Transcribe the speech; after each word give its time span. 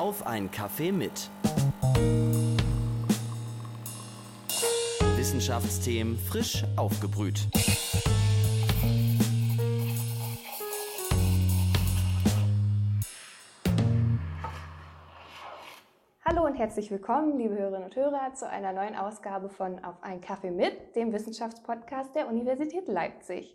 Auf 0.00 0.26
ein 0.26 0.50
Kaffee 0.50 0.92
mit. 0.92 1.28
Wissenschaftsthemen 5.14 6.16
frisch 6.16 6.64
aufgebrüht. 6.76 7.46
Hallo 16.24 16.46
und 16.46 16.54
herzlich 16.54 16.90
willkommen, 16.90 17.36
liebe 17.36 17.58
Hörerinnen 17.58 17.84
und 17.84 17.94
Hörer, 17.94 18.32
zu 18.32 18.48
einer 18.48 18.72
neuen 18.72 18.96
Ausgabe 18.96 19.50
von 19.50 19.84
Auf 19.84 20.02
ein 20.02 20.22
Kaffee 20.22 20.50
mit, 20.50 20.96
dem 20.96 21.12
Wissenschaftspodcast 21.12 22.14
der 22.14 22.26
Universität 22.26 22.88
Leipzig. 22.88 23.54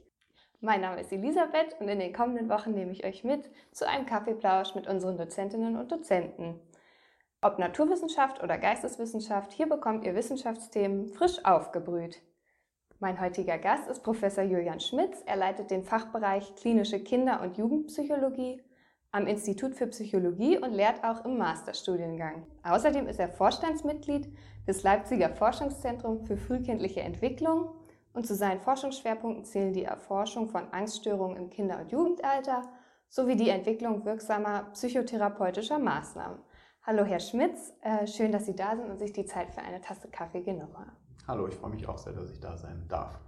Mein 0.62 0.82
Name 0.82 1.02
ist 1.02 1.12
Elisabeth 1.12 1.76
und 1.80 1.88
in 1.90 2.00
den 2.00 2.14
kommenden 2.14 2.50
Wochen 2.50 2.72
nehme 2.72 2.92
ich 2.92 3.06
euch 3.06 3.24
mit 3.24 3.50
zu 3.72 3.88
einem 3.88 4.06
Kaffeeplausch 4.06 4.74
mit 4.74 4.88
unseren 4.88 5.18
Dozentinnen 5.18 5.76
und 5.76 5.92
Dozenten. 5.92 6.60
Ob 7.42 7.60
Naturwissenschaft 7.60 8.42
oder 8.42 8.58
Geisteswissenschaft, 8.58 9.52
hier 9.52 9.68
bekommt 9.68 10.06
ihr 10.06 10.16
Wissenschaftsthemen 10.16 11.10
frisch 11.10 11.44
aufgebrüht. 11.44 12.22
Mein 13.00 13.20
heutiger 13.20 13.58
Gast 13.58 13.90
ist 13.90 14.04
Professor 14.04 14.44
Julian 14.44 14.80
Schmitz. 14.80 15.22
Er 15.26 15.36
leitet 15.36 15.70
den 15.70 15.84
Fachbereich 15.84 16.56
klinische 16.56 17.00
Kinder- 17.00 17.42
und 17.42 17.58
Jugendpsychologie 17.58 18.64
am 19.12 19.28
Institut 19.28 19.76
für 19.76 19.88
Psychologie 19.88 20.58
und 20.58 20.74
lehrt 20.74 21.04
auch 21.04 21.24
im 21.26 21.38
Masterstudiengang. 21.38 22.48
Außerdem 22.64 23.08
ist 23.08 23.20
er 23.20 23.30
Vorstandsmitglied 23.30 24.28
des 24.68 24.84
Leipziger 24.84 25.30
Forschungszentrums 25.30 26.28
für 26.28 26.38
frühkindliche 26.38 27.02
Entwicklung 27.02 27.70
und 28.16 28.26
zu 28.26 28.34
seinen 28.34 28.62
Forschungsschwerpunkten 28.62 29.44
zählen 29.44 29.74
die 29.74 29.84
Erforschung 29.84 30.48
von 30.48 30.72
Angststörungen 30.72 31.38
im 31.38 31.50
Kinder- 31.50 31.80
und 31.80 31.92
Jugendalter 31.92 32.64
sowie 33.10 33.36
die 33.36 33.50
Entwicklung 33.50 34.06
wirksamer 34.06 34.70
psychotherapeutischer 34.72 35.78
Maßnahmen. 35.78 36.40
Hallo 36.84 37.04
Herr 37.04 37.20
Schmitz, 37.20 37.74
äh, 37.82 38.08
schön, 38.08 38.32
dass 38.32 38.46
Sie 38.46 38.56
da 38.56 38.76
sind 38.76 38.90
und 38.90 39.00
sich 39.00 39.12
die 39.12 39.26
Zeit 39.26 39.52
für 39.52 39.62
eine 39.62 39.82
Tasse 39.82 40.08
Kaffee 40.08 40.42
genommen 40.42 40.78
haben. 40.78 40.92
Hallo, 41.28 41.48
ich 41.48 41.56
freue 41.56 41.72
mich 41.72 41.88
auch 41.88 41.98
sehr, 41.98 42.14
dass 42.14 42.32
ich 42.32 42.40
da 42.40 42.56
sein 42.56 42.86
darf. 42.88 43.20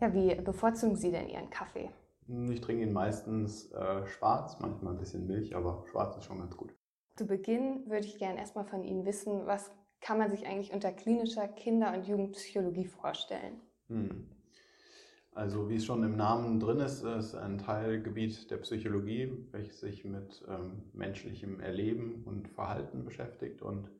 Ja, 0.00 0.12
wie 0.12 0.34
bevorzugen 0.34 0.96
Sie 0.96 1.12
denn 1.12 1.28
Ihren 1.28 1.50
Kaffee? 1.50 1.90
Ich 2.26 2.60
trinke 2.60 2.82
ihn 2.82 2.92
meistens 2.92 3.70
äh, 3.72 4.06
schwarz, 4.06 4.58
manchmal 4.60 4.94
ein 4.94 4.98
bisschen 4.98 5.26
Milch, 5.26 5.54
aber 5.54 5.84
schwarz 5.90 6.16
ist 6.16 6.24
schon 6.24 6.38
ganz 6.38 6.56
gut. 6.56 6.74
Zu 7.16 7.26
Beginn 7.26 7.88
würde 7.88 8.06
ich 8.06 8.18
gerne 8.18 8.38
erstmal 8.38 8.64
von 8.64 8.82
Ihnen 8.82 9.04
wissen, 9.04 9.46
was 9.46 9.70
kann 10.00 10.18
man 10.18 10.30
sich 10.30 10.46
eigentlich 10.46 10.72
unter 10.72 10.90
klinischer 10.92 11.46
Kinder- 11.46 11.92
und 11.92 12.06
Jugendpsychologie 12.06 12.86
vorstellen? 12.86 13.60
Hm. 13.90 14.26
Also 15.32 15.68
wie 15.68 15.76
es 15.76 15.84
schon 15.84 16.02
im 16.02 16.16
Namen 16.16 16.58
drin 16.58 16.80
ist, 16.80 17.04
ist 17.04 17.34
ein 17.34 17.58
Teilgebiet 17.58 18.50
der 18.50 18.58
Psychologie, 18.58 19.32
welches 19.52 19.80
sich 19.80 20.04
mit 20.04 20.44
ähm, 20.48 20.82
menschlichem 20.92 21.60
Erleben 21.60 22.24
und 22.24 22.48
Verhalten 22.48 23.04
beschäftigt. 23.04 23.62
Und 23.62 23.90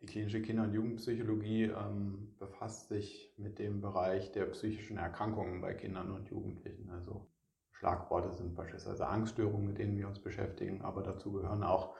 die 0.00 0.06
klinische 0.06 0.40
Kinder- 0.40 0.64
und 0.64 0.72
Jugendpsychologie 0.72 1.64
ähm, 1.64 2.34
befasst 2.38 2.88
sich 2.88 3.34
mit 3.36 3.58
dem 3.58 3.80
Bereich 3.80 4.32
der 4.32 4.46
psychischen 4.46 4.98
Erkrankungen 4.98 5.60
bei 5.60 5.74
Kindern 5.74 6.10
und 6.12 6.28
Jugendlichen. 6.28 6.90
Also 6.90 7.26
Schlagworte 7.72 8.32
sind 8.32 8.54
beispielsweise 8.54 9.06
Angststörungen, 9.06 9.66
mit 9.66 9.78
denen 9.78 9.96
wir 9.96 10.08
uns 10.08 10.20
beschäftigen, 10.20 10.82
aber 10.82 11.02
dazu 11.02 11.32
gehören 11.32 11.62
auch 11.62 11.94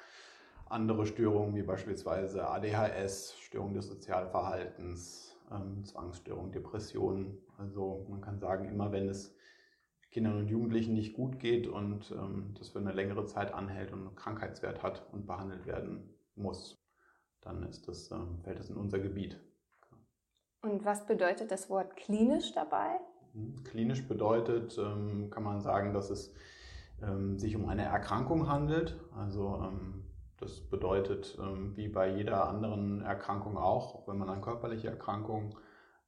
andere 0.69 1.07
Störungen 1.07 1.55
wie 1.55 1.63
beispielsweise 1.63 2.49
ADHS, 2.49 3.37
Störungen 3.39 3.75
des 3.75 3.87
Sozialverhaltens, 3.87 5.26
ähm, 5.51 5.85
Zwangsstörungen, 5.85 6.53
Depressionen. 6.53 7.39
Also 7.59 8.07
man 8.09 8.21
kann 8.21 8.39
sagen, 8.39 8.69
immer 8.69 8.93
wenn 8.93 9.09
es 9.09 9.35
Kindern 10.11 10.39
und 10.39 10.49
Jugendlichen 10.49 10.95
nicht 10.95 11.15
gut 11.15 11.39
geht 11.39 11.67
und 11.67 12.11
ähm, 12.11 12.55
das 12.59 12.71
für 12.71 12.79
eine 12.79 12.93
längere 12.93 13.27
Zeit 13.27 13.53
anhält 13.53 13.93
und 13.93 14.07
einen 14.07 14.17
Krankheitswert 14.17 14.83
hat 14.83 15.07
und 15.13 15.27
behandelt 15.27 15.67
werden 15.67 16.15
muss, 16.37 16.75
dann 17.43 17.63
ist 17.65 17.89
das, 17.89 18.11
ähm, 18.11 18.39
fällt 18.43 18.59
das 18.59 18.71
in 18.71 18.77
unser 18.77 18.99
Gebiet. 18.99 19.39
Und 20.63 20.85
was 20.85 21.07
bedeutet 21.07 21.51
das 21.51 21.69
Wort 21.71 21.97
klinisch 21.97 22.53
dabei? 22.53 22.99
Hm, 23.35 23.63
klinisch 23.65 24.09
bedeutet, 24.09 24.79
ähm, 24.79 25.31
kann 25.31 25.43
man 25.43 25.61
sagen, 25.61 25.93
dass 25.93 26.11
es 26.11 26.33
ähm, 27.03 27.39
sich 27.39 27.55
um 27.55 27.69
eine 27.69 27.85
Erkrankung 27.85 28.49
handelt. 28.49 28.99
Also 29.15 29.63
ähm, 29.63 30.06
das 30.39 30.61
bedeutet, 30.61 31.39
ähm, 31.41 31.73
wie 31.77 31.89
bei 31.89 32.09
jeder 32.09 32.49
anderen 32.49 33.03
Erkrankung 33.03 33.57
auch, 33.57 34.07
wenn 34.07 34.19
man 34.19 34.29
an 34.29 34.43
körperliche 34.43 34.89
Erkrankungen 34.89 35.55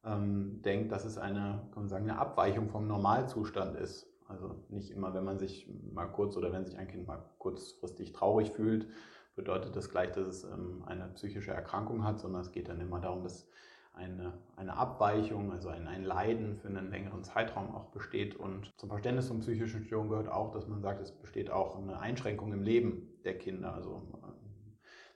ähm, 0.05 0.61
denkt, 0.61 0.91
dass 0.91 1.05
es 1.05 1.17
eine, 1.17 1.67
kann 1.73 1.83
man 1.83 1.89
sagen, 1.89 2.09
eine 2.09 2.19
Abweichung 2.19 2.69
vom 2.69 2.87
Normalzustand 2.87 3.75
ist. 3.75 4.07
Also 4.27 4.55
nicht 4.69 4.91
immer, 4.91 5.13
wenn 5.13 5.23
man 5.23 5.39
sich 5.39 5.67
mal 5.91 6.05
kurz 6.05 6.37
oder 6.37 6.53
wenn 6.53 6.63
sich 6.63 6.77
ein 6.77 6.87
Kind 6.87 7.07
mal 7.07 7.23
kurzfristig 7.39 8.13
traurig 8.13 8.51
fühlt, 8.51 8.87
bedeutet 9.35 9.75
das 9.75 9.89
gleich, 9.89 10.11
dass 10.11 10.27
es 10.27 10.43
ähm, 10.43 10.83
eine 10.85 11.07
psychische 11.15 11.51
Erkrankung 11.51 12.03
hat, 12.03 12.19
sondern 12.19 12.41
es 12.41 12.51
geht 12.51 12.69
dann 12.69 12.79
immer 12.81 12.99
darum, 12.99 13.23
dass 13.23 13.47
eine, 13.93 14.33
eine 14.55 14.75
Abweichung, 14.75 15.51
also 15.51 15.69
ein, 15.69 15.87
ein 15.87 16.03
Leiden 16.03 16.57
für 16.57 16.67
einen 16.67 16.89
längeren 16.89 17.23
Zeitraum 17.23 17.75
auch 17.75 17.85
besteht. 17.85 18.35
Und 18.35 18.71
zum 18.77 18.89
Verständnis 18.89 19.27
von 19.27 19.39
psychischen 19.39 19.83
Störungen 19.83 20.09
gehört 20.09 20.29
auch, 20.29 20.51
dass 20.51 20.67
man 20.67 20.81
sagt, 20.81 21.01
es 21.01 21.11
besteht 21.11 21.49
auch 21.51 21.77
eine 21.77 21.99
Einschränkung 21.99 22.53
im 22.53 22.63
Leben 22.63 23.07
der 23.23 23.37
Kinder. 23.37 23.73
Also 23.73 24.01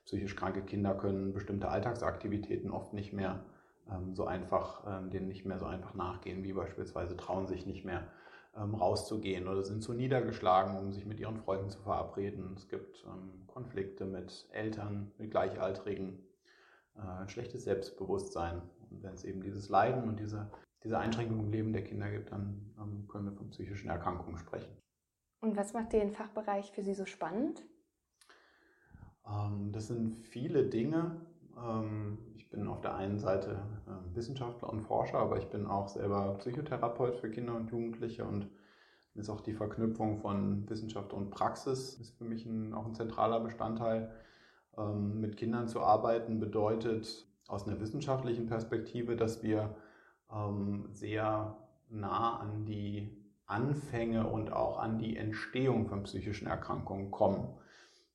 psychisch 0.06 0.36
kranke 0.36 0.64
Kinder 0.64 0.96
können 0.96 1.34
bestimmte 1.34 1.70
Alltagsaktivitäten 1.70 2.72
oft 2.72 2.94
nicht 2.94 3.14
mehr 3.14 3.46
ähm, 3.90 4.16
so 4.16 4.26
einfach, 4.26 4.84
ähm, 4.88 5.10
denen 5.10 5.28
nicht 5.28 5.46
mehr 5.46 5.60
so 5.60 5.66
einfach 5.66 5.94
nachgehen, 5.94 6.44
wie 6.44 6.54
beispielsweise 6.54 7.16
trauen 7.18 7.48
sich 7.48 7.66
nicht 7.66 7.86
mehr 7.86 8.08
ähm, 8.56 8.76
rauszugehen 8.76 9.48
oder 9.48 9.64
sind 9.64 9.82
zu 9.82 9.94
niedergeschlagen, 9.94 10.78
um 10.78 10.92
sich 10.92 11.06
mit 11.06 11.20
ihren 11.20 11.38
Freunden 11.38 11.70
zu 11.70 11.80
verabreden. 11.80 12.54
Es 12.56 12.68
gibt 12.68 13.04
ähm, 13.06 13.48
Konflikte 13.48 14.06
mit 14.06 14.48
Eltern, 14.52 15.12
mit 15.18 15.32
Gleichaltrigen, 15.32 16.20
äh, 16.20 16.33
ein 16.96 17.30
schlechtes 17.30 17.64
Selbstbewusstsein. 17.64 18.62
Und 18.90 19.04
wenn 19.04 19.14
es 19.14 19.24
eben 19.24 19.42
dieses 19.42 19.70
Leiden 19.70 20.08
und 20.08 20.20
diese, 20.20 20.52
diese 20.84 20.98
Einschränkung 20.98 21.40
im 21.40 21.52
Leben 21.52 21.74
der 21.74 21.84
Kinder 21.84 22.10
gibt, 22.12 22.32
dann 22.32 22.74
ähm, 22.80 23.08
können 23.08 23.26
wir 23.26 23.34
von 23.34 23.50
psychischen 23.50 23.90
Erkrankungen 23.90 24.38
sprechen. 24.38 24.72
Und 25.42 25.58
was 25.58 25.74
macht 25.74 25.94
den 25.94 26.12
Fachbereich 26.12 26.72
für 26.72 26.84
Sie 26.84 26.94
so 26.94 27.06
spannend? 27.06 27.64
Ähm, 29.28 29.72
das 29.72 29.88
sind 29.88 30.16
viele 30.26 30.66
Dinge. 30.70 31.22
Ähm, 31.58 32.18
ich 32.36 32.50
bin 32.50 32.68
auf 32.68 32.82
der 32.82 32.96
einen 32.96 33.20
Seite 33.20 33.62
ähm, 33.88 34.16
Wissenschaftler 34.16 34.70
und 34.70 34.82
Forscher, 34.82 35.20
aber 35.20 35.38
ich 35.38 35.50
bin 35.50 35.66
auch 35.66 35.88
selber 35.88 36.36
Psychotherapeut 36.40 37.16
für 37.18 37.30
Kinder 37.30 37.56
und 37.56 37.72
Jugendliche 37.72 38.26
und 38.26 38.50
ist 39.16 39.30
auch 39.30 39.42
die 39.42 39.54
Verknüpfung 39.54 40.18
von 40.18 40.68
Wissenschaft 40.70 41.14
und 41.14 41.30
Praxis 41.30 41.96
ist 42.00 42.18
für 42.18 42.24
mich 42.24 42.46
ein, 42.46 42.74
auch 42.74 42.86
ein 42.86 42.96
zentraler 42.96 43.40
Bestandteil. 43.40 44.12
Mit 44.76 45.38
Kindern 45.38 45.68
zu 45.68 45.82
arbeiten 45.82 46.40
bedeutet 46.40 47.28
aus 47.48 47.68
einer 47.68 47.80
wissenschaftlichen 47.80 48.48
Perspektive, 48.48 49.16
dass 49.16 49.44
wir 49.44 49.76
sehr 50.90 51.58
nah 51.90 52.40
an 52.40 52.66
die 52.66 53.24
Anfänge 53.46 54.28
und 54.28 54.52
auch 54.52 54.80
an 54.80 54.98
die 54.98 55.18
Entstehung 55.18 55.86
von 55.86 56.04
psychischen 56.04 56.48
Erkrankungen 56.48 57.12
kommen. 57.12 57.48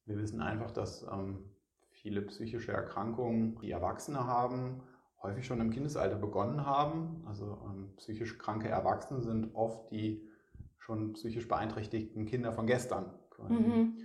Wir 0.06 0.16
wissen 0.16 0.40
einfach, 0.40 0.70
dass 0.70 1.02
ähm, 1.02 1.44
viele 1.90 2.22
psychische 2.22 2.72
Erkrankungen, 2.72 3.58
die 3.60 3.70
Erwachsene 3.70 4.26
haben, 4.26 4.82
häufig 5.22 5.46
schon 5.46 5.60
im 5.60 5.70
Kindesalter 5.70 6.16
begonnen 6.16 6.64
haben. 6.64 7.22
Also 7.26 7.58
ähm, 7.66 7.90
psychisch 7.96 8.38
kranke 8.38 8.68
Erwachsene 8.68 9.20
sind 9.20 9.54
oft 9.54 9.90
die 9.90 10.26
schon 10.78 11.12
psychisch 11.12 11.46
beeinträchtigten 11.46 12.24
Kinder 12.26 12.52
von 12.52 12.66
gestern. 12.66 13.12
Mhm. 13.48 13.96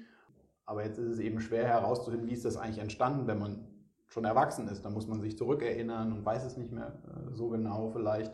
Aber 0.66 0.84
jetzt 0.84 0.98
ist 0.98 1.08
es 1.08 1.20
eben 1.20 1.40
schwer 1.40 1.66
herauszufinden, 1.66 2.28
wie 2.28 2.34
ist 2.34 2.46
das 2.46 2.58
eigentlich 2.58 2.80
entstanden, 2.80 3.28
wenn 3.28 3.40
man 3.40 3.68
schon 4.08 4.26
erwachsen 4.26 4.68
ist. 4.68 4.86
Da 4.86 4.90
muss 4.90 5.08
man 5.08 5.20
sich 5.22 5.38
zurückerinnern 5.38 6.14
und 6.14 6.26
weiß 6.26 6.46
es 6.46 6.56
nicht 6.56 6.72
mehr 6.72 7.02
äh, 7.08 7.34
so 7.34 7.50
genau 7.50 7.90
vielleicht. 7.90 8.34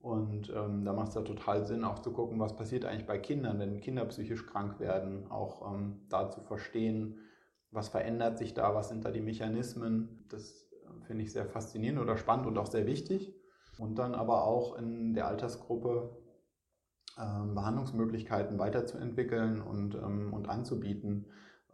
Und 0.00 0.52
ähm, 0.54 0.84
da 0.84 0.92
macht 0.92 1.08
es 1.08 1.14
ja 1.14 1.22
total 1.22 1.64
Sinn, 1.64 1.82
auch 1.82 1.98
zu 1.98 2.12
gucken, 2.12 2.38
was 2.38 2.56
passiert 2.56 2.84
eigentlich 2.84 3.06
bei 3.06 3.18
Kindern, 3.18 3.58
wenn 3.58 3.80
Kinder 3.80 4.04
psychisch 4.04 4.46
krank 4.46 4.78
werden, 4.78 5.30
auch 5.30 5.72
ähm, 5.72 6.02
da 6.10 6.30
zu 6.30 6.42
verstehen, 6.42 7.18
was 7.70 7.88
verändert 7.88 8.38
sich 8.38 8.54
da, 8.54 8.74
was 8.74 8.90
sind 8.90 9.04
da 9.04 9.10
die 9.10 9.22
Mechanismen. 9.22 10.26
Das 10.28 10.70
äh, 10.72 11.06
finde 11.06 11.24
ich 11.24 11.32
sehr 11.32 11.46
faszinierend 11.46 12.00
oder 12.00 12.16
spannend 12.16 12.46
und 12.46 12.58
auch 12.58 12.66
sehr 12.66 12.86
wichtig. 12.86 13.34
Und 13.78 13.98
dann 13.98 14.14
aber 14.14 14.44
auch 14.44 14.76
in 14.76 15.14
der 15.14 15.26
Altersgruppe 15.26 16.16
Behandlungsmöglichkeiten 17.16 18.58
weiterzuentwickeln 18.58 19.62
und, 19.62 19.94
ähm, 19.94 20.32
und 20.32 20.48
anzubieten. 20.48 21.26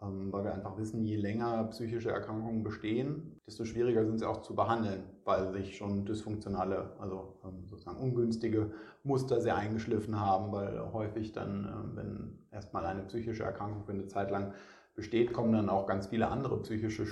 Ähm, 0.03 0.33
weil 0.33 0.45
wir 0.45 0.55
einfach 0.55 0.79
wissen, 0.79 1.05
je 1.05 1.17
länger 1.17 1.65
psychische 1.65 2.11
Erkrankungen 2.11 2.63
bestehen, 2.63 3.39
desto 3.47 3.67
schwieriger 3.67 4.07
sind 4.07 4.19
sie 4.19 4.27
auch 4.27 4.41
zu 4.41 4.55
behandeln, 4.55 5.03
weil 5.25 5.53
sich 5.53 5.77
schon 5.77 6.07
dysfunktionale, 6.07 6.93
also 6.99 7.39
ähm, 7.45 7.67
sozusagen 7.67 7.99
ungünstige 7.99 8.71
Muster 9.03 9.43
sehr 9.43 9.57
eingeschliffen 9.57 10.19
haben, 10.19 10.53
weil 10.53 10.93
häufig 10.95 11.33
dann, 11.33 11.65
ähm, 11.67 11.97
wenn 11.97 12.39
erstmal 12.51 12.87
eine 12.87 13.03
psychische 13.03 13.43
Erkrankung 13.43 13.85
für 13.85 13.93
eine 13.93 14.07
Zeit 14.07 14.31
lang 14.31 14.55
besteht, 14.95 15.35
kommen 15.35 15.53
dann 15.53 15.69
auch 15.69 15.87
ganz 15.87 16.07
viele 16.07 16.29
andere 16.29 16.63
psychische 16.63 17.07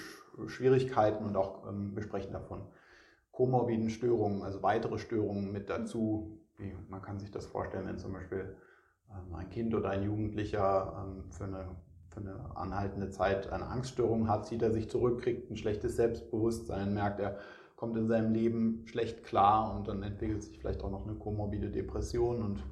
Schwierigkeiten 0.47 1.25
und 1.25 1.37
auch 1.37 1.65
wir 1.65 2.03
sprechen 2.03 2.33
davon 2.33 2.63
komorbiden 3.33 3.89
Störungen, 3.89 4.43
also 4.43 4.63
weitere 4.63 4.99
Störungen 4.99 5.53
mit 5.53 5.71
dazu. 5.71 6.41
Man 6.89 7.03
kann 7.03 7.19
sich 7.19 7.31
das 7.31 7.47
vorstellen, 7.47 7.87
wenn 7.87 7.99
zum 7.99 8.13
Beispiel 8.13 8.57
ein 9.33 9.49
Kind 9.51 9.75
oder 9.75 9.91
ein 9.91 10.03
Jugendlicher 10.03 11.07
für 11.31 11.45
eine 11.45 11.77
für 12.11 12.21
eine 12.21 12.57
anhaltende 12.57 13.11
Zeit 13.11 13.53
eine 13.53 13.67
Angststörung 13.67 14.29
hat, 14.29 14.47
zieht 14.47 14.63
er 14.63 14.71
sich 14.71 14.89
zurück, 14.89 15.23
kriegt 15.23 15.51
ein 15.51 15.57
schlechtes 15.57 15.97
Selbstbewusstsein, 15.97 16.95
merkt, 16.95 17.21
er 17.21 17.39
kommt 17.77 17.97
in 17.97 18.09
seinem 18.09 18.33
Leben 18.33 18.83
schlecht 18.87 19.25
klar 19.25 19.77
und 19.77 19.89
dann 19.89 20.03
entwickelt 20.03 20.43
sich 20.43 20.59
vielleicht 20.59 20.83
auch 20.83 20.91
noch 20.91 21.07
eine 21.07 21.17
komorbide 21.17 21.71
Depression 21.71 22.43
und 22.43 22.65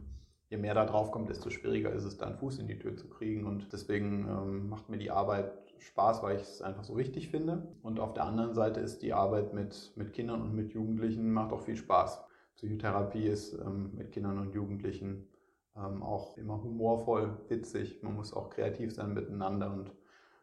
je 0.49 0.57
mehr 0.57 0.75
da 0.75 0.85
drauf 0.85 1.11
kommt, 1.11 1.29
desto 1.29 1.51
schwieriger 1.51 1.93
ist 1.93 2.05
es 2.05 2.19
dann 2.19 2.37
Fuß 2.37 2.59
in 2.59 2.67
die 2.67 2.79
Tür 2.79 2.97
zu 2.97 3.09
kriegen 3.09 3.47
und 3.47 3.73
deswegen 3.73 4.27
ähm, 4.29 4.69
macht 4.69 4.89
mir 4.89 4.99
die 4.99 5.11
Arbeit 5.11 5.53
Spaß, 5.79 6.23
weil 6.23 6.37
ich 6.37 6.43
es 6.43 6.63
einfach 6.63 6.85
so 6.85 6.97
wichtig 6.97 7.29
finde 7.29 7.69
und 7.83 8.01
auf 8.01 8.15
der 8.15 8.25
anderen 8.25 8.55
Seite 8.55 8.81
ist 8.81 9.03
die 9.03 9.13
Arbeit 9.13 9.53
mit, 9.53 9.93
mit 9.97 10.13
Kindern 10.13 10.43
und 10.43 10.55
mit 10.55 10.73
Jugendlichen 10.73 11.33
macht 11.33 11.53
auch 11.53 11.63
viel 11.63 11.77
Spaß. 11.77 12.26
Psychotherapie 12.57 13.27
ist 13.27 13.55
ähm, 13.55 13.93
mit 13.95 14.13
Kindern 14.13 14.39
und 14.39 14.55
Jugendlichen 14.55 15.29
ähm, 15.77 16.03
auch 16.03 16.37
immer 16.39 16.63
humorvoll, 16.63 17.37
witzig. 17.49 18.03
Man 18.03 18.15
muss 18.15 18.33
auch 18.33 18.51
kreativ 18.51 18.95
sein 18.95 19.15
miteinander 19.15 19.73
und 19.73 19.93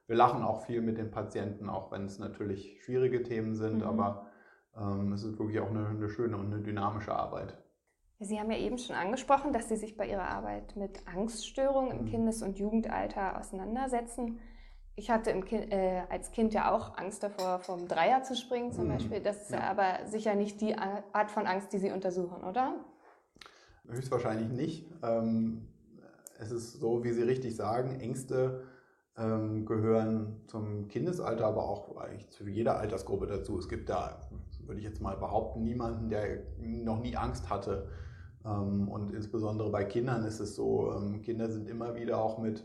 wir 0.07 0.15
lachen 0.15 0.44
auch 0.44 0.65
viel 0.65 0.81
mit 0.81 0.98
den 0.98 1.12
Patienten, 1.12 1.69
auch 1.69 1.92
wenn 1.92 2.06
es 2.06 2.19
natürlich 2.19 2.81
schwierige 2.83 3.24
Themen 3.24 3.56
sind, 3.56 3.77
mhm. 3.77 3.83
aber 3.83 4.27
ähm, 4.77 5.12
es 5.13 5.24
ist 5.24 5.39
wirklich 5.39 5.60
auch 5.60 5.69
eine, 5.69 5.88
eine 5.88 6.10
schöne 6.10 6.38
und 6.38 6.54
eine 6.54 6.62
dynamische 6.62 7.15
Arbeit. 7.15 7.57
Sie 8.19 8.39
haben 8.39 8.51
ja 8.51 8.57
eben 8.57 8.77
schon 8.77 8.95
angesprochen, 8.95 9.51
dass 9.51 9.69
Sie 9.69 9.75
sich 9.75 9.98
bei 9.98 10.07
Ihrer 10.07 10.30
Arbeit 10.30 10.75
mit 10.75 11.07
Angststörungen 11.07 11.92
im 11.92 12.06
mhm. 12.06 12.09
Kindes- 12.09 12.42
und 12.42 12.57
Jugendalter 12.57 13.39
auseinandersetzen. 13.39 14.39
Ich 14.95 15.10
hatte 15.10 15.34
kind, 15.42 15.72
äh, 15.72 16.04
als 16.10 16.31
Kind 16.31 16.54
ja 16.54 16.72
auch 16.72 16.98
Angst 16.98 17.24
davor, 17.24 17.60
vom 17.60 17.88
Dreier 17.88 18.22
zu 18.24 18.36
springen 18.36 18.72
zum 18.72 18.86
mhm. 18.86 18.94
Beispiel. 18.94 19.19
Das 19.22 19.44
ist 19.44 19.51
ja. 19.51 19.62
aber 19.62 20.06
sicher 20.06 20.36
nicht 20.36 20.62
die 20.62 20.75
Art 20.75 21.31
von 21.31 21.48
Angst, 21.48 21.74
die 21.74 21.80
Sie 21.80 21.92
untersuchen, 21.92 22.44
oder? 22.44 22.75
Höchstwahrscheinlich 23.88 24.50
nicht. 24.50 24.86
Ähm, 25.01 25.68
es 26.40 26.51
ist 26.51 26.80
so, 26.80 27.04
wie 27.04 27.12
Sie 27.12 27.24
richtig 27.24 27.56
sagen, 27.56 28.00
Ängste 28.00 28.63
ähm, 29.18 29.66
gehören 29.66 30.42
zum 30.48 30.88
Kindesalter, 30.88 31.48
aber 31.48 31.63
auch 31.68 31.98
eigentlich 31.98 32.30
zu 32.30 32.48
jeder 32.48 32.78
Altersgruppe 32.78 33.25
dazu. 33.25 33.57
Es 33.57 33.69
gibt 33.69 33.90
da, 33.90 34.22
würde 34.66 34.80
ich 34.80 34.86
jetzt 34.86 35.01
mal 35.01 35.18
behaupten, 35.18 35.63
niemanden, 35.63 36.10
der 36.10 36.44
noch 36.60 37.01
nie 37.01 37.16
Angst 37.16 37.50
hatte. 37.50 37.90
Ähm, 38.45 38.88
und 38.90 39.12
insbesondere 39.12 39.72
bei 39.72 39.86
Kindern 39.86 40.24
ist 40.24 40.40
es 40.40 40.56
so, 40.56 40.94
Kinder 41.24 41.50
sind 41.50 41.68
immer 41.68 41.95
wieder 41.95 42.19
auch 42.19 42.38
mit 42.38 42.63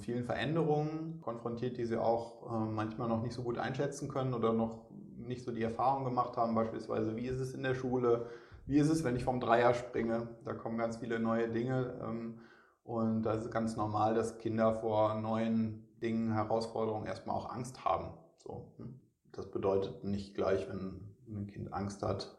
vielen 0.00 0.24
Veränderungen 0.24 1.20
konfrontiert, 1.20 1.76
die 1.76 1.84
sie 1.84 1.96
auch 1.96 2.50
manchmal 2.70 3.08
noch 3.08 3.22
nicht 3.22 3.34
so 3.34 3.42
gut 3.42 3.58
einschätzen 3.58 4.08
können 4.08 4.34
oder 4.34 4.52
noch 4.52 4.86
nicht 5.16 5.44
so 5.44 5.52
die 5.52 5.62
Erfahrung 5.62 6.04
gemacht 6.04 6.36
haben. 6.36 6.54
Beispielsweise, 6.54 7.16
wie 7.16 7.26
ist 7.26 7.38
es 7.38 7.54
in 7.54 7.62
der 7.62 7.74
Schule? 7.74 8.26
wie 8.66 8.78
ist 8.78 8.88
es, 8.88 9.04
wenn 9.04 9.16
ich 9.16 9.24
vom 9.24 9.40
Dreier 9.40 9.74
springe? 9.74 10.28
Da 10.44 10.54
kommen 10.54 10.78
ganz 10.78 10.98
viele 10.98 11.18
neue 11.18 11.48
Dinge. 11.48 11.98
Ähm, 12.02 12.38
und 12.84 13.22
da 13.22 13.34
ist 13.34 13.50
ganz 13.50 13.76
normal, 13.76 14.14
dass 14.14 14.38
Kinder 14.38 14.74
vor 14.74 15.14
neuen 15.14 15.86
Dingen, 16.02 16.32
Herausforderungen 16.32 17.06
erstmal 17.06 17.36
auch 17.36 17.50
Angst 17.50 17.84
haben. 17.84 18.14
So, 18.38 18.72
hm. 18.78 19.00
das 19.30 19.50
bedeutet 19.50 20.02
nicht 20.04 20.34
gleich, 20.34 20.68
wenn 20.68 21.14
ein 21.28 21.46
Kind 21.46 21.72
Angst 21.72 22.02
hat, 22.02 22.36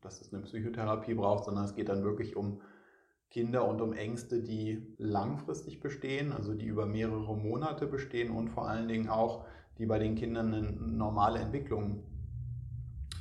dass 0.00 0.20
es 0.20 0.32
eine 0.32 0.42
Psychotherapie 0.42 1.14
braucht, 1.14 1.44
sondern 1.44 1.64
es 1.64 1.74
geht 1.74 1.88
dann 1.88 2.04
wirklich 2.04 2.36
um 2.36 2.60
Kinder 3.30 3.66
und 3.68 3.80
um 3.80 3.92
Ängste, 3.92 4.40
die 4.40 4.94
langfristig 4.98 5.80
bestehen, 5.80 6.32
also 6.32 6.54
die 6.54 6.66
über 6.66 6.86
mehrere 6.86 7.36
Monate 7.36 7.86
bestehen 7.86 8.30
und 8.30 8.48
vor 8.48 8.68
allen 8.68 8.88
Dingen 8.88 9.08
auch, 9.08 9.44
die 9.78 9.86
bei 9.86 9.98
den 9.98 10.16
Kindern 10.16 10.52
eine 10.52 10.72
normale 10.72 11.38
Entwicklung 11.38 12.02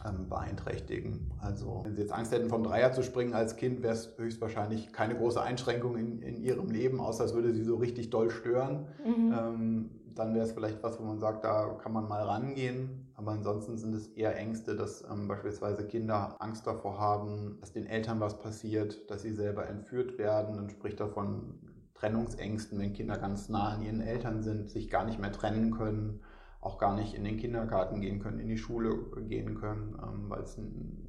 ähm, 0.05 0.27
beeinträchtigen. 0.27 1.31
Also 1.39 1.81
wenn 1.83 1.95
Sie 1.95 2.01
jetzt 2.01 2.11
Angst 2.11 2.31
hätten, 2.31 2.49
vom 2.49 2.63
Dreier 2.63 2.91
zu 2.91 3.03
springen 3.03 3.33
als 3.33 3.55
Kind, 3.55 3.83
wäre 3.83 3.93
es 3.93 4.17
höchstwahrscheinlich 4.17 4.91
keine 4.91 5.15
große 5.15 5.41
Einschränkung 5.41 5.95
in, 5.95 6.21
in 6.21 6.41
Ihrem 6.41 6.69
Leben, 6.69 6.99
außer 6.99 7.25
es 7.25 7.33
würde 7.33 7.53
Sie 7.53 7.63
so 7.63 7.75
richtig 7.75 8.09
doll 8.09 8.31
stören. 8.31 8.87
Mhm. 9.05 9.33
Ähm, 9.37 9.89
dann 10.15 10.33
wäre 10.33 10.45
es 10.45 10.51
vielleicht 10.51 10.81
was, 10.83 10.99
wo 10.99 11.03
man 11.03 11.19
sagt, 11.19 11.43
da 11.43 11.77
kann 11.81 11.93
man 11.93 12.07
mal 12.07 12.23
rangehen. 12.23 13.08
Aber 13.19 13.31
ansonsten 13.31 13.77
sind 13.77 13.93
es 13.93 14.07
eher 14.07 14.37
Ängste, 14.37 14.75
dass 14.75 15.03
ähm, 15.03 15.27
beispielsweise 15.27 15.85
Kinder 15.85 16.37
Angst 16.39 16.65
davor 16.65 16.97
haben, 16.97 17.57
dass 17.59 17.73
den 17.73 17.85
Eltern 17.85 18.21
was 18.21 18.39
passiert, 18.39 19.11
dass 19.11 19.23
sie 19.23 19.33
selber 19.33 19.67
entführt 19.67 20.17
werden. 20.17 20.55
Dann 20.55 20.69
spricht 20.69 21.01
er 21.01 21.09
von 21.09 21.59
Trennungsängsten, 21.95 22.79
wenn 22.79 22.93
Kinder 22.93 23.17
ganz 23.17 23.49
nah 23.49 23.73
an 23.73 23.81
ihren 23.81 23.99
Eltern 23.99 24.41
sind, 24.41 24.69
sich 24.69 24.89
gar 24.89 25.05
nicht 25.05 25.19
mehr 25.19 25.33
trennen 25.33 25.71
können 25.71 26.21
auch 26.61 26.77
gar 26.77 26.95
nicht 26.95 27.13
in 27.13 27.23
den 27.23 27.37
Kindergarten 27.37 28.01
gehen 28.01 28.19
können, 28.19 28.39
in 28.39 28.49
die 28.49 28.57
Schule 28.57 28.93
gehen 29.27 29.55
können, 29.55 29.97
ähm, 30.03 30.29
weil 30.29 30.41
es 30.41 30.59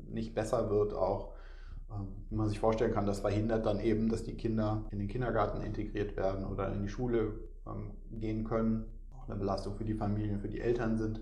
nicht 0.09 0.35
besser 0.35 0.71
wird 0.71 0.95
auch. 0.95 1.33
Ähm, 1.91 2.07
wie 2.29 2.37
man 2.37 2.49
sich 2.49 2.61
vorstellen 2.61 2.93
kann, 2.93 3.07
das 3.07 3.21
verhindert 3.21 3.67
dann 3.67 3.81
eben, 3.81 4.09
dass 4.09 4.23
die 4.23 4.37
Kinder 4.37 4.85
in 4.93 5.01
den 5.01 5.09
Kindergarten 5.09 5.61
integriert 5.62 6.17
werden 6.17 6.45
oder 6.45 6.73
in 6.73 6.83
die 6.83 6.89
Schule 6.89 7.33
ähm, 7.67 7.91
gehen 8.12 8.45
können. 8.45 8.85
Auch 9.17 9.29
eine 9.29 9.37
Belastung 9.37 9.75
für 9.75 9.85
die 9.85 9.95
Familien, 9.95 10.41
für 10.41 10.49
die 10.49 10.61
Eltern 10.61 10.97
sind. 10.97 11.21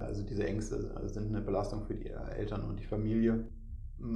Also 0.00 0.22
diese 0.22 0.46
Ängste 0.46 1.08
sind 1.08 1.28
eine 1.28 1.40
Belastung 1.40 1.84
für 1.84 1.94
die 1.94 2.08
Eltern 2.08 2.64
und 2.64 2.80
die 2.80 2.86
Familie. 2.86 3.46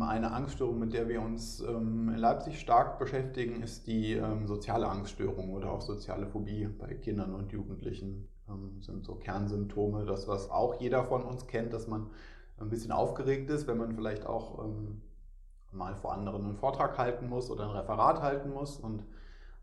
Eine 0.01 0.33
Angststörung, 0.33 0.79
mit 0.79 0.95
der 0.95 1.09
wir 1.09 1.21
uns 1.21 1.61
in 1.61 2.17
Leipzig 2.17 2.59
stark 2.59 2.99
beschäftigen, 2.99 3.63
ist 3.63 3.87
die 3.87 4.21
soziale 4.47 4.89
Angststörung 4.89 5.51
oder 5.51 5.71
auch 5.71 5.83
soziale 5.83 6.27
Phobie 6.27 6.67
bei 6.67 6.95
Kindern 6.95 7.35
und 7.35 7.53
Jugendlichen 7.53 8.29
ähm, 8.49 8.81
sind 8.81 9.05
so 9.05 9.15
Kernsymptome, 9.15 10.05
das, 10.05 10.29
was 10.29 10.51
auch 10.51 10.81
jeder 10.81 11.05
von 11.05 11.23
uns 11.23 11.47
kennt, 11.47 11.73
dass 11.73 11.87
man 11.87 12.11
ein 12.59 12.69
bisschen 12.69 12.93
aufgeregt 12.93 13.51
ist, 13.51 13.67
wenn 13.67 13.79
man 13.79 13.95
vielleicht 13.95 14.27
auch 14.27 14.65
ähm, 14.65 15.01
mal 15.73 15.95
vor 15.97 16.13
anderen 16.13 16.45
einen 16.45 16.57
Vortrag 16.57 16.99
halten 16.99 17.29
muss 17.29 17.51
oder 17.51 17.65
ein 17.65 17.77
Referat 17.77 18.23
halten 18.23 18.51
muss. 18.51 18.79
Und 18.79 19.05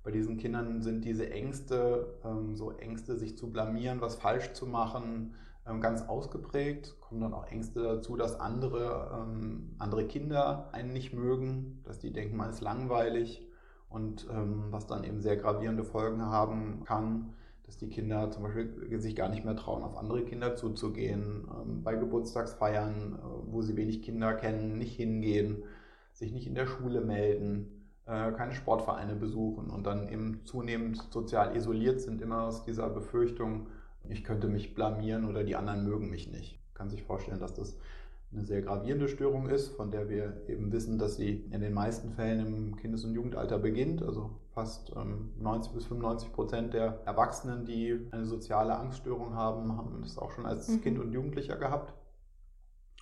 bei 0.03 0.11
diesen 0.11 0.37
Kindern 0.37 0.81
sind 0.81 1.05
diese 1.05 1.29
Ängste, 1.29 2.19
ähm, 2.25 2.55
so 2.55 2.71
Ängste, 2.71 3.17
sich 3.17 3.37
zu 3.37 3.51
blamieren, 3.51 4.01
was 4.01 4.15
falsch 4.15 4.53
zu 4.53 4.65
machen, 4.65 5.03
ähm, 5.03 5.35
ganz 5.79 6.01
ausgeprägt. 6.03 6.95
Kommen 7.01 7.21
dann 7.21 7.33
auch 7.33 7.45
Ängste 7.47 7.81
dazu, 7.81 8.15
dass 8.15 8.39
andere, 8.39 9.11
ähm, 9.21 9.75
andere 9.79 10.07
Kinder 10.07 10.69
einen 10.71 10.93
nicht 10.93 11.13
mögen, 11.13 11.81
dass 11.83 11.99
die 11.99 12.11
denken, 12.11 12.37
man 12.37 12.49
ist 12.49 12.61
langweilig 12.61 13.47
und 13.89 14.27
ähm, 14.31 14.67
was 14.69 14.87
dann 14.87 15.03
eben 15.03 15.21
sehr 15.21 15.37
gravierende 15.37 15.83
Folgen 15.83 16.21
haben 16.21 16.83
kann 16.85 17.33
dass 17.71 17.77
die 17.77 17.87
Kinder 17.87 18.29
zum 18.31 18.43
Beispiel 18.43 18.99
sich 18.99 19.15
gar 19.15 19.29
nicht 19.29 19.45
mehr 19.45 19.55
trauen, 19.55 19.83
auf 19.83 19.97
andere 19.97 20.25
Kinder 20.25 20.57
zuzugehen, 20.57 21.47
ähm, 21.49 21.83
bei 21.83 21.95
Geburtstagsfeiern, 21.95 23.15
äh, 23.15 23.17
wo 23.45 23.61
sie 23.61 23.77
wenig 23.77 24.01
Kinder 24.01 24.33
kennen, 24.33 24.77
nicht 24.77 24.97
hingehen, 24.97 25.63
sich 26.11 26.33
nicht 26.33 26.47
in 26.47 26.55
der 26.55 26.67
Schule 26.67 26.99
melden, 26.99 27.87
äh, 28.07 28.33
keine 28.33 28.53
Sportvereine 28.55 29.15
besuchen 29.15 29.69
und 29.69 29.85
dann 29.85 30.09
eben 30.09 30.41
zunehmend 30.43 31.01
sozial 31.11 31.55
isoliert 31.55 32.01
sind, 32.01 32.21
immer 32.21 32.43
aus 32.43 32.65
dieser 32.65 32.89
Befürchtung, 32.89 33.67
ich 34.09 34.23
könnte 34.23 34.47
mich 34.47 34.75
blamieren 34.75 35.25
oder 35.25 35.43
die 35.43 35.55
anderen 35.55 35.83
mögen 35.83 36.09
mich 36.09 36.31
nicht. 36.31 36.59
Man 36.67 36.73
kann 36.73 36.89
sich 36.89 37.03
vorstellen, 37.03 37.39
dass 37.39 37.53
das 37.53 37.77
eine 38.33 38.45
sehr 38.45 38.61
gravierende 38.61 39.09
Störung 39.09 39.49
ist, 39.49 39.69
von 39.69 39.91
der 39.91 40.09
wir 40.09 40.41
eben 40.47 40.71
wissen, 40.71 40.97
dass 40.97 41.17
sie 41.17 41.45
in 41.51 41.61
den 41.61 41.73
meisten 41.73 42.11
Fällen 42.11 42.45
im 42.45 42.75
Kindes- 42.77 43.03
und 43.03 43.13
Jugendalter 43.13 43.59
beginnt. 43.59 44.01
Also 44.01 44.31
fast 44.53 44.95
90 44.95 45.71
ähm, 45.71 45.77
bis 45.77 45.85
95 45.85 46.31
Prozent 46.31 46.73
der 46.73 47.01
Erwachsenen, 47.05 47.65
die 47.65 48.07
eine 48.11 48.25
soziale 48.25 48.77
Angststörung 48.77 49.35
haben, 49.35 49.75
haben 49.77 50.01
das 50.01 50.17
auch 50.17 50.31
schon 50.31 50.45
als 50.45 50.69
mhm. 50.69 50.81
Kind 50.81 50.99
und 50.99 51.11
Jugendlicher 51.11 51.57
gehabt. 51.57 51.93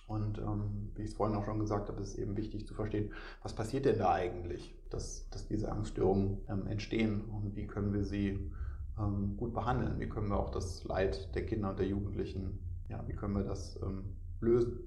Und 0.08 0.38
ähm, 0.38 0.90
wie 0.96 1.02
ich 1.02 1.10
es 1.10 1.14
vorhin 1.14 1.36
auch 1.36 1.44
schon 1.44 1.60
gesagt 1.60 1.88
habe, 1.88 2.00
ist 2.00 2.08
es 2.08 2.18
eben 2.18 2.36
wichtig 2.36 2.66
zu 2.66 2.74
verstehen, 2.74 3.12
was 3.42 3.54
passiert 3.54 3.84
denn 3.84 3.98
da 3.98 4.12
eigentlich, 4.12 4.74
dass, 4.90 5.30
dass 5.30 5.46
diese 5.46 5.70
Angststörungen 5.70 6.38
ähm, 6.48 6.66
entstehen 6.66 7.22
und 7.26 7.54
wie 7.54 7.68
können 7.68 7.92
wir 7.92 8.02
sie 8.02 8.50
ähm, 8.98 9.36
gut 9.36 9.54
behandeln, 9.54 9.98
wie 10.00 10.08
können 10.08 10.28
wir 10.28 10.38
auch 10.38 10.50
das 10.50 10.84
Leid 10.84 11.34
der 11.34 11.46
Kinder 11.46 11.70
und 11.70 11.78
der 11.78 11.86
Jugendlichen, 11.86 12.58
ja, 12.88 13.02
wie 13.06 13.14
können 13.14 13.34
wir 13.34 13.44
das 13.44 13.78
ähm, 13.82 14.16
lösen. 14.40 14.80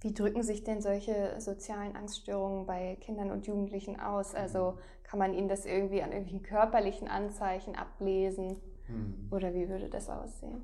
Wie 0.00 0.12
drücken 0.12 0.42
sich 0.42 0.64
denn 0.64 0.82
solche 0.82 1.40
sozialen 1.40 1.94
Angststörungen 1.94 2.66
bei 2.66 2.96
Kindern 3.00 3.30
und 3.30 3.46
Jugendlichen 3.46 4.00
aus? 4.00 4.34
Also 4.34 4.78
kann 5.04 5.20
man 5.20 5.32
ihnen 5.32 5.48
das 5.48 5.64
irgendwie 5.64 6.02
an 6.02 6.10
irgendwelchen 6.10 6.42
körperlichen 6.42 7.06
Anzeichen 7.06 7.76
ablesen? 7.76 8.56
Hm. 8.86 9.28
Oder 9.30 9.54
wie 9.54 9.68
würde 9.68 9.88
das 9.88 10.10
aussehen? 10.10 10.62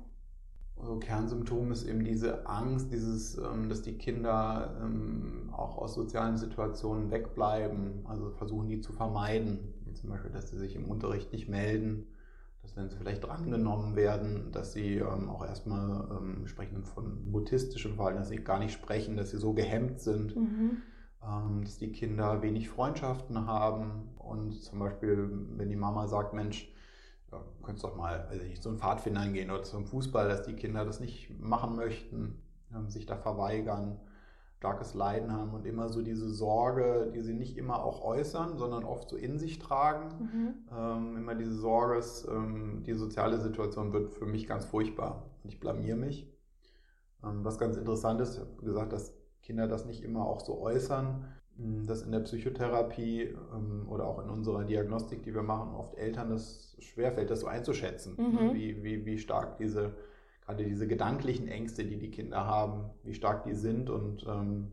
Also 0.75 0.97
Kernsymptom 0.97 1.71
ist 1.71 1.85
eben 1.85 2.03
diese 2.03 2.47
Angst, 2.47 2.91
dieses, 2.91 3.37
ähm, 3.37 3.69
dass 3.69 3.81
die 3.81 3.97
Kinder 3.97 4.77
ähm, 4.81 5.53
auch 5.55 5.77
aus 5.77 5.93
sozialen 5.93 6.37
Situationen 6.37 7.09
wegbleiben, 7.09 8.05
also 8.05 8.31
versuchen 8.31 8.67
die 8.67 8.81
zu 8.81 8.91
vermeiden. 8.91 9.73
Wie 9.85 9.93
zum 9.93 10.09
Beispiel, 10.09 10.31
dass 10.31 10.49
sie 10.49 10.57
sich 10.57 10.75
im 10.75 10.89
Unterricht 10.89 11.31
nicht 11.31 11.47
melden 11.47 12.07
wenn 12.79 12.89
sie 12.89 12.97
vielleicht 12.97 13.23
drangenommen 13.23 13.95
werden, 13.95 14.51
dass 14.51 14.73
sie 14.73 14.95
ähm, 14.95 15.29
auch 15.29 15.45
erstmal 15.45 16.07
ähm, 16.11 16.47
sprechen 16.47 16.83
von 16.83 17.29
mutistischem 17.29 17.95
Verhalten, 17.95 18.19
dass 18.19 18.29
sie 18.29 18.37
gar 18.37 18.59
nicht 18.59 18.73
sprechen, 18.73 19.17
dass 19.17 19.31
sie 19.31 19.37
so 19.37 19.53
gehemmt 19.53 19.99
sind, 19.99 20.35
mhm. 20.35 20.81
ähm, 21.23 21.63
dass 21.63 21.77
die 21.77 21.91
Kinder 21.91 22.41
wenig 22.41 22.69
Freundschaften 22.69 23.45
haben 23.45 24.09
und 24.17 24.53
zum 24.63 24.79
Beispiel, 24.79 25.29
wenn 25.57 25.69
die 25.69 25.75
Mama 25.75 26.07
sagt, 26.07 26.33
Mensch, 26.33 26.73
ja, 27.31 27.39
du 27.39 27.63
könntest 27.63 27.83
doch 27.83 27.95
mal 27.95 28.29
ich 28.33 28.49
nicht, 28.49 28.63
zu 28.63 28.69
einem 28.69 28.79
Pfadfindern 28.79 29.33
gehen 29.33 29.51
oder 29.51 29.63
zum 29.63 29.85
Fußball, 29.85 30.27
dass 30.27 30.43
die 30.43 30.53
Kinder 30.53 30.85
das 30.85 30.99
nicht 30.99 31.39
machen 31.39 31.75
möchten, 31.75 32.41
ähm, 32.73 32.89
sich 32.89 33.05
da 33.05 33.17
verweigern. 33.17 33.99
Starkes 34.59 34.93
Leiden 34.93 35.31
haben 35.31 35.53
und 35.53 35.65
immer 35.65 35.87
so 35.87 36.01
diese 36.01 36.29
Sorge, 36.29 37.09
die 37.15 37.21
sie 37.21 37.33
nicht 37.33 37.57
immer 37.57 37.81
auch 37.81 38.03
äußern, 38.03 38.57
sondern 38.57 38.83
oft 38.83 39.09
so 39.09 39.15
in 39.15 39.39
sich 39.39 39.57
tragen. 39.57 40.09
Mhm. 40.19 40.53
Ähm, 40.77 41.17
immer 41.17 41.33
diese 41.33 41.53
Sorge, 41.53 41.97
ist, 41.97 42.27
ähm, 42.29 42.83
die 42.85 42.93
soziale 42.93 43.37
Situation 43.37 43.93
wird 43.93 44.11
für 44.11 44.25
mich 44.25 44.47
ganz 44.47 44.65
furchtbar 44.65 45.23
und 45.43 45.49
ich 45.49 45.61
blamier 45.61 45.95
mich. 45.95 46.29
Ähm, 47.23 47.45
was 47.45 47.57
ganz 47.57 47.77
interessant 47.77 48.19
ist, 48.19 48.33
ich 48.33 48.41
habe 48.41 48.65
gesagt, 48.65 48.91
dass 48.91 49.13
Kinder 49.41 49.65
das 49.65 49.85
nicht 49.85 50.03
immer 50.03 50.25
auch 50.25 50.41
so 50.41 50.59
äußern, 50.59 51.23
hm, 51.55 51.87
dass 51.87 52.01
in 52.01 52.11
der 52.11 52.19
Psychotherapie 52.19 53.33
ähm, 53.55 53.87
oder 53.87 54.07
auch 54.07 54.21
in 54.21 54.29
unserer 54.29 54.65
Diagnostik, 54.65 55.23
die 55.23 55.33
wir 55.33 55.41
machen, 55.41 55.73
oft 55.73 55.95
Eltern 55.95 56.31
das 56.31 56.75
schwerfällt, 56.79 57.29
das 57.29 57.39
so 57.39 57.47
einzuschätzen, 57.47 58.17
mhm. 58.17 58.53
wie, 58.53 58.83
wie, 58.83 59.05
wie 59.05 59.17
stark 59.19 59.55
diese 59.55 59.93
gerade 60.49 60.65
diese 60.65 60.87
gedanklichen 60.87 61.47
Ängste, 61.47 61.85
die 61.85 61.97
die 61.97 62.09
Kinder 62.09 62.45
haben, 62.45 62.89
wie 63.03 63.13
stark 63.13 63.43
die 63.43 63.53
sind 63.53 63.89
und 63.89 64.25
ähm, 64.27 64.71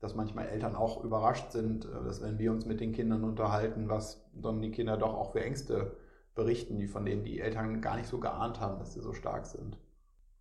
dass 0.00 0.16
manchmal 0.16 0.48
Eltern 0.48 0.74
auch 0.74 1.04
überrascht 1.04 1.52
sind, 1.52 1.84
äh, 1.84 2.04
dass 2.04 2.20
wenn 2.20 2.38
wir 2.38 2.50
uns 2.50 2.66
mit 2.66 2.80
den 2.80 2.92
Kindern 2.92 3.22
unterhalten, 3.22 3.88
was 3.88 4.28
dann 4.34 4.60
die 4.60 4.72
Kinder 4.72 4.96
doch 4.96 5.14
auch 5.14 5.30
für 5.32 5.44
Ängste 5.44 5.96
berichten, 6.34 6.78
die 6.78 6.88
von 6.88 7.04
denen 7.04 7.24
die 7.24 7.40
Eltern 7.40 7.80
gar 7.80 7.96
nicht 7.96 8.08
so 8.08 8.18
geahnt 8.18 8.60
haben, 8.60 8.80
dass 8.80 8.94
sie 8.94 9.00
so 9.00 9.12
stark 9.12 9.46
sind. 9.46 9.78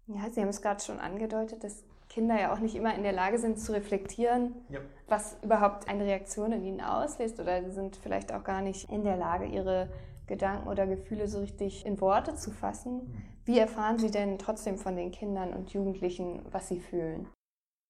Ja, 0.08 0.30
Sie 0.32 0.42
haben 0.42 0.50
es 0.50 0.62
gerade 0.62 0.84
schon 0.84 1.00
angedeutet, 1.00 1.64
dass 1.64 1.84
Kinder 2.10 2.40
ja 2.40 2.52
auch 2.52 2.60
nicht 2.60 2.76
immer 2.76 2.96
in 2.96 3.04
der 3.04 3.14
Lage 3.14 3.38
sind 3.38 3.60
zu 3.60 3.74
reflektieren, 3.74 4.56
ja. 4.70 4.80
was 5.08 5.38
überhaupt 5.44 5.88
eine 5.88 6.04
Reaktion 6.04 6.52
in 6.52 6.66
ihnen 6.66 6.82
auslöst 6.82 7.40
oder 7.40 7.64
sie 7.64 7.72
sind 7.72 7.96
vielleicht 7.96 8.34
auch 8.34 8.44
gar 8.44 8.62
nicht 8.62 8.90
in 8.90 9.04
der 9.04 9.18
Lage, 9.18 9.46
ihre 9.46 9.90
Gedanken 10.26 10.68
oder 10.68 10.88
Gefühle 10.88 11.28
so 11.28 11.40
richtig 11.40 11.86
in 11.86 12.02
Worte 12.02 12.36
zu 12.36 12.50
fassen. 12.50 13.04
Mhm. 13.04 13.33
Wie 13.46 13.60
erfahren 13.60 13.98
Sie 13.98 14.10
denn 14.10 14.40
trotzdem 14.40 14.78
von 14.78 14.96
den 14.96 15.12
Kindern 15.12 15.54
und 15.54 15.74
Jugendlichen, 15.74 16.42
was 16.52 16.70
sie 16.70 16.80
fühlen? 16.80 17.28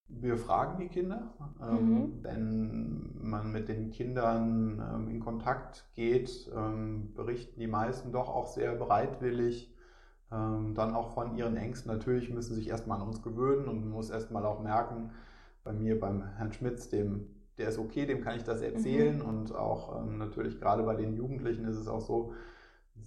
Wir 0.07 0.37
fragen 0.37 0.79
die 0.79 0.89
Kinder. 0.89 1.33
Ähm, 1.61 1.89
mhm. 1.89 2.23
wenn 2.23 3.19
man 3.21 3.51
mit 3.51 3.69
den 3.69 3.91
Kindern 3.91 4.81
ähm, 4.93 5.09
in 5.09 5.19
Kontakt 5.19 5.85
geht, 5.95 6.51
ähm, 6.55 7.13
berichten 7.13 7.59
die 7.59 7.67
meisten 7.67 8.11
doch 8.11 8.29
auch 8.29 8.47
sehr 8.47 8.75
bereitwillig, 8.75 9.69
dann 10.29 10.95
auch 10.95 11.13
von 11.13 11.35
ihren 11.35 11.57
Ängsten. 11.57 11.91
Natürlich 11.91 12.31
müssen 12.31 12.55
sie 12.55 12.61
sich 12.61 12.69
erstmal 12.69 12.99
an 12.99 13.05
uns 13.05 13.21
gewöhnen 13.21 13.67
und 13.67 13.81
man 13.81 13.91
muss 13.91 14.09
erstmal 14.09 14.47
auch 14.47 14.63
merken, 14.63 15.11
bei 15.63 15.73
mir, 15.73 15.99
beim 15.99 16.23
Herrn 16.23 16.51
Schmitz, 16.51 16.89
dem 16.89 17.27
der 17.59 17.69
ist 17.69 17.77
okay, 17.77 18.07
dem 18.07 18.21
kann 18.21 18.35
ich 18.35 18.43
das 18.43 18.61
erzählen. 18.61 19.19
Mhm. 19.19 19.25
Und 19.25 19.55
auch 19.55 20.03
natürlich 20.05 20.59
gerade 20.59 20.81
bei 20.81 20.95
den 20.95 21.13
Jugendlichen 21.13 21.65
ist 21.65 21.77
es 21.77 21.87
auch 21.87 22.01
so, 22.01 22.33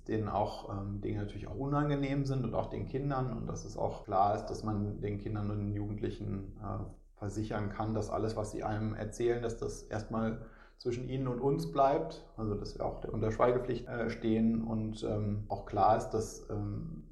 denen 0.08 0.28
auch 0.28 0.70
ähm, 0.70 1.00
Dinge 1.00 1.20
natürlich 1.20 1.48
auch 1.48 1.56
unangenehm 1.56 2.24
sind 2.24 2.44
und 2.44 2.54
auch 2.54 2.70
den 2.70 2.86
Kindern. 2.86 3.36
Und 3.36 3.46
dass 3.46 3.64
es 3.64 3.76
auch 3.76 4.04
klar 4.04 4.36
ist, 4.36 4.46
dass 4.46 4.62
man 4.62 5.00
den 5.00 5.18
Kindern 5.18 5.50
und 5.50 5.58
den 5.58 5.72
Jugendlichen 5.72 6.56
äh, 6.62 7.18
versichern 7.18 7.70
kann, 7.70 7.94
dass 7.94 8.10
alles, 8.10 8.36
was 8.36 8.52
sie 8.52 8.62
einem 8.62 8.94
erzählen, 8.94 9.42
dass 9.42 9.58
das 9.58 9.82
erstmal 9.82 10.42
zwischen 10.78 11.08
ihnen 11.08 11.26
und 11.28 11.40
uns 11.40 11.72
bleibt. 11.72 12.24
Also 12.36 12.54
dass 12.54 12.76
wir 12.76 12.84
auch 12.84 13.04
unter 13.04 13.32
Schweigepflicht 13.32 13.88
äh, 13.88 14.10
stehen 14.10 14.62
und 14.62 15.02
ähm, 15.02 15.44
auch 15.48 15.66
klar 15.66 15.96
ist, 15.96 16.10
dass 16.10 16.48
ähm, 16.50 17.04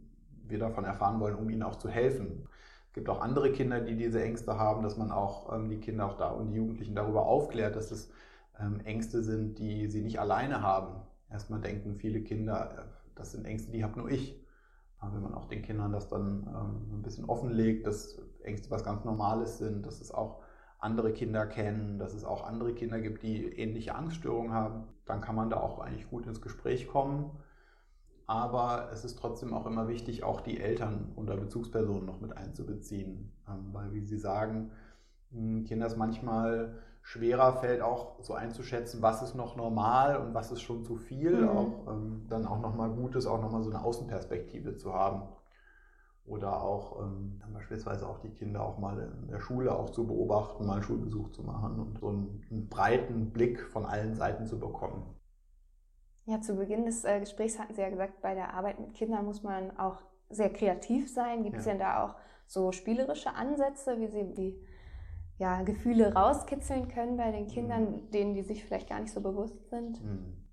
wir 0.46 0.58
davon 0.58 0.84
erfahren 0.84 1.20
wollen, 1.20 1.36
um 1.36 1.48
ihnen 1.48 1.62
auch 1.62 1.76
zu 1.76 1.88
helfen. 1.88 2.46
Es 2.88 2.92
gibt 2.94 3.08
auch 3.08 3.20
andere 3.20 3.50
Kinder, 3.50 3.80
die 3.80 3.96
diese 3.96 4.22
Ängste 4.22 4.58
haben, 4.58 4.82
dass 4.82 4.96
man 4.96 5.10
auch 5.10 5.52
ähm, 5.52 5.68
die 5.68 5.78
Kinder 5.78 6.06
auch 6.06 6.16
da 6.16 6.28
und 6.28 6.50
die 6.50 6.56
Jugendlichen 6.56 6.94
darüber 6.94 7.26
aufklärt, 7.26 7.74
dass 7.74 7.90
es 7.90 8.10
ähm, 8.60 8.80
Ängste 8.84 9.22
sind, 9.22 9.58
die 9.58 9.88
sie 9.88 10.02
nicht 10.02 10.20
alleine 10.20 10.62
haben. 10.62 11.00
Erstmal 11.30 11.60
denken 11.60 11.96
viele 11.96 12.22
Kinder, 12.22 12.78
äh, 12.78 12.82
das 13.14 13.32
sind 13.32 13.44
Ängste, 13.44 13.72
die 13.72 13.84
habe 13.84 13.98
nur 13.98 14.10
ich. 14.10 14.40
Aber 14.98 15.14
wenn 15.14 15.22
man 15.22 15.34
auch 15.34 15.46
den 15.46 15.62
Kindern 15.62 15.92
das 15.92 16.08
dann 16.08 16.46
ähm, 16.46 16.98
ein 16.98 17.02
bisschen 17.02 17.26
offenlegt, 17.26 17.86
dass 17.86 18.18
Ängste 18.42 18.70
was 18.70 18.84
ganz 18.84 19.04
Normales 19.04 19.58
sind, 19.58 19.84
dass 19.84 20.00
es 20.00 20.10
auch 20.10 20.42
andere 20.78 21.12
Kinder 21.12 21.46
kennen, 21.46 21.98
dass 21.98 22.14
es 22.14 22.24
auch 22.24 22.44
andere 22.44 22.74
Kinder 22.74 23.00
gibt, 23.00 23.22
die 23.22 23.44
ähnliche 23.44 23.94
Angststörungen 23.94 24.52
haben, 24.52 24.84
dann 25.06 25.20
kann 25.20 25.34
man 25.34 25.50
da 25.50 25.58
auch 25.58 25.78
eigentlich 25.78 26.08
gut 26.08 26.26
ins 26.26 26.40
Gespräch 26.40 26.88
kommen 26.88 27.30
aber 28.26 28.90
es 28.92 29.04
ist 29.04 29.18
trotzdem 29.18 29.52
auch 29.52 29.66
immer 29.66 29.88
wichtig, 29.88 30.24
auch 30.24 30.40
die 30.40 30.58
Eltern 30.58 31.12
oder 31.16 31.36
Bezugspersonen 31.36 32.06
noch 32.06 32.20
mit 32.20 32.36
einzubeziehen, 32.36 33.32
ähm, 33.48 33.68
weil, 33.72 33.92
wie 33.92 34.04
Sie 34.04 34.18
sagen, 34.18 34.70
hm, 35.30 35.64
Kindern 35.64 35.90
es 35.90 35.96
manchmal 35.96 36.78
schwerer 37.04 37.52
fällt, 37.52 37.82
auch 37.82 38.22
so 38.22 38.32
einzuschätzen, 38.32 39.02
was 39.02 39.22
ist 39.22 39.34
noch 39.34 39.56
normal 39.56 40.16
und 40.16 40.32
was 40.32 40.50
ist 40.50 40.62
schon 40.62 40.84
zu 40.84 40.96
viel, 40.96 41.42
mhm. 41.42 41.48
auch 41.48 41.92
ähm, 41.92 42.26
dann 42.30 42.46
auch 42.46 42.60
nochmal 42.60 42.90
gut 42.90 43.14
ist, 43.14 43.26
auch 43.26 43.40
nochmal 43.40 43.62
so 43.62 43.70
eine 43.70 43.84
Außenperspektive 43.84 44.76
zu 44.76 44.94
haben. 44.94 45.28
Oder 46.26 46.62
auch 46.62 47.02
ähm, 47.02 47.42
beispielsweise 47.52 48.08
auch 48.08 48.18
die 48.20 48.30
Kinder 48.30 48.64
auch 48.64 48.78
mal 48.78 48.98
in 48.98 49.28
der 49.28 49.40
Schule 49.40 49.74
auch 49.74 49.90
zu 49.90 50.06
beobachten, 50.06 50.64
mal 50.64 50.74
einen 50.74 50.82
Schulbesuch 50.82 51.30
zu 51.32 51.42
machen 51.42 51.78
und 51.78 51.98
so 51.98 52.08
einen, 52.08 52.42
einen 52.50 52.68
breiten 52.70 53.30
Blick 53.30 53.60
von 53.60 53.84
allen 53.84 54.14
Seiten 54.14 54.46
zu 54.46 54.58
bekommen. 54.58 55.04
Ja, 56.24 56.40
zu 56.40 56.56
Beginn 56.56 56.86
des 56.86 57.04
äh, 57.04 57.20
Gesprächs 57.20 57.58
hatten 57.58 57.74
Sie 57.74 57.82
ja 57.82 57.90
gesagt, 57.90 58.22
bei 58.22 58.34
der 58.34 58.54
Arbeit 58.54 58.80
mit 58.80 58.94
Kindern 58.94 59.26
muss 59.26 59.42
man 59.42 59.76
auch 59.76 59.98
sehr 60.30 60.50
kreativ 60.50 61.12
sein. 61.12 61.42
Gibt 61.42 61.58
es 61.58 61.66
ja. 61.66 61.72
denn 61.72 61.80
da 61.80 62.02
auch 62.02 62.14
so 62.46 62.72
spielerische 62.72 63.34
Ansätze, 63.34 64.00
wie 64.00 64.08
Sie 64.08 64.32
die 64.32 64.66
ja, 65.38 65.62
Gefühle 65.62 66.14
rauskitzeln 66.14 66.88
können 66.88 67.16
bei 67.16 67.30
den 67.32 67.48
Kindern, 67.48 67.82
mhm. 67.82 68.10
denen 68.12 68.34
die 68.34 68.42
sich 68.42 68.64
vielleicht 68.64 68.88
gar 68.88 69.00
nicht 69.00 69.12
so 69.12 69.20
bewusst 69.20 69.68
sind? 69.70 70.02
Mhm. 70.04 70.44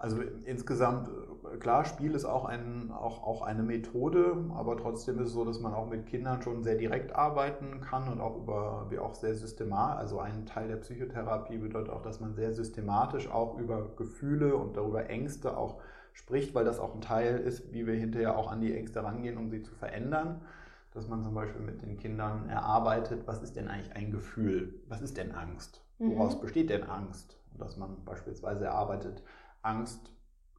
Also 0.00 0.22
insgesamt, 0.44 1.08
äh, 1.08 1.56
klar, 1.56 1.84
Spiel 1.84 2.14
ist 2.14 2.24
auch, 2.24 2.44
ein, 2.44 2.92
auch, 2.92 3.24
auch 3.24 3.42
eine 3.42 3.64
Methode, 3.64 4.44
aber 4.54 4.76
trotzdem 4.76 5.18
ist 5.18 5.28
es 5.28 5.32
so, 5.32 5.44
dass 5.44 5.58
man 5.58 5.74
auch 5.74 5.88
mit 5.88 6.06
Kindern 6.06 6.40
schon 6.40 6.62
sehr 6.62 6.76
direkt 6.76 7.16
arbeiten 7.16 7.80
kann 7.80 8.08
und 8.08 8.20
auch 8.20 8.36
über, 8.36 8.86
wie 8.90 9.00
auch 9.00 9.16
sehr 9.16 9.34
systematisch, 9.34 9.98
also 9.98 10.20
ein 10.20 10.46
Teil 10.46 10.68
der 10.68 10.76
Psychotherapie 10.76 11.58
bedeutet 11.58 11.90
auch, 11.90 12.02
dass 12.02 12.20
man 12.20 12.34
sehr 12.34 12.52
systematisch 12.52 13.28
auch 13.28 13.58
über 13.58 13.88
Gefühle 13.96 14.54
und 14.54 14.76
darüber 14.76 15.10
Ängste 15.10 15.56
auch 15.56 15.80
spricht, 16.12 16.54
weil 16.54 16.64
das 16.64 16.78
auch 16.78 16.94
ein 16.94 17.00
Teil 17.00 17.38
ist, 17.38 17.72
wie 17.72 17.84
wir 17.84 17.94
hinterher 17.94 18.38
auch 18.38 18.52
an 18.52 18.60
die 18.60 18.76
Ängste 18.76 19.02
rangehen, 19.02 19.36
um 19.36 19.50
sie 19.50 19.62
zu 19.62 19.74
verändern. 19.74 20.42
Dass 20.92 21.08
man 21.08 21.22
zum 21.22 21.34
Beispiel 21.34 21.60
mit 21.60 21.82
den 21.82 21.96
Kindern 21.98 22.48
erarbeitet, 22.48 23.26
was 23.26 23.42
ist 23.42 23.56
denn 23.56 23.68
eigentlich 23.68 23.94
ein 23.94 24.10
Gefühl? 24.10 24.80
Was 24.88 25.02
ist 25.02 25.16
denn 25.16 25.32
Angst? 25.32 25.84
Woraus 25.98 26.36
mhm. 26.36 26.40
besteht 26.40 26.70
denn 26.70 26.84
Angst? 26.84 27.38
Und 27.52 27.60
dass 27.60 27.76
man 27.76 28.04
beispielsweise 28.04 28.66
erarbeitet, 28.66 29.22
Angst 29.62 30.12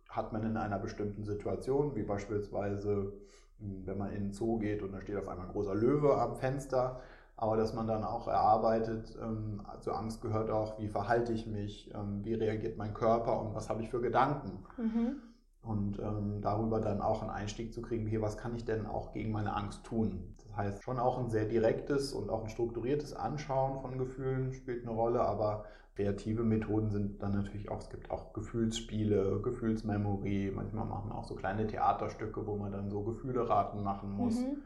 hat 0.09 0.33
man 0.33 0.43
in 0.43 0.57
einer 0.57 0.79
bestimmten 0.79 1.23
Situation, 1.23 1.95
wie 1.95 2.03
beispielsweise, 2.03 3.13
hm, 3.59 3.85
wenn 3.85 3.97
man 3.97 4.11
in 4.11 4.23
den 4.25 4.33
Zoo 4.33 4.57
geht 4.57 4.81
und 4.81 4.91
da 4.91 5.01
steht 5.01 5.17
auf 5.17 5.27
einmal 5.27 5.47
ein 5.47 5.51
großer 5.51 5.75
Löwe 5.75 6.19
am 6.19 6.35
Fenster, 6.35 6.99
aber 7.37 7.55
dass 7.55 7.73
man 7.73 7.87
dann 7.87 8.03
auch 8.03 8.27
erarbeitet, 8.27 9.17
ähm, 9.21 9.61
zur 9.79 9.97
Angst 9.97 10.21
gehört 10.21 10.49
auch, 10.49 10.77
wie 10.77 10.89
verhalte 10.89 11.31
ich 11.31 11.47
mich, 11.47 11.89
ähm, 11.95 12.25
wie 12.25 12.33
reagiert 12.33 12.77
mein 12.77 12.93
Körper 12.93 13.39
und 13.39 13.55
was 13.55 13.69
habe 13.69 13.81
ich 13.81 13.89
für 13.89 14.01
Gedanken. 14.01 14.65
Mhm. 14.77 15.21
Und 15.69 15.99
ähm, 15.99 16.41
darüber 16.41 16.79
dann 16.79 16.99
auch 16.99 17.21
einen 17.21 17.29
Einstieg 17.29 17.71
zu 17.75 17.83
kriegen, 17.83 18.07
hier, 18.07 18.23
was 18.23 18.37
kann 18.37 18.55
ich 18.55 18.65
denn 18.65 18.87
auch 18.87 19.13
gegen 19.13 19.31
meine 19.31 19.55
Angst 19.55 19.83
tun? 19.83 20.33
Das 20.43 20.57
heißt, 20.57 20.81
schon 20.81 20.97
auch 20.97 21.19
ein 21.19 21.29
sehr 21.29 21.45
direktes 21.45 22.11
und 22.11 22.31
auch 22.31 22.41
ein 22.41 22.49
strukturiertes 22.49 23.13
Anschauen 23.13 23.79
von 23.79 23.99
Gefühlen 23.99 24.51
spielt 24.51 24.81
eine 24.81 24.95
Rolle, 24.95 25.21
aber 25.21 25.65
kreative 25.95 26.41
Methoden 26.43 26.89
sind 26.89 27.21
dann 27.21 27.33
natürlich 27.33 27.69
auch, 27.69 27.81
es 27.81 27.89
gibt 27.91 28.09
auch 28.09 28.33
Gefühlsspiele, 28.33 29.41
Gefühlsmemory, 29.43 30.51
manchmal 30.55 30.85
machen 30.85 31.11
wir 31.11 31.15
auch 31.15 31.25
so 31.25 31.35
kleine 31.35 31.67
Theaterstücke, 31.67 32.47
wo 32.47 32.55
man 32.55 32.71
dann 32.71 32.89
so 32.89 33.03
Gefühleraten 33.03 33.83
machen 33.83 34.11
muss. 34.17 34.39
Mhm. 34.39 34.63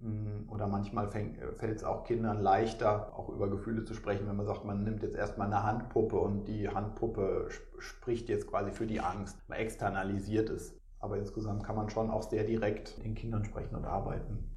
Mm, 0.00 0.50
oder 0.50 0.66
manchmal 0.66 1.08
fällt 1.08 1.76
es 1.76 1.84
auch 1.84 2.04
Kindern 2.04 2.40
leichter, 2.40 3.16
auch 3.16 3.28
über 3.30 3.48
Gefühle 3.48 3.84
zu 3.84 3.94
sprechen, 3.94 4.28
wenn 4.28 4.36
man 4.36 4.46
sagt, 4.46 4.64
man 4.64 4.84
nimmt 4.84 5.02
jetzt 5.02 5.16
erstmal 5.16 5.46
eine 5.46 5.62
Handpuppe 5.62 6.18
und 6.18 6.46
die 6.46 6.68
Handpuppe 6.68 7.48
spricht 7.78 8.28
jetzt 8.28 8.46
quasi 8.46 8.72
für 8.72 8.86
die 8.86 9.00
Angst, 9.00 9.38
man 9.48 9.58
externalisiert 9.58 10.50
es. 10.50 10.78
Aber 10.98 11.16
insgesamt 11.18 11.64
kann 11.64 11.76
man 11.76 11.88
schon 11.88 12.10
auch 12.10 12.22
sehr 12.22 12.44
direkt 12.44 13.02
den 13.02 13.14
Kindern 13.14 13.44
sprechen 13.44 13.74
und 13.74 13.84
arbeiten. 13.84 14.56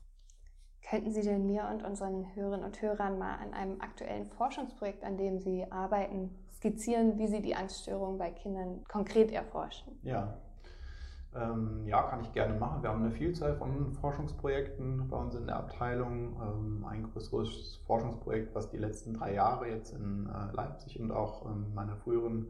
Könnten 0.89 1.11
Sie 1.11 1.21
denn 1.21 1.45
mir 1.45 1.67
und 1.71 1.83
unseren 1.83 2.33
Hörerinnen 2.35 2.65
und 2.65 2.81
Hörern 2.81 3.19
mal 3.19 3.35
an 3.35 3.53
einem 3.53 3.79
aktuellen 3.79 4.25
Forschungsprojekt, 4.25 5.03
an 5.03 5.17
dem 5.17 5.39
Sie 5.39 5.71
arbeiten, 5.71 6.31
skizzieren, 6.51 7.17
wie 7.17 7.27
Sie 7.27 7.41
die 7.41 7.55
Angststörung 7.55 8.17
bei 8.17 8.31
Kindern 8.31 8.83
konkret 8.87 9.31
erforschen? 9.31 9.99
Ja. 10.01 10.37
Ähm, 11.35 11.85
ja, 11.85 12.03
kann 12.03 12.21
ich 12.21 12.31
gerne 12.33 12.59
machen. 12.59 12.81
Wir 12.81 12.89
haben 12.89 13.03
eine 13.03 13.11
Vielzahl 13.11 13.55
von 13.55 13.93
Forschungsprojekten 13.93 15.07
bei 15.09 15.17
uns 15.17 15.35
in 15.35 15.45
der 15.45 15.57
Abteilung. 15.57 16.39
Ähm, 16.41 16.85
ein 16.85 17.11
größeres 17.11 17.81
Forschungsprojekt, 17.85 18.55
was 18.55 18.69
die 18.69 18.77
letzten 18.77 19.13
drei 19.13 19.33
Jahre 19.33 19.69
jetzt 19.69 19.93
in 19.93 20.27
äh, 20.27 20.55
Leipzig 20.55 20.99
und 20.99 21.11
auch 21.11 21.45
in 21.45 21.73
meiner 21.73 21.97
früheren 21.97 22.47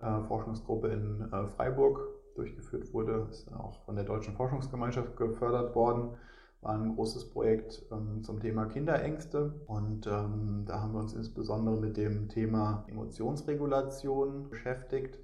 äh, 0.00 0.20
Forschungsgruppe 0.28 0.88
in 0.88 1.32
äh, 1.32 1.46
Freiburg 1.48 2.00
durchgeführt 2.34 2.92
wurde, 2.92 3.26
ist 3.30 3.52
auch 3.54 3.84
von 3.84 3.96
der 3.96 4.04
Deutschen 4.04 4.34
Forschungsgemeinschaft 4.34 5.16
gefördert 5.16 5.74
worden 5.74 6.16
war 6.62 6.74
ein 6.74 6.94
großes 6.94 7.30
Projekt 7.30 7.82
ähm, 7.90 8.22
zum 8.22 8.40
Thema 8.40 8.66
Kinderängste. 8.66 9.54
Und 9.66 10.06
ähm, 10.06 10.64
da 10.66 10.80
haben 10.80 10.92
wir 10.92 11.00
uns 11.00 11.14
insbesondere 11.14 11.76
mit 11.76 11.96
dem 11.96 12.28
Thema 12.28 12.84
Emotionsregulation 12.88 14.48
beschäftigt. 14.50 15.18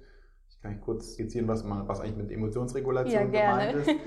Kann 0.61 0.71
mich 0.71 0.81
kurz 0.81 1.13
skizzieren, 1.13 1.47
was, 1.47 1.63
man, 1.63 1.87
was 1.87 2.01
eigentlich 2.01 2.17
mit 2.17 2.31
Emotionsregulation 2.31 3.33
ja, 3.33 3.49
gemeint 3.49 3.75
ist. 3.75 3.95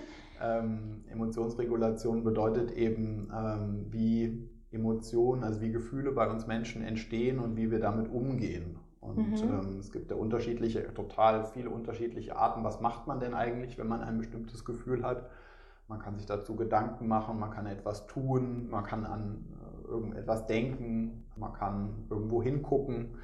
Ähm, 0.43 1.05
Emotionsregulation 1.11 2.25
bedeutet 2.25 2.73
eben, 2.73 3.31
ähm, 3.31 3.87
wie 3.91 4.49
Emotionen, 4.71 5.45
also 5.45 5.61
wie 5.61 5.71
Gefühle 5.71 6.13
bei 6.13 6.31
uns 6.31 6.47
Menschen 6.47 6.83
entstehen 6.83 7.39
und 7.39 7.57
wie 7.57 7.71
wir 7.71 7.79
damit 7.79 8.11
umgehen. 8.11 8.79
Und 9.01 9.19
mhm. 9.19 9.49
ähm, 9.49 9.77
es 9.81 9.93
gibt 9.93 10.11
ja 10.11 10.17
unterschiedliche, 10.17 10.95
total 10.95 11.45
viele 11.45 11.71
unterschiedliche 11.71 12.37
Arten. 12.37 12.65
Was 12.65 12.81
macht 12.81 13.07
man 13.07 13.21
denn 13.21 13.35
eigentlich, 13.35 13.79
wenn 13.79 13.89
man 13.89 14.03
ein 14.03 14.19
bestimmtes 14.19 14.65
Gefühl 14.65 15.03
hat? 15.03 15.29
Man 15.89 15.99
kann 15.99 16.17
sich 16.17 16.27
dazu 16.27 16.55
Gedanken 16.55 17.09
machen, 17.09 17.39
man 17.39 17.51
kann 17.51 17.67
etwas 17.67 18.07
tun, 18.07 18.69
man 18.71 18.85
kann 18.85 19.05
an 19.05 19.45
äh, 19.51 19.89
irgendetwas 19.89 20.47
denken, 20.47 21.25
man 21.37 21.53
kann 21.53 22.07
irgendwo 22.09 22.43
hingucken. 22.43 23.17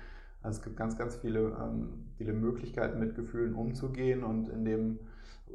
Also 0.47 0.59
es 0.59 0.65
gibt 0.65 0.77
ganz, 0.77 0.97
ganz 0.97 1.17
viele, 1.17 1.57
ähm, 1.61 2.05
viele 2.19 2.33
Möglichkeiten, 2.33 3.01
mit 3.01 3.17
Gefühlen 3.17 3.55
umzugehen. 3.55 4.23
Und 4.23 4.49
in 4.49 4.65
dem 4.65 5.01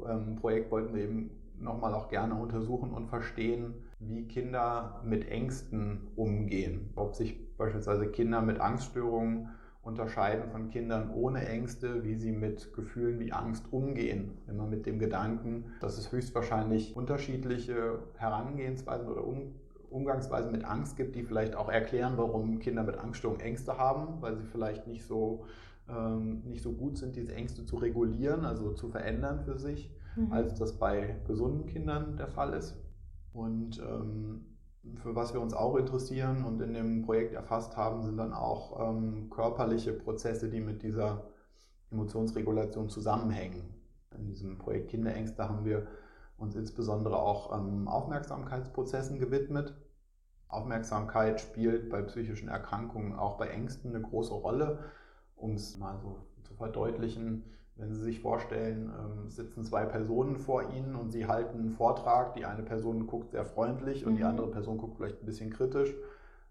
ähm, 0.06 0.36
Projekt 0.36 0.70
wollten 0.70 0.94
wir 0.94 1.04
eben 1.04 1.30
nochmal 1.58 1.94
auch 1.94 2.10
gerne 2.10 2.34
untersuchen 2.34 2.90
und 2.90 3.06
verstehen, 3.06 3.72
wie 4.00 4.28
Kinder 4.28 5.00
mit 5.02 5.26
Ängsten 5.28 6.08
umgehen. 6.14 6.90
Ob 6.94 7.14
sich 7.14 7.56
beispielsweise 7.56 8.08
Kinder 8.08 8.42
mit 8.42 8.60
Angststörungen 8.60 9.48
unterscheiden 9.80 10.50
von 10.50 10.68
Kindern 10.68 11.10
ohne 11.10 11.48
Ängste, 11.48 12.04
wie 12.04 12.16
sie 12.16 12.32
mit 12.32 12.74
Gefühlen 12.74 13.18
wie 13.18 13.32
Angst 13.32 13.72
umgehen. 13.72 14.36
Immer 14.46 14.66
mit 14.66 14.84
dem 14.84 14.98
Gedanken, 14.98 15.72
dass 15.80 15.96
es 15.96 16.12
höchstwahrscheinlich 16.12 16.94
unterschiedliche 16.94 18.00
Herangehensweisen 18.18 19.08
oder 19.08 19.26
um 19.26 19.54
Umgangsweisen 19.92 20.50
mit 20.52 20.64
Angst 20.64 20.96
gibt, 20.96 21.14
die 21.14 21.22
vielleicht 21.22 21.54
auch 21.54 21.68
erklären, 21.68 22.14
warum 22.16 22.58
Kinder 22.58 22.82
mit 22.82 22.98
Angststörungen 22.98 23.40
Ängste 23.40 23.78
haben, 23.78 24.20
weil 24.20 24.36
sie 24.36 24.44
vielleicht 24.44 24.86
nicht 24.86 25.06
so, 25.06 25.44
ähm, 25.88 26.42
nicht 26.44 26.62
so 26.62 26.72
gut 26.72 26.98
sind, 26.98 27.16
diese 27.16 27.34
Ängste 27.34 27.64
zu 27.64 27.76
regulieren, 27.76 28.44
also 28.44 28.72
zu 28.72 28.88
verändern 28.88 29.40
für 29.40 29.58
sich 29.58 29.90
mhm. 30.16 30.32
als 30.32 30.54
das 30.54 30.78
bei 30.78 31.16
gesunden 31.26 31.66
Kindern 31.66 32.16
der 32.16 32.28
Fall 32.28 32.52
ist. 32.54 32.76
Und 33.32 33.78
ähm, 33.80 34.46
für 34.96 35.14
was 35.14 35.32
wir 35.32 35.40
uns 35.40 35.54
auch 35.54 35.76
interessieren 35.76 36.44
und 36.44 36.60
in 36.60 36.74
dem 36.74 37.02
Projekt 37.02 37.34
erfasst 37.34 37.76
haben, 37.76 38.02
sind 38.02 38.16
dann 38.16 38.32
auch 38.32 38.90
ähm, 38.90 39.30
körperliche 39.30 39.92
Prozesse, 39.92 40.48
die 40.48 40.60
mit 40.60 40.82
dieser 40.82 41.24
Emotionsregulation 41.90 42.88
zusammenhängen. 42.88 43.62
In 44.16 44.26
diesem 44.26 44.58
Projekt 44.58 44.88
Kinderängste 44.90 45.48
haben 45.48 45.64
wir 45.64 45.86
uns 46.36 46.56
insbesondere 46.56 47.16
auch 47.16 47.56
ähm, 47.56 47.86
Aufmerksamkeitsprozessen 47.86 49.18
gewidmet. 49.18 49.74
Aufmerksamkeit 50.52 51.40
spielt 51.40 51.88
bei 51.90 52.02
psychischen 52.02 52.48
Erkrankungen, 52.48 53.14
auch 53.14 53.38
bei 53.38 53.48
Ängsten 53.48 53.94
eine 53.94 54.02
große 54.02 54.34
Rolle. 54.34 54.78
Um 55.36 55.54
es 55.54 55.78
mal 55.78 55.98
so 55.98 56.18
zu 56.42 56.54
verdeutlichen, 56.54 57.44
wenn 57.76 57.92
Sie 57.92 58.00
sich 58.00 58.20
vorstellen, 58.20 58.92
ähm, 58.96 59.30
sitzen 59.30 59.64
zwei 59.64 59.84
Personen 59.86 60.36
vor 60.36 60.70
Ihnen 60.72 60.94
und 60.94 61.10
Sie 61.10 61.26
halten 61.26 61.58
einen 61.58 61.70
Vortrag. 61.70 62.34
Die 62.34 62.44
eine 62.44 62.62
Person 62.62 63.06
guckt 63.06 63.30
sehr 63.30 63.44
freundlich 63.44 64.06
und 64.06 64.12
mhm. 64.12 64.16
die 64.18 64.24
andere 64.24 64.50
Person 64.50 64.78
guckt 64.78 64.96
vielleicht 64.96 65.22
ein 65.22 65.26
bisschen 65.26 65.50
kritisch. 65.50 65.94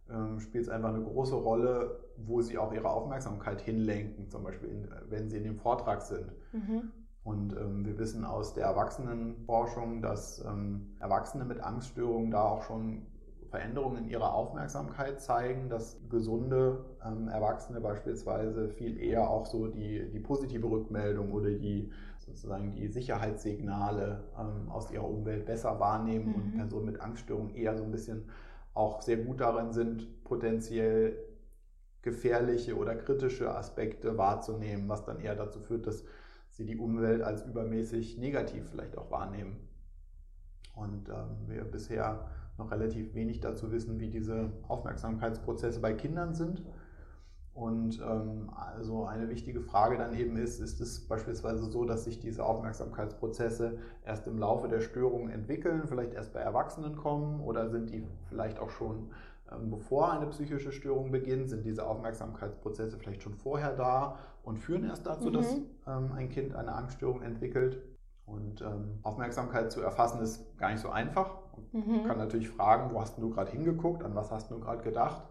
Ähm, 0.09 0.39
spielt 0.39 0.65
es 0.65 0.69
einfach 0.69 0.89
eine 0.89 1.03
große 1.03 1.35
Rolle, 1.35 1.99
wo 2.17 2.41
Sie 2.41 2.57
auch 2.57 2.73
Ihre 2.73 2.89
Aufmerksamkeit 2.89 3.61
hinlenken, 3.61 4.29
zum 4.29 4.43
Beispiel 4.43 4.69
in, 4.69 4.89
wenn 5.09 5.29
Sie 5.29 5.37
in 5.37 5.43
dem 5.43 5.57
Vortrag 5.57 6.01
sind. 6.01 6.31
Mhm. 6.51 6.91
Und 7.23 7.55
ähm, 7.55 7.85
wir 7.85 7.99
wissen 7.99 8.25
aus 8.25 8.55
der 8.55 8.65
Erwachsenenforschung, 8.65 10.01
dass 10.01 10.43
ähm, 10.43 10.95
Erwachsene 10.99 11.45
mit 11.45 11.61
Angststörungen 11.61 12.31
da 12.31 12.43
auch 12.43 12.63
schon 12.63 13.05
Veränderungen 13.51 14.05
in 14.05 14.09
ihrer 14.09 14.33
Aufmerksamkeit 14.33 15.19
zeigen, 15.19 15.67
dass 15.67 15.99
gesunde 16.09 16.85
ähm, 17.05 17.27
Erwachsene 17.27 17.81
beispielsweise 17.81 18.69
viel 18.69 18.97
eher 18.97 19.29
auch 19.29 19.45
so 19.45 19.67
die, 19.67 20.09
die 20.09 20.19
positive 20.21 20.69
Rückmeldung 20.69 21.33
oder 21.33 21.49
die 21.51 21.91
sozusagen 22.19 22.71
die 22.71 22.87
Sicherheitssignale 22.87 24.23
ähm, 24.39 24.69
aus 24.71 24.89
ihrer 24.89 25.07
Umwelt 25.07 25.45
besser 25.45 25.81
wahrnehmen 25.81 26.29
mhm. 26.29 26.35
und 26.35 26.51
Personen 26.55 26.85
mit 26.85 27.01
Angststörungen 27.01 27.53
eher 27.53 27.75
so 27.75 27.83
ein 27.83 27.91
bisschen 27.91 28.29
auch 28.73 29.01
sehr 29.01 29.17
gut 29.17 29.41
darin 29.41 29.73
sind, 29.73 30.23
potenziell 30.23 31.17
gefährliche 32.03 32.77
oder 32.77 32.95
kritische 32.95 33.53
Aspekte 33.53 34.17
wahrzunehmen, 34.17 34.87
was 34.87 35.03
dann 35.03 35.19
eher 35.19 35.35
dazu 35.35 35.59
führt, 35.59 35.87
dass 35.87 36.05
sie 36.51 36.65
die 36.65 36.77
Umwelt 36.77 37.21
als 37.21 37.43
übermäßig 37.43 38.17
negativ 38.17 38.69
vielleicht 38.69 38.97
auch 38.97 39.11
wahrnehmen. 39.11 39.67
Und 40.73 41.09
ähm, 41.09 41.47
wir 41.47 41.65
bisher 41.65 42.29
noch 42.57 42.71
relativ 42.71 43.13
wenig 43.13 43.39
dazu 43.39 43.71
wissen, 43.71 43.99
wie 43.99 44.09
diese 44.09 44.51
Aufmerksamkeitsprozesse 44.67 45.79
bei 45.79 45.93
Kindern 45.93 46.33
sind. 46.33 46.63
Und 47.53 47.99
ähm, 47.99 48.49
also 48.55 49.05
eine 49.05 49.27
wichtige 49.27 49.59
Frage 49.59 49.97
dann 49.97 50.15
eben 50.15 50.37
ist, 50.37 50.61
ist 50.61 50.79
es 50.79 51.07
beispielsweise 51.07 51.65
so, 51.65 51.83
dass 51.83 52.05
sich 52.05 52.19
diese 52.19 52.45
Aufmerksamkeitsprozesse 52.45 53.77
erst 54.05 54.25
im 54.27 54.37
Laufe 54.37 54.69
der 54.69 54.79
Störung 54.79 55.29
entwickeln, 55.29 55.83
vielleicht 55.85 56.13
erst 56.13 56.33
bei 56.33 56.39
Erwachsenen 56.39 56.95
kommen 56.95 57.41
oder 57.41 57.69
sind 57.69 57.89
die 57.89 58.05
vielleicht 58.29 58.57
auch 58.57 58.69
schon 58.69 59.09
ähm, 59.51 59.69
bevor 59.69 60.11
eine 60.11 60.27
psychische 60.27 60.71
Störung 60.71 61.11
beginnt, 61.11 61.49
sind 61.49 61.65
diese 61.65 61.85
Aufmerksamkeitsprozesse 61.85 62.97
vielleicht 62.97 63.23
schon 63.23 63.33
vorher 63.33 63.75
da 63.75 64.17
und 64.43 64.57
führen 64.57 64.85
erst 64.85 65.05
dazu, 65.05 65.29
mhm. 65.29 65.33
dass 65.33 65.53
ähm, 65.87 66.11
ein 66.15 66.29
Kind 66.29 66.55
eine 66.55 66.73
Angststörung 66.73 67.21
entwickelt. 67.21 67.81
Und 68.25 68.61
ähm, 68.61 68.99
Aufmerksamkeit 69.03 69.71
zu 69.71 69.81
erfassen 69.81 70.21
ist 70.21 70.57
gar 70.57 70.71
nicht 70.71 70.81
so 70.81 70.89
einfach. 70.89 71.37
Man 71.71 72.01
mhm. 72.01 72.03
kann 72.05 72.17
natürlich 72.17 72.49
fragen, 72.49 72.93
wo 72.93 73.01
hast 73.01 73.17
du 73.17 73.29
gerade 73.29 73.51
hingeguckt, 73.51 74.03
an 74.03 74.15
was 74.15 74.31
hast 74.31 74.51
du 74.51 74.59
gerade 74.59 74.83
gedacht. 74.83 75.23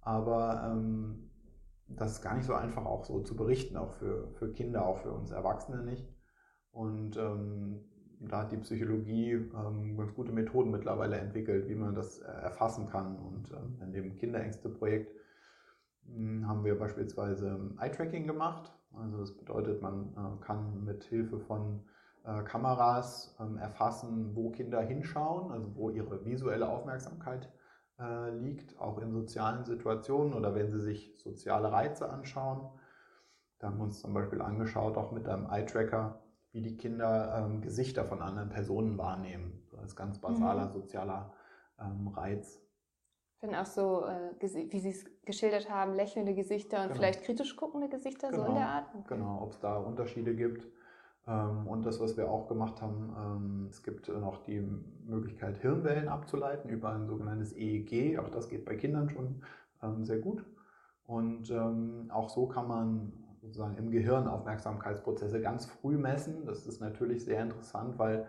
Aber 0.00 0.70
ähm, 0.70 1.30
das 1.88 2.12
ist 2.12 2.22
gar 2.22 2.34
nicht 2.34 2.46
so 2.46 2.54
einfach 2.54 2.84
auch 2.84 3.04
so 3.04 3.20
zu 3.20 3.36
berichten, 3.36 3.76
auch 3.76 3.92
für, 3.92 4.28
für 4.34 4.52
Kinder, 4.52 4.86
auch 4.86 4.98
für 4.98 5.12
uns 5.12 5.30
Erwachsene 5.30 5.82
nicht. 5.82 6.06
Und 6.70 7.16
ähm, 7.16 7.80
da 8.20 8.42
hat 8.42 8.52
die 8.52 8.58
Psychologie 8.58 9.32
ähm, 9.32 9.96
ganz 9.96 10.14
gute 10.14 10.32
Methoden 10.32 10.70
mittlerweile 10.70 11.16
entwickelt, 11.16 11.68
wie 11.68 11.74
man 11.74 11.94
das 11.94 12.20
äh, 12.20 12.26
erfassen 12.26 12.88
kann. 12.88 13.16
Und 13.16 13.50
ähm, 13.52 13.78
in 13.82 13.92
dem 13.92 14.16
Kinderängste-Projekt 14.16 15.12
hm, 16.06 16.46
haben 16.46 16.64
wir 16.64 16.78
beispielsweise 16.78 17.74
Eye-Tracking 17.78 18.26
gemacht. 18.26 18.72
Also 18.94 19.18
das 19.18 19.36
bedeutet, 19.36 19.82
man 19.82 20.12
äh, 20.12 20.44
kann 20.44 20.84
mit 20.84 21.04
Hilfe 21.04 21.38
von 21.40 21.84
äh, 22.28 22.42
Kameras 22.42 23.34
ähm, 23.40 23.56
erfassen, 23.56 24.36
wo 24.36 24.50
Kinder 24.50 24.82
hinschauen, 24.82 25.50
also 25.50 25.74
wo 25.76 25.90
ihre 25.90 26.24
visuelle 26.24 26.68
Aufmerksamkeit 26.68 27.50
äh, 27.98 28.30
liegt, 28.30 28.78
auch 28.78 28.98
in 28.98 29.12
sozialen 29.12 29.64
Situationen 29.64 30.34
oder 30.34 30.54
wenn 30.54 30.70
sie 30.70 30.80
sich 30.80 31.18
soziale 31.18 31.72
Reize 31.72 32.10
anschauen. 32.10 32.68
Da 33.58 33.68
haben 33.68 33.78
wir 33.78 33.84
uns 33.84 34.00
zum 34.00 34.12
Beispiel 34.12 34.42
angeschaut, 34.42 34.96
auch 34.96 35.10
mit 35.10 35.26
einem 35.26 35.46
Eye-Tracker, 35.46 36.22
wie 36.52 36.60
die 36.60 36.76
Kinder 36.76 37.34
ähm, 37.38 37.62
Gesichter 37.62 38.04
von 38.04 38.20
anderen 38.20 38.50
Personen 38.50 38.98
wahrnehmen. 38.98 39.66
Das 39.72 39.86
ist 39.86 39.96
ganz 39.96 40.20
basaler 40.20 40.66
mhm. 40.66 40.72
sozialer 40.72 41.32
ähm, 41.80 42.08
Reiz. 42.08 42.60
Wenn 43.40 43.54
auch 43.54 43.66
so, 43.66 44.04
äh, 44.04 44.32
wie 44.40 44.80
Sie 44.80 44.90
es 44.90 45.04
geschildert 45.24 45.70
haben, 45.70 45.94
lächelnde 45.94 46.34
Gesichter 46.34 46.78
und 46.78 46.88
genau. 46.88 46.96
vielleicht 46.96 47.22
kritisch 47.22 47.56
guckende 47.56 47.88
Gesichter, 47.88 48.30
genau. 48.30 48.42
so 48.42 48.48
in 48.48 48.54
der 48.56 48.68
Art? 48.68 48.88
Okay. 48.94 49.14
Genau, 49.14 49.42
ob 49.42 49.52
es 49.52 49.60
da 49.60 49.78
Unterschiede 49.78 50.34
gibt. 50.34 50.66
Ähm, 51.28 51.66
und 51.66 51.84
das, 51.84 52.00
was 52.00 52.16
wir 52.16 52.30
auch 52.30 52.48
gemacht 52.48 52.80
haben, 52.80 53.14
ähm, 53.16 53.66
es 53.70 53.82
gibt 53.82 54.08
noch 54.08 54.42
die 54.44 54.66
Möglichkeit, 55.06 55.58
Hirnwellen 55.58 56.08
abzuleiten 56.08 56.70
über 56.70 56.90
ein 56.90 57.06
sogenanntes 57.06 57.52
EEG. 57.54 58.18
Auch 58.18 58.30
das 58.30 58.48
geht 58.48 58.64
bei 58.64 58.76
Kindern 58.76 59.10
schon 59.10 59.42
ähm, 59.82 60.04
sehr 60.04 60.18
gut. 60.18 60.44
Und 61.06 61.50
auch 62.10 62.28
so 62.28 62.48
kann 62.48 62.68
man 62.68 63.12
sozusagen 63.40 63.78
im 63.78 63.90
Gehirn 63.90 64.28
Aufmerksamkeitsprozesse 64.28 65.40
ganz 65.40 65.64
früh 65.64 65.96
messen. 65.96 66.44
Das 66.44 66.66
ist 66.66 66.82
natürlich 66.82 67.24
sehr 67.24 67.42
interessant, 67.42 67.98
weil 67.98 68.26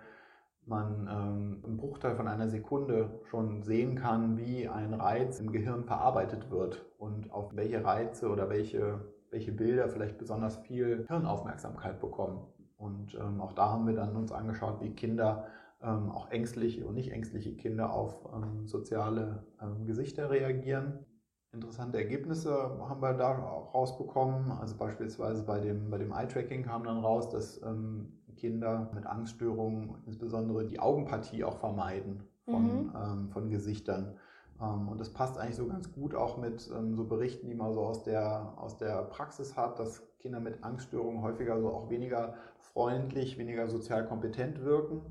man 0.66 1.60
im 1.66 1.76
Bruchteil 1.76 2.16
von 2.16 2.30
einer 2.30 2.48
Sekunde 2.48 3.20
schon 3.30 3.64
sehen 3.64 3.96
kann, 3.96 4.38
wie 4.38 4.70
ein 4.70 4.94
Reiz 4.94 5.42
im 5.42 5.52
Gehirn 5.52 5.84
verarbeitet 5.84 6.52
wird 6.52 6.86
und 6.98 7.34
auf 7.34 7.54
welche 7.54 7.84
Reize 7.84 8.30
oder 8.30 8.48
welche, 8.48 9.02
welche 9.30 9.52
Bilder 9.52 9.90
vielleicht 9.90 10.18
besonders 10.18 10.56
viel 10.60 11.06
Hirnaufmerksamkeit 11.10 12.00
bekommen. 12.00 12.48
Und 12.80 13.14
ähm, 13.16 13.42
auch 13.42 13.52
da 13.52 13.70
haben 13.70 13.86
wir 13.86 13.94
dann 13.94 14.16
uns 14.16 14.32
angeschaut, 14.32 14.80
wie 14.82 14.92
Kinder, 14.92 15.46
ähm, 15.82 16.10
auch 16.12 16.32
ängstliche 16.32 16.86
und 16.86 16.96
nicht 16.96 17.12
ängstliche 17.12 17.56
Kinder 17.56 17.94
auf 17.94 18.28
ähm, 18.34 18.68
soziale 18.68 19.44
ähm, 19.62 19.86
Gesichter 19.86 20.30
reagieren. 20.30 21.06
Interessante 21.52 21.98
Ergebnisse 21.98 22.54
haben 22.88 23.02
wir 23.02 23.14
da 23.14 23.32
rausbekommen. 23.32 24.52
Also 24.52 24.78
beispielsweise 24.78 25.44
bei 25.44 25.60
dem, 25.60 25.90
bei 25.90 25.98
dem 25.98 26.14
Eye-Tracking 26.14 26.64
kam 26.64 26.84
dann 26.86 27.00
raus, 27.00 27.30
dass 27.30 27.62
ähm, 27.64 28.22
Kinder 28.38 28.90
mit 28.94 29.06
Angststörungen 29.06 29.96
insbesondere 30.06 30.66
die 30.66 30.80
Augenpartie 30.80 31.44
auch 31.44 31.58
vermeiden 31.58 32.24
von, 32.46 32.64
mhm. 32.64 32.94
ähm, 32.96 33.30
von 33.30 33.50
Gesichtern. 33.50 34.16
Und 34.60 35.00
das 35.00 35.14
passt 35.14 35.38
eigentlich 35.38 35.56
so 35.56 35.68
ganz 35.68 35.90
gut 35.90 36.14
auch 36.14 36.38
mit 36.38 36.60
so 36.60 37.06
Berichten, 37.06 37.48
die 37.48 37.56
man 37.56 37.72
so 37.72 37.80
aus 37.80 38.04
der, 38.04 38.56
aus 38.58 38.76
der 38.76 39.04
Praxis 39.04 39.56
hat, 39.56 39.80
dass 39.80 40.04
Kinder 40.20 40.40
mit 40.40 40.64
Angststörungen 40.64 41.22
häufiger 41.22 41.60
so 41.60 41.70
auch 41.70 41.90
weniger 41.90 42.36
freundlich, 42.60 43.38
weniger 43.38 43.68
sozial 43.68 44.06
kompetent 44.06 44.64
wirken, 44.64 45.02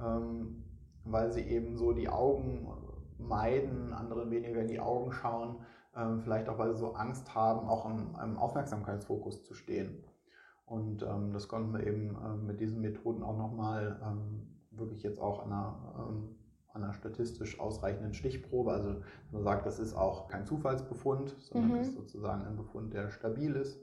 ähm, 0.00 0.64
weil 1.04 1.32
sie 1.32 1.42
eben 1.42 1.76
so 1.76 1.92
die 1.92 2.08
Augen 2.08 2.68
meiden, 3.18 3.92
anderen 3.92 4.30
weniger 4.30 4.60
in 4.60 4.68
die 4.68 4.80
Augen 4.80 5.12
schauen, 5.12 5.56
vielleicht 6.18 6.50
auch 6.50 6.58
weil 6.58 6.74
sie 6.74 6.78
so 6.78 6.92
Angst 6.92 7.34
haben, 7.34 7.66
auch 7.66 7.86
im, 7.86 8.14
im 8.22 8.36
Aufmerksamkeitsfokus 8.36 9.44
zu 9.44 9.54
stehen. 9.54 10.04
Und 10.66 11.02
ähm, 11.02 11.32
das 11.32 11.48
konnten 11.48 11.72
wir 11.72 11.86
eben 11.86 12.16
ähm, 12.22 12.46
mit 12.46 12.60
diesen 12.60 12.80
Methoden 12.80 13.22
auch 13.22 13.38
nochmal 13.38 14.00
ähm, 14.04 14.48
wirklich 14.72 15.02
jetzt 15.04 15.20
auch 15.20 15.44
an 15.44 15.52
einer, 15.52 15.76
an 16.72 16.82
einer 16.82 16.92
statistisch 16.92 17.58
ausreichenden 17.60 18.12
Stichprobe. 18.12 18.72
Also 18.72 18.96
man 19.30 19.42
sagt, 19.42 19.64
das 19.64 19.78
ist 19.78 19.94
auch 19.94 20.28
kein 20.28 20.44
Zufallsbefund, 20.44 21.36
sondern 21.38 21.72
mhm. 21.72 21.80
ist 21.80 21.94
sozusagen 21.94 22.44
ein 22.44 22.56
Befund, 22.56 22.92
der 22.92 23.10
stabil 23.10 23.54
ist, 23.54 23.80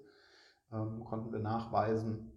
ähm, 0.73 1.03
konnten 1.03 1.31
wir 1.31 1.39
nachweisen. 1.39 2.31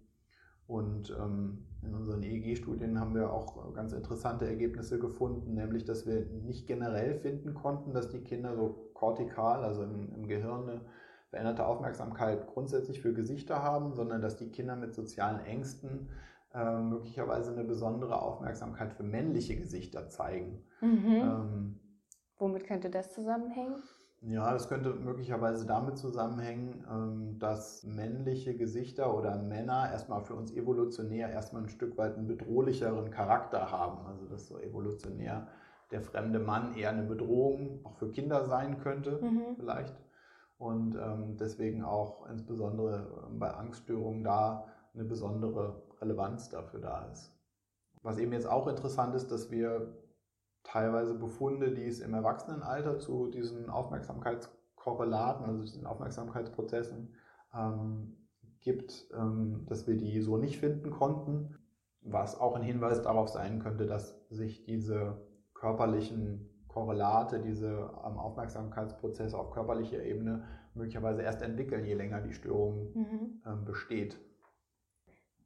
Und 0.67 1.15
ähm, 1.17 1.65
in 1.81 1.95
unseren 1.95 2.23
EEG-Studien 2.23 2.99
haben 2.99 3.15
wir 3.15 3.31
auch 3.31 3.73
ganz 3.73 3.93
interessante 3.93 4.45
Ergebnisse 4.45 4.99
gefunden, 4.99 5.53
nämlich 5.53 5.85
dass 5.85 6.05
wir 6.05 6.25
nicht 6.25 6.67
generell 6.67 7.15
finden 7.15 7.53
konnten, 7.53 7.93
dass 7.93 8.09
die 8.09 8.21
Kinder 8.21 8.55
so 8.55 8.91
kortikal, 8.93 9.63
also 9.63 9.83
im, 9.83 10.13
im 10.13 10.27
Gehirn, 10.27 10.69
eine 10.69 10.81
veränderte 11.29 11.65
Aufmerksamkeit 11.65 12.47
grundsätzlich 12.47 13.01
für 13.01 13.13
Gesichter 13.13 13.61
haben, 13.61 13.93
sondern 13.93 14.21
dass 14.21 14.37
die 14.37 14.49
Kinder 14.49 14.75
mit 14.75 14.93
sozialen 14.93 15.39
Ängsten 15.39 16.09
äh, 16.53 16.79
möglicherweise 16.79 17.51
eine 17.51 17.63
besondere 17.63 18.21
Aufmerksamkeit 18.21 18.93
für 18.93 19.03
männliche 19.03 19.57
Gesichter 19.57 20.09
zeigen. 20.09 20.63
Mhm. 20.81 21.05
Ähm, 21.07 21.79
Womit 22.39 22.65
könnte 22.65 22.89
das 22.89 23.13
zusammenhängen? 23.13 23.81
Ja, 24.21 24.51
das 24.51 24.67
könnte 24.67 24.93
möglicherweise 24.93 25.65
damit 25.67 25.97
zusammenhängen, 25.97 26.83
ähm, 26.89 27.39
dass 27.39 27.83
männliche 27.83 28.55
Gesichter 28.55 29.15
oder 29.15 29.37
Männer 29.37 29.91
erstmal 29.91 30.21
für 30.21 30.33
uns 30.33 30.51
evolutionär 30.51 31.29
erstmal 31.29 31.63
ein 31.63 31.69
Stück 31.69 31.97
weit 31.97 32.17
einen 32.17 32.27
bedrohlicheren 32.27 33.11
Charakter 33.11 33.71
haben. 33.71 34.05
Also 34.07 34.25
dass 34.25 34.47
so 34.47 34.57
evolutionär 34.59 35.47
der 35.91 36.01
fremde 36.01 36.39
Mann 36.39 36.75
eher 36.75 36.89
eine 36.89 37.03
Bedrohung 37.03 37.85
auch 37.85 37.95
für 37.95 38.09
Kinder 38.09 38.45
sein 38.45 38.79
könnte, 38.79 39.19
mhm. 39.21 39.55
vielleicht. 39.55 39.95
Und 40.57 40.95
ähm, 40.95 41.37
deswegen 41.37 41.83
auch 41.83 42.27
insbesondere 42.27 43.29
bei 43.37 43.51
Angststörungen 43.51 44.23
da 44.23 44.65
eine 44.95 45.03
besondere 45.03 45.83
Relevanz 46.01 46.49
dafür 46.49 46.79
da 46.79 47.05
ist. 47.11 47.31
Was 48.01 48.17
eben 48.17 48.33
jetzt 48.33 48.47
auch 48.47 48.67
interessant 48.67 49.13
ist, 49.15 49.31
dass 49.31 49.51
wir 49.51 49.93
teilweise 50.67 51.13
Befunde, 51.15 51.73
die 51.73 51.85
es 51.85 51.99
im 51.99 52.13
Erwachsenenalter 52.13 52.99
zu 52.99 53.27
diesen 53.27 53.69
Aufmerksamkeitskorrelaten, 53.69 55.45
also 55.45 55.61
diesen 55.61 55.85
Aufmerksamkeitsprozessen 55.85 57.15
ähm, 57.53 58.17
gibt, 58.59 59.07
ähm, 59.13 59.65
dass 59.67 59.87
wir 59.87 59.95
die 59.95 60.19
so 60.21 60.37
nicht 60.37 60.59
finden 60.59 60.91
konnten, 60.91 61.57
was 62.01 62.39
auch 62.39 62.55
ein 62.55 62.63
Hinweis 62.63 63.01
darauf 63.01 63.29
sein 63.29 63.59
könnte, 63.59 63.85
dass 63.85 64.19
sich 64.29 64.65
diese 64.65 65.25
körperlichen 65.53 66.49
Korrelate, 66.67 67.39
diese 67.39 67.89
ähm, 68.05 68.17
Aufmerksamkeitsprozesse 68.17 69.37
auf 69.37 69.51
körperlicher 69.51 70.03
Ebene 70.03 70.43
möglicherweise 70.73 71.21
erst 71.21 71.41
entwickeln, 71.41 71.85
je 71.85 71.95
länger 71.95 72.21
die 72.21 72.33
Störung 72.33 72.93
mhm. 72.93 73.41
ähm, 73.45 73.65
besteht. 73.65 74.19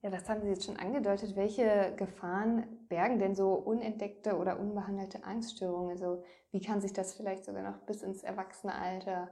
Ja, 0.02 0.10
das 0.10 0.28
haben 0.28 0.42
Sie 0.42 0.50
jetzt 0.50 0.66
schon 0.66 0.78
angedeutet. 0.78 1.36
Welche 1.36 1.94
Gefahren 1.96 2.64
bergen 2.92 3.20
denn 3.20 3.36
so 3.36 3.54
unentdeckte 3.54 4.38
oder 4.38 4.60
unbehandelte 4.60 5.24
Angststörungen? 5.24 5.92
Also 5.92 6.24
wie 6.52 6.60
kann 6.60 6.82
sich 6.82 6.92
das 6.92 7.14
vielleicht 7.14 7.46
sogar 7.46 7.64
noch 7.64 7.80
bis 7.86 8.04
ins 8.04 8.22
Erwachsenealter 8.22 9.30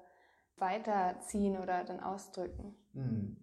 weiterziehen 0.56 1.58
oder 1.58 1.84
dann 1.84 2.00
ausdrücken? 2.00 2.74
Hm. 2.93 3.36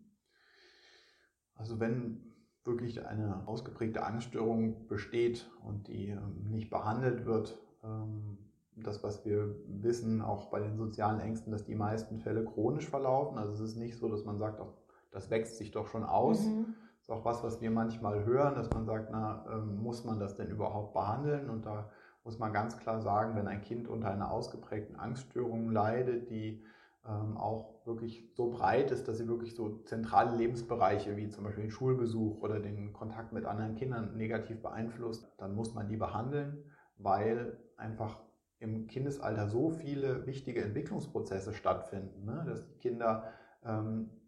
Also 1.54 1.78
wenn 1.80 2.32
wirklich 2.64 3.06
eine 3.06 3.46
ausgeprägte 3.46 4.04
Angststörung 4.04 4.88
besteht 4.88 5.50
und 5.62 5.86
die 5.86 6.08
ähm, 6.08 6.50
nicht 6.50 6.70
behandelt 6.70 7.26
wird, 7.26 7.58
ähm, 7.84 8.38
das, 8.74 9.04
was 9.04 9.24
wir 9.26 9.54
wissen, 9.66 10.22
auch 10.22 10.46
bei 10.46 10.60
den 10.60 10.76
sozialen 10.78 11.20
Ängsten, 11.20 11.52
dass 11.52 11.66
die 11.66 11.74
meisten 11.74 12.20
Fälle 12.20 12.44
chronisch 12.44 12.88
verlaufen. 12.88 13.38
Also 13.38 13.52
es 13.52 13.60
ist 13.60 13.76
nicht 13.76 13.96
so, 13.96 14.08
dass 14.08 14.24
man 14.24 14.38
sagt, 14.38 14.62
das 15.10 15.30
wächst 15.30 15.58
sich 15.58 15.72
doch 15.72 15.88
schon 15.88 16.04
aus. 16.04 16.46
Mhm 16.46 16.74
ist 17.06 17.12
auch 17.12 17.24
was, 17.24 17.44
was 17.44 17.60
wir 17.60 17.70
manchmal 17.70 18.24
hören, 18.24 18.56
dass 18.56 18.68
man 18.70 18.84
sagt, 18.84 19.10
na, 19.12 19.44
ähm, 19.48 19.80
muss 19.80 20.04
man 20.04 20.18
das 20.18 20.34
denn 20.34 20.48
überhaupt 20.48 20.92
behandeln? 20.92 21.48
Und 21.48 21.64
da 21.64 21.88
muss 22.24 22.40
man 22.40 22.52
ganz 22.52 22.78
klar 22.78 23.00
sagen, 23.00 23.36
wenn 23.36 23.46
ein 23.46 23.60
Kind 23.60 23.86
unter 23.86 24.10
einer 24.10 24.32
ausgeprägten 24.32 24.96
Angststörung 24.96 25.70
leidet, 25.70 26.30
die 26.30 26.64
ähm, 27.06 27.36
auch 27.36 27.86
wirklich 27.86 28.28
so 28.34 28.50
breit 28.50 28.90
ist, 28.90 29.06
dass 29.06 29.18
sie 29.18 29.28
wirklich 29.28 29.54
so 29.54 29.78
zentrale 29.84 30.36
Lebensbereiche 30.36 31.16
wie 31.16 31.28
zum 31.28 31.44
Beispiel 31.44 31.62
den 31.62 31.70
Schulbesuch 31.70 32.40
oder 32.40 32.58
den 32.58 32.92
Kontakt 32.92 33.32
mit 33.32 33.44
anderen 33.44 33.76
Kindern 33.76 34.16
negativ 34.16 34.60
beeinflusst, 34.60 35.32
dann 35.38 35.54
muss 35.54 35.74
man 35.74 35.86
die 35.86 35.96
behandeln, 35.96 36.64
weil 36.98 37.56
einfach 37.76 38.20
im 38.58 38.88
Kindesalter 38.88 39.46
so 39.46 39.70
viele 39.70 40.26
wichtige 40.26 40.64
Entwicklungsprozesse 40.64 41.54
stattfinden, 41.54 42.24
ne? 42.24 42.44
dass 42.48 42.66
die 42.66 42.78
Kinder 42.78 43.32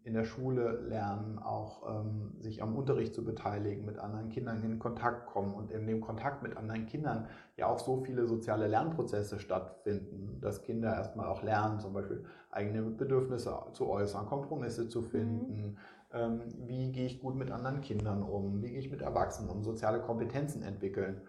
in 0.09 0.13
der 0.13 0.23
Schule 0.23 0.81
lernen, 0.87 1.37
auch 1.39 1.83
ähm, 1.87 2.31
sich 2.39 2.63
am 2.63 2.75
Unterricht 2.75 3.13
zu 3.13 3.23
beteiligen, 3.23 3.85
mit 3.85 3.99
anderen 3.99 4.29
Kindern 4.29 4.63
in 4.63 4.79
Kontakt 4.79 5.27
kommen 5.27 5.53
und 5.53 5.71
in 5.71 5.85
dem 5.85 6.01
Kontakt 6.01 6.41
mit 6.41 6.57
anderen 6.57 6.87
Kindern 6.87 7.27
ja 7.57 7.67
auch 7.67 7.79
so 7.79 8.01
viele 8.03 8.25
soziale 8.25 8.67
Lernprozesse 8.67 9.39
stattfinden, 9.39 10.39
dass 10.41 10.63
Kinder 10.63 10.93
erstmal 10.93 11.27
auch 11.27 11.43
lernen, 11.43 11.79
zum 11.79 11.93
Beispiel 11.93 12.23
eigene 12.49 12.81
Bedürfnisse 12.81 13.55
zu 13.73 13.87
äußern, 13.87 14.25
Kompromisse 14.25 14.87
zu 14.87 15.03
finden, 15.03 15.61
mhm. 15.61 15.77
ähm, 16.11 16.41
wie 16.65 16.91
gehe 16.91 17.05
ich 17.05 17.21
gut 17.21 17.35
mit 17.35 17.51
anderen 17.51 17.81
Kindern 17.81 18.23
um, 18.23 18.63
wie 18.63 18.71
gehe 18.71 18.79
ich 18.79 18.91
mit 18.91 19.01
Erwachsenen 19.01 19.49
um, 19.49 19.63
soziale 19.63 20.01
Kompetenzen 20.01 20.63
entwickeln. 20.63 21.21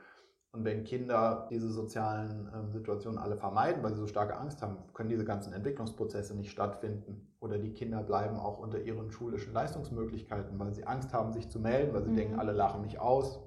Und 0.53 0.65
wenn 0.65 0.83
Kinder 0.83 1.47
diese 1.49 1.71
sozialen 1.71 2.51
ähm, 2.53 2.73
Situationen 2.73 3.19
alle 3.19 3.37
vermeiden, 3.37 3.85
weil 3.85 3.95
sie 3.95 4.01
so 4.01 4.09
starke 4.09 4.37
Angst 4.37 4.63
haben, 4.63 4.79
können 4.95 5.09
diese 5.09 5.25
ganzen 5.25 5.53
Entwicklungsprozesse 5.53 6.35
nicht 6.35 6.51
stattfinden. 6.51 7.33
Oder 7.39 7.59
die 7.59 7.73
Kinder 7.73 8.03
bleiben 8.03 8.37
auch 8.37 8.59
unter 8.59 8.81
ihren 8.81 9.13
schulischen 9.13 9.53
Leistungsmöglichkeiten, 9.53 10.59
weil 10.59 10.75
sie 10.75 10.85
Angst 10.85 11.13
haben, 11.13 11.33
sich 11.33 11.49
zu 11.49 11.61
melden, 11.61 11.95
weil 11.95 12.03
sie 12.03 12.11
mhm. 12.11 12.17
denken, 12.17 12.39
alle 12.41 12.53
lachen 12.53 12.83
mich 12.83 12.99
aus. 12.99 13.39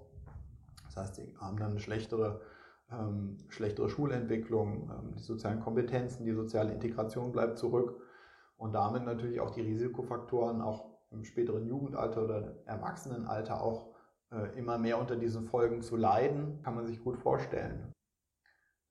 Das 0.85 0.95
heißt, 0.95 1.15
sie 1.15 1.35
haben 1.41 1.57
dann 1.57 1.71
eine 1.71 1.79
schlechtere, 1.79 2.39
ähm, 2.89 3.37
schlechtere 3.49 3.89
Schulentwicklung, 3.89 4.89
ähm, 4.89 5.15
die 5.17 5.23
sozialen 5.23 5.59
Kompetenzen, 5.59 6.23
die 6.23 6.33
soziale 6.33 6.71
Integration 6.71 7.33
bleibt 7.33 7.57
zurück. 7.57 7.99
Und 8.55 8.73
damit 8.73 9.03
natürlich 9.03 9.41
auch 9.41 9.51
die 9.51 9.61
Risikofaktoren 9.61 10.61
auch 10.61 10.85
im 11.11 11.25
späteren 11.25 11.67
Jugendalter 11.67 12.23
oder 12.23 12.55
Erwachsenenalter 12.65 13.61
auch 13.61 13.92
immer 14.55 14.77
mehr 14.77 14.99
unter 14.99 15.15
diesen 15.15 15.43
Folgen 15.43 15.81
zu 15.81 15.95
leiden, 15.95 16.61
kann 16.63 16.75
man 16.75 16.85
sich 16.85 17.03
gut 17.03 17.17
vorstellen. 17.17 17.91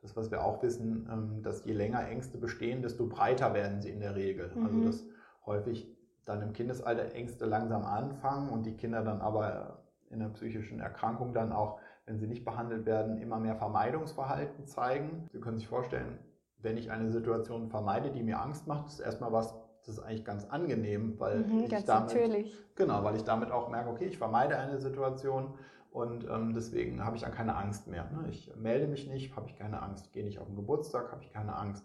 Das, 0.00 0.16
was 0.16 0.30
wir 0.30 0.44
auch 0.44 0.62
wissen, 0.62 1.08
ähm, 1.10 1.42
dass 1.42 1.64
je 1.64 1.72
länger 1.72 2.06
Ängste 2.08 2.38
bestehen, 2.38 2.82
desto 2.82 3.06
breiter 3.06 3.54
werden 3.54 3.80
sie 3.80 3.90
in 3.90 4.00
der 4.00 4.16
Regel. 4.16 4.46
Also, 4.46 4.58
mhm. 4.58 4.66
Also 4.66 4.84
dass 4.84 5.06
häufig 5.46 5.96
dann 6.24 6.42
im 6.42 6.52
Kindesalter 6.52 7.12
Ängste 7.14 7.46
langsam 7.46 7.84
anfangen 7.84 8.48
und 8.50 8.64
die 8.66 8.76
Kinder 8.76 9.02
dann 9.02 9.20
aber 9.20 9.84
in 10.10 10.20
der 10.20 10.28
psychischen 10.28 10.80
Erkrankung 10.80 11.32
dann 11.32 11.52
auch, 11.52 11.80
wenn 12.04 12.18
sie 12.18 12.26
nicht 12.26 12.44
behandelt 12.44 12.84
werden, 12.84 13.18
immer 13.18 13.38
mehr 13.38 13.56
Vermeidungsverhalten 13.56 14.66
zeigen. 14.66 15.28
Sie 15.32 15.40
können 15.40 15.58
sich 15.58 15.68
vorstellen, 15.68 16.18
wenn 16.58 16.76
ich 16.76 16.90
eine 16.90 17.10
Situation 17.10 17.70
vermeide, 17.70 18.10
die 18.10 18.22
mir 18.22 18.40
Angst 18.40 18.66
macht, 18.66 18.86
ist 18.86 19.00
erstmal 19.00 19.32
was, 19.32 19.54
das 19.84 19.98
ist 19.98 20.04
eigentlich 20.04 20.24
ganz 20.24 20.44
angenehm, 20.44 21.18
weil 21.18 21.40
mhm, 21.40 21.64
ich 21.64 21.70
damit, 21.84 22.14
natürlich. 22.14 22.56
genau, 22.76 23.02
weil 23.04 23.16
ich 23.16 23.24
damit 23.24 23.50
auch 23.50 23.68
merke, 23.68 23.90
okay, 23.90 24.06
ich 24.06 24.18
vermeide 24.18 24.56
eine 24.56 24.78
Situation 24.78 25.54
und 25.90 26.26
ähm, 26.28 26.54
deswegen 26.54 27.04
habe 27.04 27.16
ich 27.16 27.22
dann 27.22 27.32
keine 27.32 27.56
Angst 27.56 27.86
mehr. 27.86 28.04
Ne? 28.10 28.28
Ich 28.30 28.54
melde 28.56 28.86
mich 28.86 29.06
nicht, 29.06 29.36
habe 29.36 29.48
ich 29.48 29.56
keine 29.56 29.82
Angst, 29.82 30.12
gehe 30.12 30.24
nicht 30.24 30.38
auf 30.38 30.46
den 30.46 30.56
Geburtstag, 30.56 31.12
habe 31.12 31.22
ich 31.22 31.32
keine 31.32 31.54
Angst. 31.54 31.84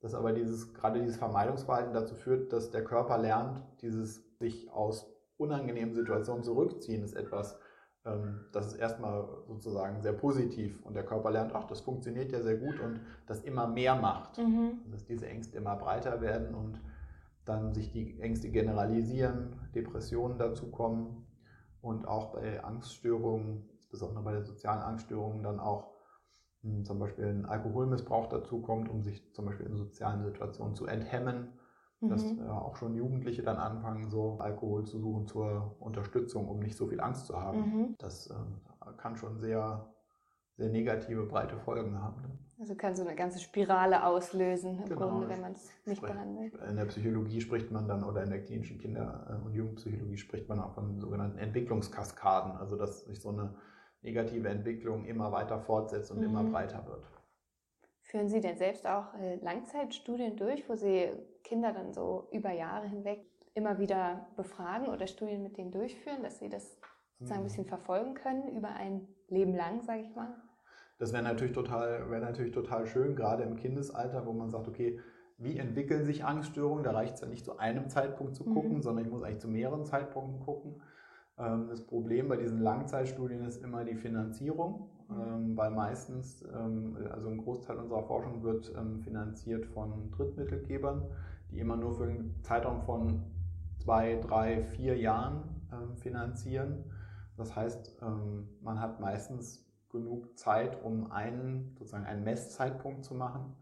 Dass 0.00 0.14
aber 0.14 0.32
dieses, 0.32 0.74
gerade 0.74 1.00
dieses 1.00 1.16
Vermeidungsverhalten 1.16 1.94
dazu 1.94 2.14
führt, 2.14 2.52
dass 2.52 2.70
der 2.70 2.84
Körper 2.84 3.18
lernt, 3.18 3.62
dieses 3.80 4.22
sich 4.38 4.70
aus 4.70 5.10
unangenehmen 5.36 5.94
Situationen 5.94 6.44
zurückziehen, 6.44 7.02
ist 7.02 7.14
etwas, 7.14 7.58
ähm, 8.04 8.44
das 8.52 8.68
ist 8.68 8.74
erstmal 8.74 9.26
sozusagen 9.48 10.02
sehr 10.02 10.12
positiv 10.12 10.84
und 10.84 10.94
der 10.94 11.04
Körper 11.04 11.30
lernt, 11.30 11.54
ach, 11.54 11.64
das 11.64 11.80
funktioniert 11.80 12.30
ja 12.32 12.40
sehr 12.40 12.58
gut 12.58 12.78
und 12.80 13.00
das 13.26 13.42
immer 13.42 13.66
mehr 13.66 13.96
macht. 13.96 14.38
Mhm. 14.38 14.82
Dass 14.92 15.04
diese 15.06 15.26
Ängste 15.26 15.56
immer 15.56 15.76
breiter 15.76 16.20
werden 16.20 16.54
und 16.54 16.80
dann 17.44 17.74
sich 17.74 17.90
die 17.92 18.20
Ängste 18.20 18.50
generalisieren, 18.50 19.60
Depressionen 19.74 20.38
dazu 20.38 20.70
kommen 20.70 21.26
und 21.82 22.06
auch 22.06 22.32
bei 22.32 22.62
Angststörungen, 22.64 23.68
insbesondere 23.74 24.24
bei 24.24 24.32
den 24.32 24.44
sozialen 24.44 24.80
Angststörungen, 24.80 25.42
dann 25.42 25.60
auch 25.60 25.92
mh, 26.62 26.76
hm, 26.76 26.84
zum 26.84 26.98
Beispiel 26.98 27.26
ein 27.26 27.44
Alkoholmissbrauch 27.44 28.28
dazu 28.28 28.62
kommt, 28.62 28.88
um 28.88 29.02
sich 29.02 29.32
zum 29.34 29.46
Beispiel 29.46 29.66
in 29.66 29.76
sozialen 29.76 30.24
Situationen 30.24 30.74
zu 30.74 30.86
enthemmen. 30.86 31.52
Mhm. 32.00 32.08
Dass 32.08 32.22
äh, 32.24 32.48
auch 32.48 32.76
schon 32.76 32.94
Jugendliche 32.94 33.42
dann 33.42 33.56
anfangen, 33.56 34.10
so 34.10 34.38
Alkohol 34.38 34.84
zu 34.84 34.98
suchen 34.98 35.26
zur 35.26 35.76
Unterstützung, 35.80 36.48
um 36.48 36.60
nicht 36.60 36.76
so 36.76 36.86
viel 36.86 37.00
Angst 37.00 37.26
zu 37.26 37.40
haben. 37.40 37.58
Mhm. 37.58 37.94
Das 37.98 38.28
äh, 38.28 38.34
kann 38.96 39.16
schon 39.16 39.38
sehr, 39.38 39.92
sehr 40.56 40.70
negative, 40.70 41.26
breite 41.26 41.58
Folgen 41.58 42.00
haben. 42.00 42.43
Also 42.58 42.74
kann 42.76 42.94
so 42.94 43.02
eine 43.02 43.16
ganze 43.16 43.40
Spirale 43.40 44.06
auslösen, 44.06 44.78
im 44.82 44.88
genau. 44.88 45.08
Grunde, 45.08 45.28
wenn 45.28 45.40
man 45.40 45.52
es 45.52 45.70
nicht 45.86 45.98
Sprech, 45.98 46.12
behandelt. 46.12 46.54
In 46.54 46.76
der 46.76 46.84
Psychologie 46.84 47.40
spricht 47.40 47.70
man 47.72 47.88
dann, 47.88 48.04
oder 48.04 48.22
in 48.22 48.30
der 48.30 48.42
klinischen 48.42 48.78
Kinder- 48.78 49.42
und 49.44 49.54
Jugendpsychologie 49.54 50.16
spricht 50.16 50.48
man 50.48 50.60
auch 50.60 50.72
von 50.74 51.00
sogenannten 51.00 51.38
Entwicklungskaskaden, 51.38 52.52
also 52.52 52.76
dass 52.76 53.04
sich 53.04 53.20
so 53.20 53.30
eine 53.30 53.56
negative 54.02 54.48
Entwicklung 54.48 55.04
immer 55.04 55.32
weiter 55.32 55.58
fortsetzt 55.58 56.12
und 56.12 56.18
mhm. 56.18 56.24
immer 56.24 56.44
breiter 56.44 56.86
wird. 56.86 57.04
Führen 58.02 58.28
Sie 58.28 58.40
denn 58.40 58.56
selbst 58.56 58.86
auch 58.86 59.14
äh, 59.14 59.36
Langzeitstudien 59.36 60.36
durch, 60.36 60.68
wo 60.68 60.76
Sie 60.76 61.10
Kinder 61.42 61.72
dann 61.72 61.92
so 61.92 62.28
über 62.30 62.52
Jahre 62.52 62.86
hinweg 62.86 63.26
immer 63.54 63.78
wieder 63.78 64.28
befragen 64.36 64.88
oder 64.88 65.06
Studien 65.06 65.42
mit 65.42 65.56
denen 65.56 65.72
durchführen, 65.72 66.22
dass 66.22 66.38
Sie 66.38 66.48
das 66.48 66.78
sozusagen 67.18 67.40
ein 67.40 67.42
mhm. 67.42 67.48
bisschen 67.48 67.66
verfolgen 67.66 68.14
können 68.14 68.48
über 68.48 68.68
ein 68.68 69.08
Leben 69.28 69.54
lang, 69.54 69.82
sage 69.82 70.02
ich 70.02 70.14
mal? 70.14 70.36
Das 70.98 71.12
wäre 71.12 71.22
natürlich 71.22 71.52
total, 71.52 72.10
wäre 72.10 72.22
natürlich 72.22 72.52
total 72.52 72.86
schön, 72.86 73.16
gerade 73.16 73.42
im 73.42 73.56
Kindesalter, 73.56 74.26
wo 74.26 74.32
man 74.32 74.50
sagt, 74.50 74.68
okay, 74.68 75.00
wie 75.38 75.58
entwickeln 75.58 76.04
sich 76.04 76.24
Angststörungen? 76.24 76.84
Da 76.84 76.92
reicht 76.92 77.14
es 77.14 77.20
ja 77.20 77.26
nicht 77.26 77.44
zu 77.44 77.58
einem 77.58 77.88
Zeitpunkt 77.88 78.36
zu 78.36 78.44
gucken, 78.44 78.74
mhm. 78.74 78.82
sondern 78.82 79.04
ich 79.04 79.10
muss 79.10 79.22
eigentlich 79.22 79.40
zu 79.40 79.48
mehreren 79.48 79.84
Zeitpunkten 79.84 80.40
gucken. 80.40 80.80
Ähm, 81.38 81.66
das 81.68 81.84
Problem 81.84 82.28
bei 82.28 82.36
diesen 82.36 82.60
Langzeitstudien 82.60 83.44
ist 83.44 83.62
immer 83.62 83.84
die 83.84 83.96
Finanzierung, 83.96 84.90
mhm. 85.08 85.20
ähm, 85.20 85.56
weil 85.56 85.70
meistens, 85.72 86.42
ähm, 86.42 86.96
also 87.10 87.28
ein 87.28 87.38
Großteil 87.38 87.78
unserer 87.78 88.04
Forschung 88.04 88.42
wird 88.42 88.72
finanziert 89.02 89.66
von 89.66 90.12
Drittmittelgebern, 90.12 91.02
die 91.50 91.58
immer 91.58 91.76
nur 91.76 91.94
für 91.94 92.04
einen 92.04 92.40
Zeitraum 92.42 92.82
von 92.82 93.24
zwei, 93.78 94.16
drei, 94.16 94.62
vier 94.62 94.96
Jahren 94.96 95.42
finanzieren. 95.96 96.84
Das 97.36 97.54
heißt, 97.56 98.00
man 98.62 98.80
hat 98.80 99.00
meistens 99.00 99.63
genug 99.94 100.36
Zeit, 100.36 100.82
um 100.84 101.10
einen, 101.12 101.74
sozusagen 101.78 102.04
einen 102.04 102.24
Messzeitpunkt 102.24 103.04
zu 103.04 103.14
machen. 103.14 103.54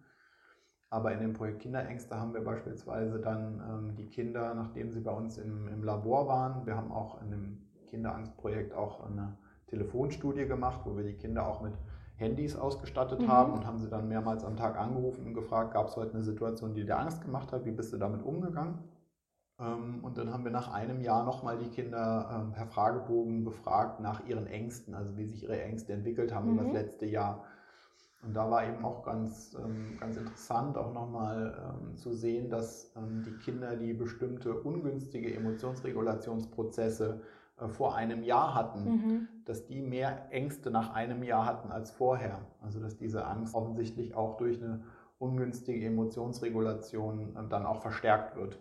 Aber 0.91 1.13
in 1.13 1.21
dem 1.21 1.35
Projekt 1.35 1.61
Kinderängste 1.61 2.19
haben 2.19 2.35
wir 2.35 2.43
beispielsweise 2.43 3.21
dann 3.21 3.63
ähm, 3.69 3.97
die 3.97 4.09
Kinder, 4.09 4.55
nachdem 4.55 4.91
sie 4.91 5.01
bei 5.01 5.13
uns 5.13 5.39
im, 5.39 5.69
im 5.69 5.85
Labor 5.85 6.27
waren, 6.27 6.67
wir 6.67 6.77
haben 6.77 6.91
auch 6.91 7.23
in 7.23 7.31
dem 7.31 7.63
Kinderangstprojekt 7.87 8.75
auch 8.75 9.07
eine 9.07 9.37
Telefonstudie 9.69 10.47
gemacht, 10.47 10.81
wo 10.85 10.97
wir 10.97 11.05
die 11.05 11.17
Kinder 11.17 11.47
auch 11.47 11.63
mit 11.63 11.75
Handys 12.17 12.57
ausgestattet 12.57 13.21
mhm. 13.21 13.29
haben 13.29 13.53
und 13.53 13.67
haben 13.67 13.79
sie 13.79 13.89
dann 13.89 14.09
mehrmals 14.09 14.45
am 14.45 14.57
Tag 14.57 14.79
angerufen 14.79 15.27
und 15.27 15.35
gefragt, 15.35 15.73
gab 15.73 15.89
es 15.89 15.97
heute 15.97 16.15
eine 16.15 16.23
Situation, 16.23 16.75
die 16.75 16.85
dir 16.85 16.99
Angst 16.99 17.23
gemacht 17.23 17.53
hat, 17.53 17.65
wie 17.65 17.71
bist 17.71 17.93
du 17.93 17.97
damit 17.97 18.23
umgegangen? 18.23 18.79
Ähm, 19.63 20.01
und 20.03 20.19
dann 20.19 20.33
haben 20.33 20.45
wir 20.45 20.51
nach 20.51 20.73
einem 20.73 21.01
Jahr 21.01 21.25
nochmal 21.25 21.59
die 21.59 21.69
Kinder 21.69 22.31
ähm, 22.35 22.53
per 22.53 22.67
Fragebogen 22.67 23.45
befragt 23.45 24.01
nach 24.01 24.27
ihren 24.27 24.47
Ängsten, 24.47 24.95
also 24.95 25.17
wie 25.17 25.27
sich 25.27 25.45
ihre 25.45 25.63
Ängste 25.63 25.93
entwickelt 25.93 26.35
haben 26.35 26.49
mhm. 26.49 26.55
über 26.55 26.65
das 26.65 26.73
letzte 26.73 27.07
Jahr. 27.07 27.45
Und 28.25 28.35
da 28.35 28.51
war 28.51 28.65
eben 28.67 28.85
auch 28.85 29.03
ganz, 29.05 29.57
ähm, 29.63 29.97
ganz 29.99 30.17
interessant, 30.17 30.77
auch 30.77 30.93
nochmal 30.93 31.77
zu 31.97 32.13
sehen, 32.13 32.51
dass 32.51 32.93
die 33.27 33.33
Kinder, 33.39 33.75
die 33.75 33.95
bestimmte 33.95 34.55
ungünstige 34.55 35.35
Emotionsregulationsprozesse 35.35 37.21
äh, 37.63 37.69
vor 37.69 37.95
einem 37.95 38.23
Jahr 38.23 38.55
hatten, 38.55 38.85
mhm. 38.85 39.29
dass 39.45 39.67
die 39.67 39.81
mehr 39.81 40.31
Ängste 40.31 40.71
nach 40.71 40.95
einem 40.95 41.23
Jahr 41.23 41.47
hatten 41.47 41.71
als 41.71 41.91
vorher. 41.91 42.41
Also 42.61 42.81
dass 42.81 42.97
diese 42.97 43.27
Angst 43.27 43.55
offensichtlich 43.55 44.15
auch 44.15 44.37
durch 44.37 44.63
eine 44.63 44.83
ungünstige 45.19 45.87
Emotionsregulation 45.87 47.37
äh, 47.37 47.49
dann 47.49 47.67
auch 47.67 47.83
verstärkt 47.83 48.37
wird. 48.37 48.59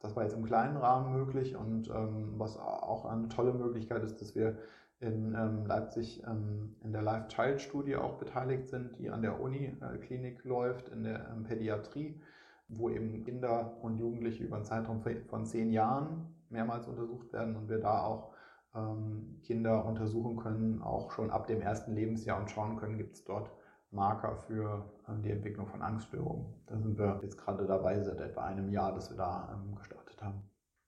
Das 0.00 0.14
war 0.14 0.24
jetzt 0.24 0.34
im 0.34 0.44
kleinen 0.44 0.76
Rahmen 0.76 1.12
möglich 1.12 1.56
und 1.56 1.88
ähm, 1.90 2.34
was 2.36 2.58
auch 2.58 3.06
eine 3.06 3.28
tolle 3.28 3.52
Möglichkeit 3.52 4.02
ist, 4.02 4.20
dass 4.20 4.34
wir 4.34 4.58
in 5.00 5.34
ähm, 5.34 5.66
Leipzig 5.66 6.22
ähm, 6.26 6.76
in 6.82 6.92
der 6.92 7.02
Life 7.02 7.28
Child 7.28 7.60
Studie 7.60 7.96
auch 7.96 8.18
beteiligt 8.18 8.66
sind, 8.66 8.98
die 8.98 9.10
an 9.10 9.22
der 9.22 9.40
Uniklinik 9.40 10.44
läuft, 10.44 10.88
in 10.88 11.04
der 11.04 11.28
ähm, 11.30 11.44
Pädiatrie, 11.44 12.20
wo 12.68 12.88
eben 12.88 13.22
Kinder 13.24 13.76
und 13.82 13.98
Jugendliche 13.98 14.44
über 14.44 14.56
einen 14.56 14.64
Zeitraum 14.64 15.02
von 15.26 15.44
zehn 15.44 15.70
Jahren 15.70 16.34
mehrmals 16.48 16.86
untersucht 16.86 17.32
werden 17.32 17.56
und 17.56 17.68
wir 17.68 17.78
da 17.78 18.04
auch 18.04 18.32
ähm, 18.74 19.40
Kinder 19.42 19.84
untersuchen 19.84 20.36
können, 20.36 20.82
auch 20.82 21.10
schon 21.10 21.30
ab 21.30 21.46
dem 21.46 21.60
ersten 21.60 21.94
Lebensjahr 21.94 22.38
und 22.40 22.50
schauen 22.50 22.76
können, 22.76 22.96
gibt 22.96 23.14
es 23.14 23.24
dort 23.24 23.50
Marker 23.90 24.36
für 24.36 24.84
ähm, 25.08 25.22
die 25.22 25.30
Entwicklung 25.30 25.66
von 25.66 25.82
Angststörungen. 25.82 26.46
Da 26.66 26.76
sind 26.78 26.98
wir 26.98 27.20
jetzt 27.22 27.38
gerade 27.38 27.66
dabei, 27.66 28.00
seit 28.02 28.20
etwa 28.20 28.44
einem 28.44 28.70
Jahr, 28.70 28.94
dass 28.94 29.10
wir 29.10 29.16
da 29.16 29.48
ähm, 29.52 29.74
gestartet 29.76 30.22
haben. 30.22 30.42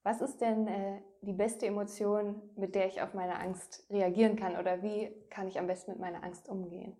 Was 0.04 0.20
ist 0.20 0.40
denn 0.40 0.66
äh, 0.66 1.00
die 1.22 1.32
beste 1.32 1.66
Emotion, 1.66 2.40
mit 2.56 2.74
der 2.74 2.86
ich 2.86 3.02
auf 3.02 3.14
meine 3.14 3.38
Angst 3.38 3.84
reagieren 3.90 4.36
kann? 4.36 4.56
Oder 4.56 4.82
wie 4.82 5.12
kann 5.30 5.48
ich 5.48 5.58
am 5.58 5.66
besten 5.66 5.92
mit 5.92 6.00
meiner 6.00 6.24
Angst 6.24 6.48
umgehen? 6.48 6.96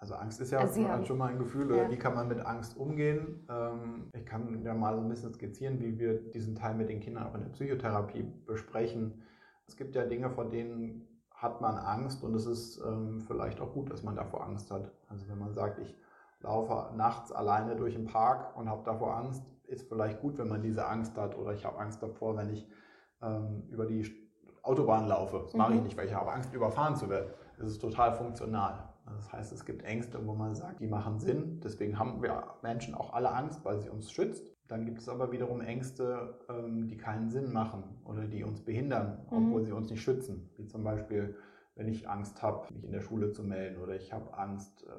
Also 0.00 0.14
Angst 0.14 0.40
ist 0.40 0.52
ja 0.52 0.60
also 0.60 1.04
schon 1.04 1.18
mal 1.18 1.32
ein 1.32 1.38
Gefühl, 1.38 1.76
ja. 1.76 1.90
wie 1.90 1.96
kann 1.96 2.14
man 2.14 2.28
mit 2.28 2.38
Angst 2.38 2.76
umgehen? 2.76 3.44
Ähm, 3.50 4.10
ich 4.14 4.24
kann 4.24 4.62
ja 4.62 4.72
mal 4.72 4.94
so 4.94 5.00
ein 5.00 5.08
bisschen 5.08 5.34
skizzieren, 5.34 5.80
wie 5.80 5.98
wir 5.98 6.30
diesen 6.30 6.54
Teil 6.54 6.76
mit 6.76 6.88
den 6.88 7.00
Kindern 7.00 7.26
auch 7.26 7.34
in 7.34 7.40
der 7.40 7.48
Psychotherapie 7.48 8.22
besprechen. 8.46 9.24
Es 9.66 9.76
gibt 9.76 9.96
ja 9.96 10.06
Dinge, 10.06 10.30
vor 10.30 10.48
denen 10.48 11.07
hat 11.38 11.60
man 11.60 11.76
Angst 11.76 12.24
und 12.24 12.34
es 12.34 12.46
ist 12.46 12.82
ähm, 12.84 13.20
vielleicht 13.20 13.60
auch 13.60 13.72
gut, 13.72 13.90
dass 13.90 14.02
man 14.02 14.16
davor 14.16 14.44
Angst 14.44 14.70
hat. 14.72 14.90
Also 15.08 15.28
wenn 15.28 15.38
man 15.38 15.52
sagt, 15.52 15.78
ich 15.78 15.96
laufe 16.40 16.94
nachts 16.96 17.30
alleine 17.30 17.76
durch 17.76 17.94
den 17.94 18.06
Park 18.06 18.56
und 18.56 18.68
habe 18.68 18.82
davor 18.84 19.16
Angst, 19.16 19.44
ist 19.66 19.88
vielleicht 19.88 20.20
gut, 20.20 20.36
wenn 20.38 20.48
man 20.48 20.62
diese 20.62 20.86
Angst 20.86 21.16
hat. 21.16 21.38
Oder 21.38 21.52
ich 21.52 21.64
habe 21.64 21.78
Angst 21.78 22.02
davor, 22.02 22.36
wenn 22.36 22.50
ich 22.50 22.68
ähm, 23.22 23.62
über 23.70 23.86
die 23.86 24.10
Autobahn 24.62 25.06
laufe. 25.06 25.38
Das 25.38 25.52
mhm. 25.52 25.58
mache 25.58 25.72
ich 25.74 25.78
mhm. 25.78 25.84
nicht, 25.84 25.96
weil 25.96 26.06
ich 26.06 26.14
habe 26.14 26.32
Angst, 26.32 26.52
überfahren 26.52 26.96
zu 26.96 27.08
werden. 27.08 27.30
Das 27.56 27.70
ist 27.70 27.78
total 27.78 28.16
funktional. 28.16 28.88
Das 29.06 29.32
heißt, 29.32 29.52
es 29.52 29.64
gibt 29.64 29.84
Ängste, 29.84 30.24
wo 30.26 30.34
man 30.34 30.54
sagt, 30.54 30.80
die 30.80 30.86
machen 30.88 31.18
Sinn. 31.20 31.60
Deswegen 31.62 31.98
haben 31.98 32.20
wir 32.20 32.54
Menschen 32.62 32.94
auch 32.94 33.12
alle 33.12 33.32
Angst, 33.32 33.64
weil 33.64 33.80
sie 33.80 33.88
uns 33.88 34.10
schützt. 34.10 34.57
Dann 34.68 34.84
gibt 34.84 34.98
es 34.98 35.08
aber 35.08 35.32
wiederum 35.32 35.60
Ängste, 35.60 36.38
ähm, 36.48 36.86
die 36.86 36.96
keinen 36.96 37.30
Sinn 37.30 37.52
machen 37.52 37.84
oder 38.04 38.26
die 38.26 38.44
uns 38.44 38.60
behindern, 38.60 39.26
mhm. 39.30 39.36
obwohl 39.36 39.64
sie 39.64 39.72
uns 39.72 39.90
nicht 39.90 40.02
schützen. 40.02 40.50
Wie 40.56 40.66
zum 40.66 40.84
Beispiel, 40.84 41.34
wenn 41.74 41.88
ich 41.88 42.08
Angst 42.08 42.42
habe, 42.42 42.72
mich 42.72 42.84
in 42.84 42.92
der 42.92 43.00
Schule 43.00 43.30
zu 43.30 43.42
melden 43.42 43.82
oder 43.82 43.96
ich 43.96 44.12
habe 44.12 44.36
Angst, 44.36 44.84
äh, 44.86 44.90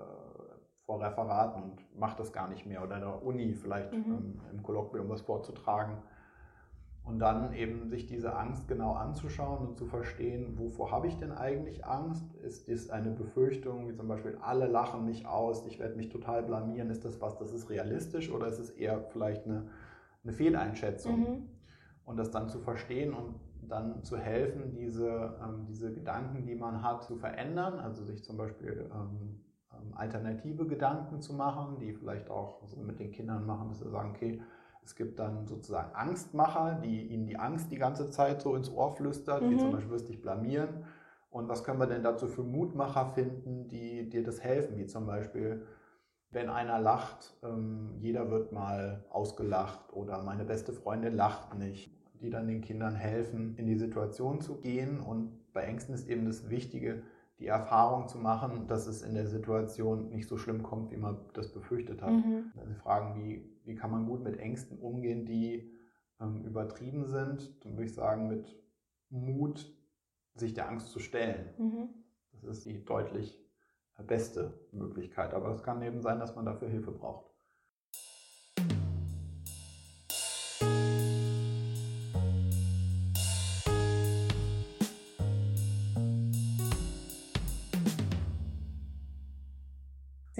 vor 0.89 0.99
Referaten 1.01 1.61
und 1.61 1.99
mache 1.99 2.17
das 2.17 2.33
gar 2.33 2.49
nicht 2.49 2.65
mehr 2.65 2.83
oder 2.83 2.95
in 2.95 3.01
der 3.01 3.23
Uni 3.23 3.53
vielleicht 3.53 3.93
mhm. 3.93 4.05
ähm, 4.07 4.41
im 4.51 4.63
Kolloquium 4.63 5.07
was 5.07 5.21
vorzutragen. 5.21 5.97
Und 7.09 7.17
dann 7.17 7.53
eben 7.53 7.87
sich 7.89 8.05
diese 8.05 8.35
Angst 8.35 8.67
genau 8.67 8.93
anzuschauen 8.93 9.65
und 9.65 9.75
zu 9.75 9.87
verstehen, 9.87 10.59
wovor 10.59 10.91
habe 10.91 11.07
ich 11.07 11.17
denn 11.17 11.31
eigentlich 11.31 11.83
Angst? 11.83 12.35
Ist 12.35 12.69
das 12.69 12.91
eine 12.91 13.09
Befürchtung, 13.09 13.87
wie 13.87 13.95
zum 13.95 14.07
Beispiel, 14.07 14.37
alle 14.41 14.67
lachen 14.67 15.05
mich 15.05 15.25
aus, 15.25 15.65
ich 15.65 15.79
werde 15.79 15.95
mich 15.95 16.09
total 16.09 16.43
blamieren? 16.43 16.91
Ist 16.91 17.03
das 17.05 17.19
was, 17.19 17.35
das 17.39 17.51
ist 17.51 17.71
realistisch 17.71 18.31
oder 18.31 18.45
ist 18.45 18.59
es 18.59 18.69
eher 18.69 19.01
vielleicht 19.01 19.45
eine, 19.47 19.69
eine 20.23 20.33
Fehleinschätzung? 20.33 21.19
Mhm. 21.19 21.49
Und 22.05 22.17
das 22.17 22.29
dann 22.29 22.47
zu 22.47 22.59
verstehen 22.59 23.13
und 23.15 23.39
dann 23.63 24.03
zu 24.03 24.15
helfen, 24.15 24.71
diese, 24.75 25.39
ähm, 25.43 25.65
diese 25.67 25.91
Gedanken, 25.91 26.45
die 26.45 26.55
man 26.55 26.83
hat, 26.83 27.03
zu 27.03 27.15
verändern. 27.15 27.79
Also 27.79 28.03
sich 28.03 28.23
zum 28.23 28.37
Beispiel 28.37 28.87
ähm, 28.93 29.41
ähm, 29.73 29.93
alternative 29.95 30.67
Gedanken 30.67 31.21
zu 31.21 31.33
machen, 31.33 31.79
die 31.79 31.91
vielleicht 31.91 32.29
auch 32.29 32.67
so 32.67 32.79
mit 32.81 32.99
den 32.99 33.11
Kindern 33.11 33.47
machen, 33.47 33.69
dass 33.69 33.79
sie 33.79 33.89
sagen, 33.89 34.11
okay, 34.11 34.41
es 34.83 34.95
gibt 34.95 35.19
dann 35.19 35.45
sozusagen 35.45 35.93
Angstmacher, 35.93 36.79
die 36.83 37.07
ihnen 37.07 37.25
die 37.25 37.37
Angst 37.37 37.71
die 37.71 37.77
ganze 37.77 38.09
Zeit 38.09 38.41
so 38.41 38.55
ins 38.55 38.69
Ohr 38.69 38.95
flüstert, 38.95 39.41
mhm. 39.41 39.51
wie 39.51 39.57
zum 39.57 39.71
Beispiel 39.71 39.91
wirst 39.91 40.09
dich 40.09 40.21
blamieren. 40.21 40.85
Und 41.29 41.47
was 41.47 41.63
können 41.63 41.79
wir 41.79 41.87
denn 41.87 42.03
dazu 42.03 42.27
für 42.27 42.43
Mutmacher 42.43 43.05
finden, 43.13 43.67
die 43.67 44.09
dir 44.09 44.23
das 44.23 44.41
helfen, 44.41 44.77
wie 44.77 44.87
zum 44.87 45.05
Beispiel, 45.05 45.65
wenn 46.31 46.49
einer 46.49 46.79
lacht, 46.79 47.37
ähm, 47.43 47.95
jeder 47.99 48.31
wird 48.31 48.51
mal 48.51 49.05
ausgelacht 49.09 49.93
oder 49.93 50.23
meine 50.23 50.43
beste 50.43 50.73
Freundin 50.73 51.15
lacht 51.15 51.53
nicht, 51.55 51.91
die 52.21 52.29
dann 52.29 52.47
den 52.47 52.61
Kindern 52.61 52.95
helfen, 52.95 53.55
in 53.57 53.67
die 53.67 53.77
Situation 53.77 54.41
zu 54.41 54.59
gehen. 54.59 54.99
Und 54.99 55.53
bei 55.53 55.61
Ängsten 55.61 55.93
ist 55.93 56.07
eben 56.07 56.25
das 56.25 56.49
Wichtige, 56.49 57.03
die 57.39 57.47
Erfahrung 57.47 58.07
zu 58.07 58.17
machen, 58.17 58.67
dass 58.67 58.85
es 58.85 59.01
in 59.01 59.13
der 59.13 59.27
Situation 59.27 60.09
nicht 60.09 60.27
so 60.27 60.37
schlimm 60.37 60.61
kommt, 60.61 60.91
wie 60.91 60.97
man 60.97 61.17
das 61.33 61.51
befürchtet 61.51 62.01
hat. 62.01 62.11
Mhm. 62.11 62.51
Wenn 62.53 62.67
Sie 62.67 62.75
fragen, 62.75 63.15
wie, 63.15 63.49
wie 63.63 63.75
kann 63.75 63.91
man 63.91 64.05
gut 64.05 64.23
mit 64.23 64.37
Ängsten 64.37 64.77
umgehen, 64.77 65.25
die 65.25 65.71
ähm, 66.19 66.43
übertrieben 66.43 67.05
sind, 67.05 67.63
dann 67.63 67.73
würde 67.73 67.85
ich 67.85 67.93
sagen, 67.93 68.27
mit 68.27 68.55
Mut, 69.09 69.73
sich 70.35 70.53
der 70.53 70.69
Angst 70.69 70.89
zu 70.89 70.99
stellen. 70.99 71.49
Mhm. 71.57 71.89
Das 72.31 72.43
ist 72.43 72.65
die 72.65 72.85
deutlich 72.85 73.39
beste 74.03 74.59
Möglichkeit. 74.71 75.33
Aber 75.33 75.49
es 75.49 75.63
kann 75.63 75.81
eben 75.81 76.01
sein, 76.01 76.19
dass 76.19 76.35
man 76.35 76.45
dafür 76.45 76.69
Hilfe 76.69 76.91
braucht. 76.91 77.28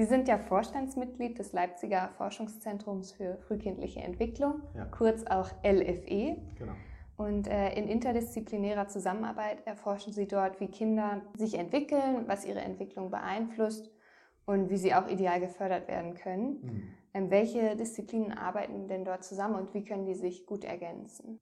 Sind 0.09 0.27
ja 0.27 0.37
Vorstandsmitglied 0.37 1.39
des 1.39 1.53
Leipziger 1.53 2.09
Forschungszentrums 2.17 3.13
für 3.13 3.37
frühkindliche 3.37 4.01
Entwicklung, 4.01 4.61
ja. 4.75 4.85
kurz 4.85 5.25
auch 5.25 5.49
LFE. 5.63 6.37
Genau. 6.57 6.73
Und 7.15 7.47
äh, 7.47 7.73
in 7.73 7.87
interdisziplinärer 7.87 8.87
Zusammenarbeit 8.87 9.65
erforschen 9.65 10.13
Sie 10.13 10.27
dort, 10.27 10.59
wie 10.59 10.67
Kinder 10.67 11.21
sich 11.35 11.55
entwickeln, 11.55 12.23
was 12.27 12.45
ihre 12.45 12.61
Entwicklung 12.61 13.11
beeinflusst 13.11 13.91
und 14.45 14.69
wie 14.69 14.77
sie 14.77 14.95
auch 14.95 15.07
ideal 15.07 15.39
gefördert 15.39 15.87
werden 15.87 16.15
können. 16.15 16.61
Mhm. 16.61 16.83
Ähm, 17.13 17.29
welche 17.29 17.75
Disziplinen 17.75 18.31
arbeiten 18.31 18.87
denn 18.87 19.05
dort 19.05 19.23
zusammen 19.23 19.55
und 19.55 19.73
wie 19.73 19.83
können 19.83 20.05
die 20.05 20.15
sich 20.15 20.45
gut 20.45 20.63
ergänzen? 20.63 21.39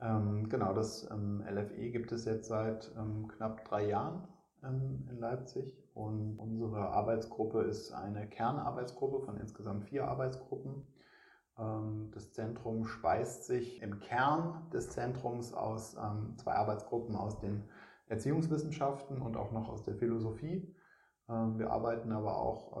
Ähm, 0.00 0.48
genau, 0.48 0.72
das 0.72 1.08
ähm, 1.10 1.42
LFE 1.48 1.90
gibt 1.90 2.12
es 2.12 2.24
jetzt 2.24 2.48
seit 2.48 2.92
ähm, 2.96 3.28
knapp 3.28 3.64
drei 3.64 3.86
Jahren 3.86 4.28
ähm, 4.62 5.08
in 5.10 5.18
Leipzig 5.18 5.74
und 5.94 6.38
unsere 6.38 6.90
Arbeitsgruppe 6.90 7.62
ist 7.62 7.92
eine 7.92 8.28
Kernarbeitsgruppe 8.28 9.20
von 9.24 9.36
insgesamt 9.36 9.84
vier 9.84 10.06
Arbeitsgruppen. 10.06 10.86
Ähm, 11.58 12.10
das 12.12 12.32
Zentrum 12.32 12.84
speist 12.84 13.44
sich 13.44 13.82
im 13.82 13.98
Kern 14.00 14.68
des 14.72 14.90
Zentrums 14.90 15.52
aus 15.52 15.96
ähm, 15.96 16.36
zwei 16.36 16.54
Arbeitsgruppen 16.54 17.16
aus 17.16 17.38
den 17.38 17.64
Erziehungswissenschaften 18.06 19.20
und 19.20 19.36
auch 19.36 19.52
noch 19.52 19.68
aus 19.68 19.82
der 19.82 19.94
Philosophie. 19.94 20.74
Ähm, 21.28 21.58
wir 21.58 21.70
arbeiten 21.70 22.12
aber 22.12 22.36
auch 22.36 22.76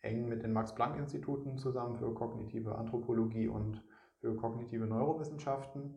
eng 0.00 0.28
mit 0.28 0.42
den 0.42 0.52
Max-Planck-Instituten 0.52 1.58
zusammen 1.58 1.96
für 1.96 2.14
kognitive 2.14 2.76
Anthropologie 2.76 3.48
und 3.48 3.82
für 4.20 4.34
kognitive 4.36 4.86
Neurowissenschaften. 4.86 5.96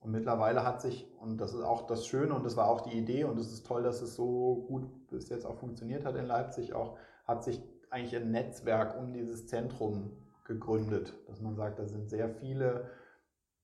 Und 0.00 0.12
mittlerweile 0.12 0.64
hat 0.64 0.80
sich, 0.80 1.10
und 1.20 1.38
das 1.40 1.54
ist 1.54 1.62
auch 1.62 1.86
das 1.86 2.06
Schöne 2.06 2.34
und 2.34 2.44
das 2.44 2.56
war 2.56 2.68
auch 2.68 2.82
die 2.82 2.96
Idee 2.96 3.24
und 3.24 3.38
es 3.38 3.52
ist 3.52 3.66
toll, 3.66 3.82
dass 3.82 4.00
es 4.00 4.14
so 4.14 4.64
gut 4.68 5.08
bis 5.08 5.28
jetzt 5.28 5.44
auch 5.44 5.56
funktioniert 5.56 6.04
hat 6.04 6.14
in 6.14 6.26
Leipzig, 6.26 6.72
auch 6.72 6.96
hat 7.24 7.42
sich 7.42 7.62
eigentlich 7.90 8.16
ein 8.16 8.30
Netzwerk 8.30 8.96
um 8.98 9.12
dieses 9.12 9.46
Zentrum 9.46 10.12
gegründet, 10.44 11.14
dass 11.26 11.40
man 11.40 11.56
sagt, 11.56 11.78
da 11.78 11.86
sind 11.86 12.08
sehr 12.08 12.28
viele 12.28 12.90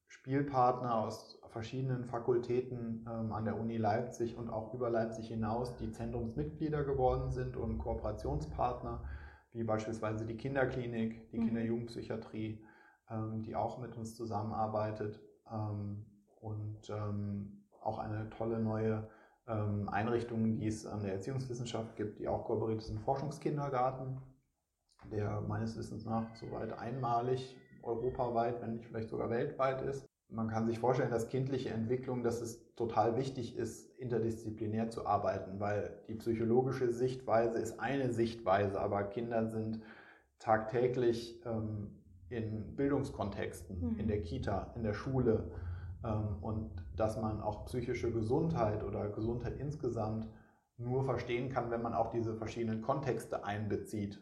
Spielpartner 0.08 0.94
aus 0.96 1.40
verschiedenen 1.48 2.04
Fakultäten 2.04 3.06
ähm, 3.08 3.32
an 3.32 3.44
der 3.44 3.58
Uni 3.58 3.76
Leipzig 3.76 4.36
und 4.36 4.50
auch 4.50 4.74
über 4.74 4.90
Leipzig 4.90 5.28
hinaus, 5.28 5.76
die 5.76 5.92
Zentrumsmitglieder 5.92 6.82
geworden 6.82 7.30
sind 7.30 7.56
und 7.56 7.78
Kooperationspartner, 7.78 9.04
wie 9.52 9.62
beispielsweise 9.62 10.26
die 10.26 10.36
Kinderklinik, 10.36 11.30
die 11.30 11.38
mhm. 11.38 11.46
Kinder-Jugendpsychiatrie, 11.46 12.64
ähm, 13.08 13.42
die 13.42 13.54
auch 13.54 13.78
mit 13.78 13.96
uns 13.96 14.16
zusammenarbeitet 14.16 15.20
ähm, 15.50 16.04
und 16.44 16.90
ähm, 16.90 17.64
auch 17.82 17.98
eine 17.98 18.28
tolle 18.30 18.60
neue 18.60 19.08
ähm, 19.48 19.88
Einrichtung, 19.88 20.44
die 20.44 20.66
es 20.66 20.86
an 20.86 21.02
der 21.02 21.14
Erziehungswissenschaft 21.14 21.96
gibt, 21.96 22.18
die 22.18 22.28
auch 22.28 22.44
kooperiert 22.44 22.80
ist, 22.80 22.90
ein 22.90 22.98
Forschungskindergarten, 22.98 24.18
der 25.10 25.40
meines 25.42 25.76
Wissens 25.76 26.04
nach 26.04 26.34
soweit 26.36 26.78
einmalig 26.78 27.56
europaweit, 27.82 28.60
wenn 28.62 28.72
nicht 28.72 28.86
vielleicht 28.86 29.08
sogar 29.08 29.30
weltweit 29.30 29.82
ist. 29.82 30.06
Man 30.28 30.48
kann 30.48 30.66
sich 30.66 30.78
vorstellen, 30.78 31.10
dass 31.10 31.28
kindliche 31.28 31.70
Entwicklung, 31.70 32.22
dass 32.22 32.40
es 32.40 32.74
total 32.74 33.16
wichtig 33.16 33.56
ist, 33.56 33.98
interdisziplinär 33.98 34.90
zu 34.90 35.06
arbeiten, 35.06 35.60
weil 35.60 36.02
die 36.08 36.14
psychologische 36.14 36.90
Sichtweise 36.92 37.58
ist 37.58 37.78
eine 37.78 38.12
Sichtweise, 38.12 38.80
aber 38.80 39.04
Kinder 39.04 39.46
sind 39.46 39.80
tagtäglich 40.38 41.40
ähm, 41.44 41.90
in 42.30 42.74
Bildungskontexten, 42.74 43.92
mhm. 43.92 43.98
in 43.98 44.08
der 44.08 44.22
Kita, 44.22 44.72
in 44.76 44.82
der 44.82 44.94
Schule 44.94 45.50
und 46.10 46.70
dass 46.96 47.20
man 47.20 47.40
auch 47.40 47.64
psychische 47.66 48.12
Gesundheit 48.12 48.84
oder 48.84 49.08
Gesundheit 49.08 49.56
insgesamt 49.58 50.28
nur 50.76 51.04
verstehen 51.04 51.48
kann, 51.50 51.70
wenn 51.70 51.82
man 51.82 51.94
auch 51.94 52.10
diese 52.10 52.34
verschiedenen 52.34 52.82
Kontexte 52.82 53.44
einbezieht. 53.44 54.20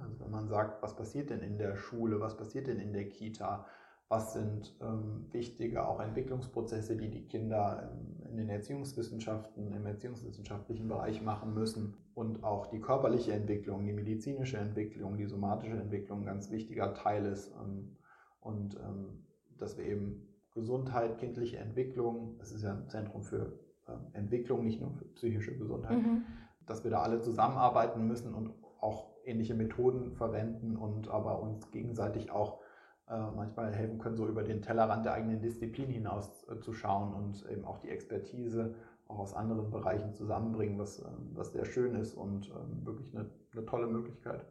Also 0.00 0.20
wenn 0.20 0.30
man 0.30 0.48
sagt, 0.48 0.82
was 0.82 0.96
passiert 0.96 1.30
denn 1.30 1.40
in 1.40 1.58
der 1.58 1.76
Schule, 1.76 2.20
was 2.20 2.36
passiert 2.36 2.66
denn 2.66 2.78
in 2.78 2.92
der 2.92 3.08
Kita, 3.08 3.66
was 4.08 4.32
sind 4.32 4.76
ähm, 4.82 5.26
wichtige 5.30 5.86
auch 5.86 6.00
Entwicklungsprozesse, 6.00 6.96
die 6.96 7.10
die 7.10 7.26
Kinder 7.26 7.90
ähm, 7.92 8.28
in 8.28 8.36
den 8.36 8.48
Erziehungswissenschaften, 8.48 9.72
im 9.72 9.86
erziehungswissenschaftlichen 9.86 10.88
Bereich 10.88 11.22
machen 11.22 11.54
müssen 11.54 11.96
und 12.14 12.42
auch 12.42 12.66
die 12.66 12.80
körperliche 12.80 13.32
Entwicklung, 13.32 13.84
die 13.84 13.92
medizinische 13.92 14.58
Entwicklung, 14.58 15.16
die 15.16 15.26
somatische 15.26 15.76
Entwicklung 15.76 16.20
ein 16.20 16.26
ganz 16.26 16.50
wichtiger 16.50 16.92
Teil 16.92 17.24
ist 17.24 17.52
ähm, 17.52 17.96
und 18.40 18.74
ähm, 18.76 19.24
dass 19.58 19.78
wir 19.78 19.84
eben 19.84 20.26
Gesundheit, 20.60 21.18
kindliche 21.18 21.58
Entwicklung, 21.58 22.36
das 22.38 22.52
ist 22.52 22.62
ja 22.62 22.72
ein 22.72 22.88
Zentrum 22.88 23.22
für 23.22 23.58
ähm, 23.88 24.06
Entwicklung, 24.12 24.64
nicht 24.64 24.80
nur 24.80 24.92
für 24.92 25.06
psychische 25.06 25.56
Gesundheit, 25.56 25.98
mhm. 25.98 26.24
dass 26.66 26.84
wir 26.84 26.90
da 26.90 27.00
alle 27.00 27.20
zusammenarbeiten 27.20 28.06
müssen 28.06 28.34
und 28.34 28.52
auch 28.80 29.10
ähnliche 29.24 29.54
Methoden 29.54 30.12
verwenden 30.12 30.76
und 30.76 31.08
aber 31.08 31.40
uns 31.40 31.70
gegenseitig 31.70 32.30
auch 32.30 32.60
äh, 33.08 33.18
manchmal 33.34 33.74
helfen 33.74 33.98
können, 33.98 34.16
so 34.16 34.26
über 34.26 34.42
den 34.42 34.62
Tellerrand 34.62 35.04
der 35.04 35.14
eigenen 35.14 35.40
Disziplin 35.40 35.88
hinaus 35.88 36.46
äh, 36.48 36.60
zu 36.60 36.72
schauen 36.72 37.12
und 37.14 37.44
eben 37.50 37.64
auch 37.64 37.78
die 37.78 37.88
Expertise 37.88 38.74
auch 39.08 39.18
aus 39.18 39.34
anderen 39.34 39.70
Bereichen 39.70 40.14
zusammenbringen, 40.14 40.78
was, 40.78 41.00
äh, 41.00 41.08
was 41.34 41.52
sehr 41.52 41.64
schön 41.64 41.94
ist 41.96 42.14
und 42.14 42.48
ähm, 42.50 42.86
wirklich 42.86 43.12
eine, 43.14 43.30
eine 43.52 43.66
tolle 43.66 43.86
Möglichkeit. 43.86 44.46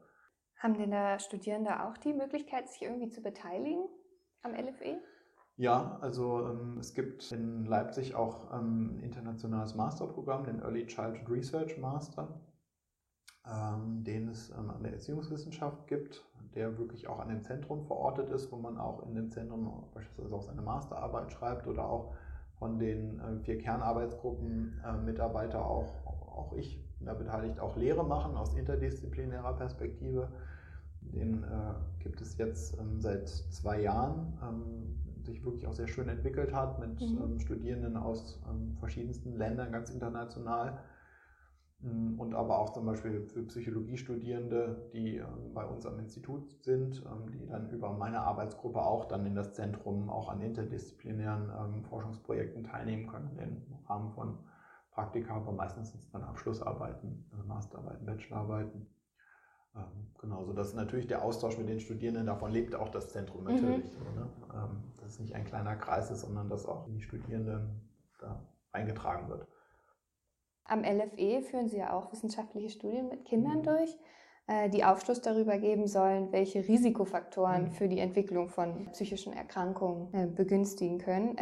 Haben 0.57 0.73
denn 0.73 0.91
da 0.91 1.19
Studierende 1.19 1.85
auch 1.85 1.97
die 1.97 2.13
Möglichkeit, 2.13 2.67
sich 2.67 2.81
irgendwie 2.81 3.09
zu 3.09 3.21
beteiligen 3.21 3.87
am 4.41 4.51
LFE? 4.53 4.99
Ja, 5.59 5.97
also 6.01 6.47
ähm, 6.47 6.77
es 6.79 6.93
gibt 6.93 7.31
in 7.31 7.65
Leipzig 7.65 8.15
auch 8.15 8.51
ähm, 8.53 8.95
ein 8.95 8.99
internationales 9.03 9.75
Masterprogramm, 9.75 10.45
den 10.45 10.61
Early 10.61 10.87
Childhood 10.87 11.29
Research 11.29 11.77
Master 11.77 12.39
ähm, 13.51 14.03
den 14.03 14.27
es 14.29 14.49
ähm, 14.51 14.69
an 14.69 14.83
der 14.83 14.93
Erziehungswissenschaft 14.93 15.87
gibt, 15.87 16.23
der 16.55 16.77
wirklich 16.77 17.07
auch 17.07 17.19
an 17.19 17.29
dem 17.29 17.41
Zentrum 17.41 17.83
verortet 17.83 18.29
ist, 18.29 18.51
wo 18.51 18.57
man 18.57 18.77
auch 18.77 19.03
in 19.03 19.15
dem 19.15 19.31
Zentrum 19.31 19.83
beispielsweise 19.93 20.35
auch 20.35 20.41
seine 20.41 20.61
Masterarbeit 20.61 21.31
schreibt 21.31 21.67
oder 21.67 21.85
auch 21.85 22.13
von 22.57 22.77
den 22.79 23.19
äh, 23.19 23.39
vier 23.39 23.57
Kernarbeitsgruppen 23.57 24.81
äh, 24.85 24.97
Mitarbeiter 24.97 25.65
auch, 25.65 26.05
auch 26.05 26.53
ich 26.53 26.83
da 26.99 27.13
beteiligt 27.13 27.59
auch 27.59 27.77
Lehre 27.77 28.05
machen 28.05 28.35
aus 28.35 28.53
interdisziplinärer 28.55 29.53
Perspektive. 29.53 30.29
Den 31.01 31.43
äh, 31.43 32.03
gibt 32.03 32.21
es 32.21 32.37
jetzt 32.37 32.77
ähm, 32.77 32.99
seit 32.99 33.29
zwei 33.29 33.81
Jahren, 33.81 34.37
ähm, 34.43 35.08
sich 35.29 35.43
wirklich 35.43 35.67
auch 35.67 35.73
sehr 35.73 35.87
schön 35.87 36.09
entwickelt 36.09 36.53
hat 36.53 36.79
mit 36.79 36.99
mhm. 36.99 37.19
ähm, 37.23 37.39
Studierenden 37.39 37.97
aus 37.97 38.41
ähm, 38.49 38.75
verschiedensten 38.79 39.37
Ländern, 39.37 39.71
ganz 39.71 39.89
international 39.89 40.79
Mm, 41.81 42.19
und 42.19 42.33
aber 42.35 42.59
auch 42.59 42.71
zum 42.71 42.85
Beispiel 42.85 43.21
für 43.27 43.43
Psychologiestudierende, 43.43 44.89
die 44.93 45.17
ähm, 45.17 45.53
bei 45.53 45.63
uns 45.65 45.85
am 45.85 45.97
Institut 45.99 46.51
sind, 46.63 47.01
ähm, 47.05 47.31
die 47.31 47.47
dann 47.47 47.69
über 47.69 47.93
meine 47.93 48.21
Arbeitsgruppe 48.21 48.81
auch 48.81 49.05
dann 49.05 49.25
in 49.25 49.35
das 49.35 49.53
Zentrum 49.53 50.09
auch 50.09 50.29
an 50.29 50.41
interdisziplinären 50.41 51.49
ähm, 51.49 51.85
Forschungsprojekten 51.85 52.65
teilnehmen 52.65 53.07
können, 53.07 53.37
im 53.39 53.85
Rahmen 53.87 54.11
von 54.11 54.39
Praktika, 54.91 55.35
aber 55.35 55.53
meistens 55.53 55.91
sind 55.91 56.01
es 56.01 56.09
dann 56.11 56.23
Abschlussarbeiten, 56.23 57.25
also 57.31 57.45
Masterarbeiten, 57.45 58.05
Bachelorarbeiten. 58.05 58.87
Genau, 60.21 60.43
so 60.43 60.53
dass 60.53 60.73
natürlich 60.73 61.07
der 61.07 61.23
Austausch 61.23 61.57
mit 61.57 61.69
den 61.69 61.79
Studierenden, 61.79 62.25
davon 62.25 62.51
lebt 62.51 62.75
auch 62.75 62.89
das 62.89 63.09
Zentrum 63.09 63.43
mhm. 63.43 63.53
natürlich. 63.53 63.97
Mhm. 63.97 64.15
Ne? 64.15 64.29
Dass 64.97 65.13
es 65.13 65.19
nicht 65.19 65.33
ein 65.33 65.45
kleiner 65.45 65.75
Kreis 65.75 66.11
ist, 66.11 66.21
sondern 66.21 66.49
dass 66.49 66.65
auch 66.65 66.85
die 66.85 67.01
Studierenden 67.01 67.89
da 68.19 68.45
eingetragen 68.71 69.29
wird. 69.29 69.47
Am 70.65 70.83
LFE 70.83 71.41
führen 71.41 71.67
Sie 71.67 71.77
ja 71.77 71.93
auch 71.93 72.11
wissenschaftliche 72.11 72.69
Studien 72.69 73.07
mit 73.07 73.25
Kindern 73.25 73.59
mhm. 73.59 73.63
durch, 73.63 73.97
äh, 74.47 74.69
die 74.69 74.83
Aufschluss 74.83 75.21
darüber 75.21 75.57
geben 75.57 75.87
sollen, 75.87 76.31
welche 76.31 76.67
Risikofaktoren 76.67 77.65
mhm. 77.65 77.71
für 77.71 77.87
die 77.87 77.99
Entwicklung 77.99 78.49
von 78.49 78.91
psychischen 78.91 79.33
Erkrankungen 79.33 80.13
äh, 80.13 80.27
begünstigen 80.27 80.99
können. 80.99 81.37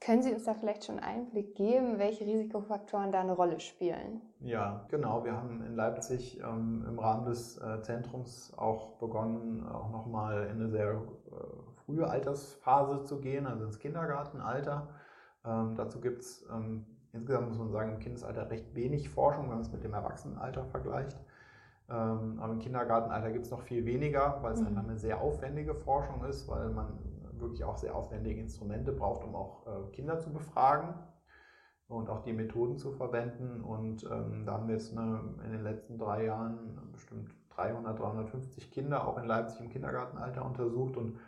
Können 0.00 0.22
Sie 0.22 0.32
uns 0.32 0.44
da 0.44 0.54
vielleicht 0.54 0.84
schon 0.84 0.98
einen 0.98 1.26
Einblick 1.26 1.54
geben, 1.54 1.98
welche 1.98 2.24
Risikofaktoren 2.24 3.12
da 3.12 3.20
eine 3.20 3.32
Rolle 3.32 3.58
spielen? 3.60 4.20
Ja, 4.40 4.86
genau. 4.88 5.24
Wir 5.24 5.32
haben 5.32 5.64
in 5.64 5.74
Leipzig 5.74 6.38
ähm, 6.40 6.84
im 6.86 6.98
Rahmen 6.98 7.24
des 7.24 7.58
äh, 7.58 7.80
Zentrums 7.82 8.52
auch 8.56 8.98
begonnen, 8.98 9.66
auch 9.66 9.90
nochmal 9.90 10.44
in 10.46 10.60
eine 10.60 10.68
sehr 10.68 10.92
äh, 10.92 11.80
frühe 11.84 12.08
Altersphase 12.08 13.04
zu 13.04 13.20
gehen, 13.20 13.46
also 13.46 13.64
ins 13.64 13.78
Kindergartenalter. 13.78 14.88
Ähm, 15.44 15.74
dazu 15.76 16.00
gibt 16.00 16.20
es 16.20 16.46
ähm, 16.52 16.86
Insgesamt 17.16 17.48
muss 17.48 17.58
man 17.58 17.70
sagen, 17.70 17.92
im 17.94 17.98
Kindesalter 17.98 18.50
recht 18.50 18.74
wenig 18.74 19.08
Forschung, 19.08 19.44
wenn 19.44 19.54
man 19.54 19.60
es 19.60 19.72
mit 19.72 19.82
dem 19.82 19.94
Erwachsenenalter 19.94 20.64
vergleicht. 20.66 21.18
Ähm, 21.88 22.38
aber 22.40 22.52
im 22.52 22.58
Kindergartenalter 22.58 23.30
gibt 23.30 23.46
es 23.46 23.50
noch 23.50 23.62
viel 23.62 23.84
weniger, 23.84 24.38
weil 24.42 24.52
es 24.52 24.60
mhm. 24.60 24.76
eine 24.76 24.98
sehr 24.98 25.20
aufwendige 25.20 25.74
Forschung 25.74 26.24
ist, 26.24 26.48
weil 26.48 26.68
man 26.70 26.98
wirklich 27.40 27.64
auch 27.64 27.76
sehr 27.76 27.94
aufwendige 27.94 28.40
Instrumente 28.40 28.92
braucht, 28.92 29.24
um 29.24 29.34
auch 29.34 29.66
äh, 29.66 29.92
Kinder 29.92 30.18
zu 30.18 30.32
befragen 30.32 30.94
und 31.88 32.08
auch 32.08 32.22
die 32.22 32.32
Methoden 32.32 32.76
zu 32.76 32.92
verwenden. 32.92 33.60
Und 33.62 34.04
ähm, 34.04 34.44
da 34.44 34.54
haben 34.54 34.68
wir 34.68 34.74
jetzt 34.74 34.96
eine, 34.96 35.20
in 35.44 35.52
den 35.52 35.62
letzten 35.62 35.98
drei 35.98 36.24
Jahren 36.24 36.90
bestimmt 36.92 37.30
300, 37.50 37.98
350 37.98 38.70
Kinder 38.70 39.06
auch 39.06 39.18
in 39.18 39.24
Leipzig 39.24 39.60
im 39.60 39.70
Kindergartenalter 39.70 40.44
untersucht 40.44 40.96
und 40.96 41.18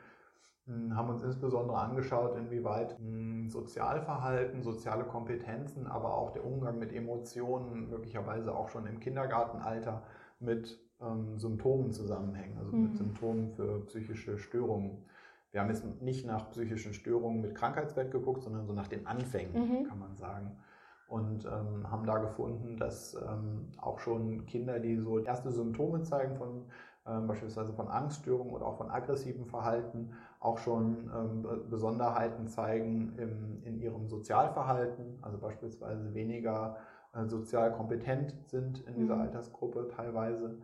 hm, 0.67 0.95
haben 0.95 1.09
uns 1.09 1.23
insbesondere 1.23 1.79
angeschaut, 1.79 2.37
inwieweit 2.37 2.99
hm, 2.99 3.49
Sozialverhalten, 3.49 4.63
soziale 4.63 5.05
Kompetenzen, 5.05 5.87
aber 5.87 6.15
auch 6.15 6.33
der 6.33 6.45
Umgang 6.45 6.79
mit 6.79 6.93
Emotionen 6.93 7.89
möglicherweise 7.89 8.55
auch 8.55 8.69
schon 8.69 8.87
im 8.87 9.01
Kindergartenalter 9.01 10.03
mit 10.41 10.79
ähm, 11.01 11.39
Symptomen 11.39 11.93
zusammenhängen, 11.93 12.59
also 12.59 12.73
mhm. 12.73 12.83
mit 12.85 12.97
Symptomen 12.97 13.51
für 13.53 13.85
psychische 13.87 14.39
Störungen. 14.39 15.05
Wir 15.51 15.61
haben 15.61 15.71
jetzt 15.71 15.85
nicht 16.03 16.27
nach 16.27 16.51
psychischen 16.51 16.93
Störungen 16.93 17.41
mit 17.41 17.55
Krankheitswert 17.55 18.11
geguckt, 18.11 18.43
sondern 18.43 18.67
so 18.67 18.73
nach 18.73 18.89
den 18.89 19.07
Anfängen, 19.07 19.53
mhm. 19.55 19.85
kann 19.89 19.99
man 19.99 20.17
sagen. 20.17 20.57
Und 21.09 21.47
ähm, 21.47 21.91
haben 21.91 22.05
da 22.05 22.19
gefunden, 22.19 22.77
dass 22.77 23.15
ähm, 23.15 23.71
auch 23.79 23.99
schon 23.99 24.45
Kinder, 24.45 24.79
die 24.79 24.99
so 24.99 25.21
erste 25.21 25.51
Symptome 25.51 26.03
zeigen 26.03 26.37
von 26.37 26.67
ähm, 27.09 27.27
beispielsweise 27.27 27.73
von 27.73 27.89
Angststörungen 27.89 28.53
oder 28.53 28.67
auch 28.67 28.77
von 28.77 28.91
aggressivem 28.91 29.47
Verhalten, 29.47 30.11
auch 30.41 30.59
schon 30.59 31.11
ähm, 31.17 31.71
Besonderheiten 31.71 32.47
zeigen 32.47 33.15
im, 33.17 33.63
in 33.65 33.81
ihrem 33.81 34.09
Sozialverhalten, 34.09 35.19
also 35.23 35.39
beispielsweise 35.39 36.13
weniger 36.13 36.77
äh, 37.15 37.25
sozial 37.27 37.73
kompetent 37.73 38.35
sind 38.45 38.87
in 38.87 38.97
dieser 38.97 39.17
mhm. 39.17 39.23
Altersgruppe 39.23 39.89
teilweise. 39.89 40.59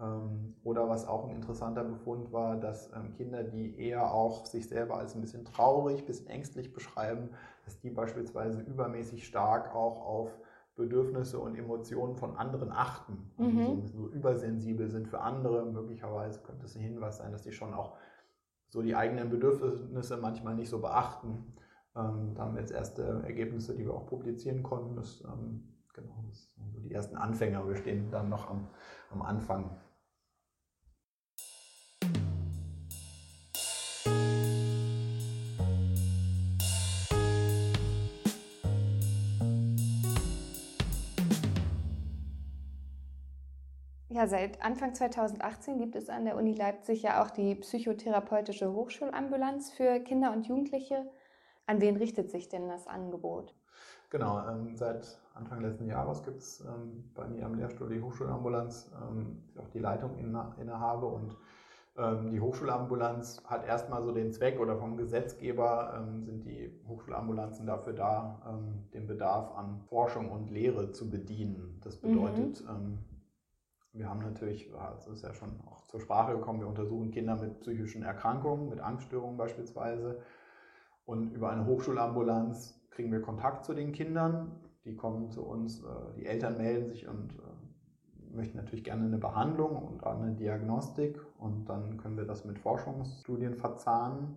Ähm, 0.00 0.54
oder 0.62 0.88
was 0.88 1.06
auch 1.06 1.24
ein 1.24 1.34
interessanter 1.34 1.84
Befund 1.84 2.32
war, 2.32 2.56
dass 2.56 2.92
ähm, 2.92 3.12
Kinder, 3.14 3.42
die 3.42 3.78
eher 3.78 4.12
auch 4.12 4.46
sich 4.46 4.68
selber 4.68 4.96
als 4.96 5.14
ein 5.14 5.20
bisschen 5.20 5.44
traurig, 5.44 6.00
ein 6.00 6.06
bisschen 6.06 6.28
ängstlich 6.28 6.72
beschreiben, 6.72 7.30
dass 7.64 7.80
die 7.80 7.90
beispielsweise 7.90 8.60
übermäßig 8.60 9.26
stark 9.26 9.74
auch 9.74 10.04
auf 10.04 10.38
Bedürfnisse 10.76 11.40
und 11.40 11.56
Emotionen 11.56 12.14
von 12.14 12.36
anderen 12.36 12.70
achten. 12.70 13.32
Also 13.36 13.50
mhm. 13.50 13.82
so 13.82 13.86
so 13.86 14.08
übersensibel 14.08 14.88
sind 14.88 15.08
für 15.08 15.20
andere. 15.20 15.66
Möglicherweise 15.66 16.40
könnte 16.40 16.66
es 16.66 16.76
ein 16.76 16.82
Hinweis 16.82 17.18
sein, 17.18 17.32
dass 17.32 17.42
die 17.42 17.52
schon 17.52 17.74
auch 17.74 17.96
so 18.68 18.82
die 18.82 18.94
eigenen 18.94 19.28
Bedürfnisse 19.28 20.16
manchmal 20.18 20.54
nicht 20.54 20.68
so 20.68 20.80
beachten. 20.80 21.52
Ähm, 21.96 22.34
da 22.34 22.44
haben 22.44 22.54
wir 22.54 22.60
jetzt 22.60 22.70
erste 22.70 23.22
Ergebnisse, 23.24 23.74
die 23.74 23.84
wir 23.84 23.94
auch 23.94 24.06
publizieren 24.06 24.62
konnten. 24.62 24.94
Das, 24.94 25.24
ähm, 25.24 25.74
genau, 25.92 26.22
das 26.28 26.54
sind 26.54 26.70
so 26.72 26.80
die 26.80 26.92
ersten 26.92 27.16
Anfänger. 27.16 27.66
Wir 27.66 27.76
stehen 27.76 28.10
dann 28.10 28.28
noch 28.28 28.48
am, 28.48 28.68
am 29.10 29.22
Anfang. 29.22 29.76
Ja, 44.18 44.26
seit 44.26 44.60
Anfang 44.64 44.96
2018 44.96 45.78
gibt 45.78 45.94
es 45.94 46.10
an 46.10 46.24
der 46.24 46.36
Uni 46.36 46.52
Leipzig 46.52 47.02
ja 47.02 47.22
auch 47.22 47.30
die 47.30 47.54
psychotherapeutische 47.54 48.72
Hochschulambulanz 48.72 49.70
für 49.70 50.00
Kinder 50.00 50.32
und 50.32 50.48
Jugendliche. 50.48 51.08
An 51.66 51.80
wen 51.80 51.96
richtet 51.96 52.28
sich 52.32 52.48
denn 52.48 52.66
das 52.66 52.88
Angebot? 52.88 53.54
Genau, 54.10 54.44
ähm, 54.48 54.74
seit 54.74 55.20
Anfang 55.34 55.60
letzten 55.60 55.86
Jahres 55.86 56.24
gibt 56.24 56.38
es 56.38 56.62
ähm, 56.62 57.12
bei 57.14 57.28
mir 57.28 57.46
am 57.46 57.54
Lehrstuhl 57.54 57.90
die 57.90 58.02
Hochschulambulanz, 58.02 58.90
ähm, 59.08 59.40
die 59.54 59.58
auch 59.60 59.68
die 59.68 59.78
Leitung 59.78 60.18
inne, 60.18 60.52
innehabe. 60.60 61.06
Und 61.06 61.36
ähm, 61.96 62.28
die 62.28 62.40
Hochschulambulanz 62.40 63.44
hat 63.44 63.68
erstmal 63.68 64.02
so 64.02 64.10
den 64.10 64.32
Zweck 64.32 64.58
oder 64.58 64.78
vom 64.78 64.96
Gesetzgeber 64.96 65.94
ähm, 65.96 66.24
sind 66.24 66.44
die 66.44 66.76
Hochschulambulanzen 66.88 67.68
dafür 67.68 67.92
da, 67.92 68.42
ähm, 68.48 68.88
den 68.92 69.06
Bedarf 69.06 69.56
an 69.56 69.78
Forschung 69.88 70.32
und 70.32 70.50
Lehre 70.50 70.90
zu 70.90 71.08
bedienen. 71.08 71.80
Das 71.84 71.98
bedeutet, 71.98 72.64
mhm. 72.64 72.98
Wir 73.98 74.08
haben 74.08 74.20
natürlich, 74.20 74.70
das 74.70 75.06
ist 75.08 75.22
ja 75.22 75.34
schon 75.34 75.60
auch 75.66 75.86
zur 75.86 76.00
Sprache 76.00 76.34
gekommen, 76.34 76.60
wir 76.60 76.68
untersuchen 76.68 77.10
Kinder 77.10 77.36
mit 77.36 77.60
psychischen 77.60 78.02
Erkrankungen, 78.02 78.68
mit 78.68 78.80
Angststörungen 78.80 79.36
beispielsweise 79.36 80.20
und 81.08 81.32
über 81.32 81.50
eine 81.50 81.64
Hochschulambulanz 81.64 82.78
kriegen 82.90 83.10
wir 83.10 83.22
Kontakt 83.22 83.64
zu 83.64 83.72
den 83.72 83.92
Kindern. 83.92 84.60
Die 84.84 84.94
kommen 84.94 85.30
zu 85.30 85.42
uns, 85.42 85.82
äh, 85.82 85.86
die 86.16 86.26
Eltern 86.26 86.58
melden 86.58 86.86
sich 86.86 87.08
und 87.08 87.32
äh, 87.32 88.36
möchten 88.36 88.58
natürlich 88.58 88.84
gerne 88.84 89.06
eine 89.06 89.16
Behandlung 89.16 89.76
und 89.76 90.04
eine 90.04 90.34
Diagnostik. 90.34 91.18
Und 91.38 91.66
dann 91.70 91.96
können 91.96 92.18
wir 92.18 92.26
das 92.26 92.44
mit 92.44 92.58
Forschungsstudien 92.58 93.54
verzahnen. 93.54 94.36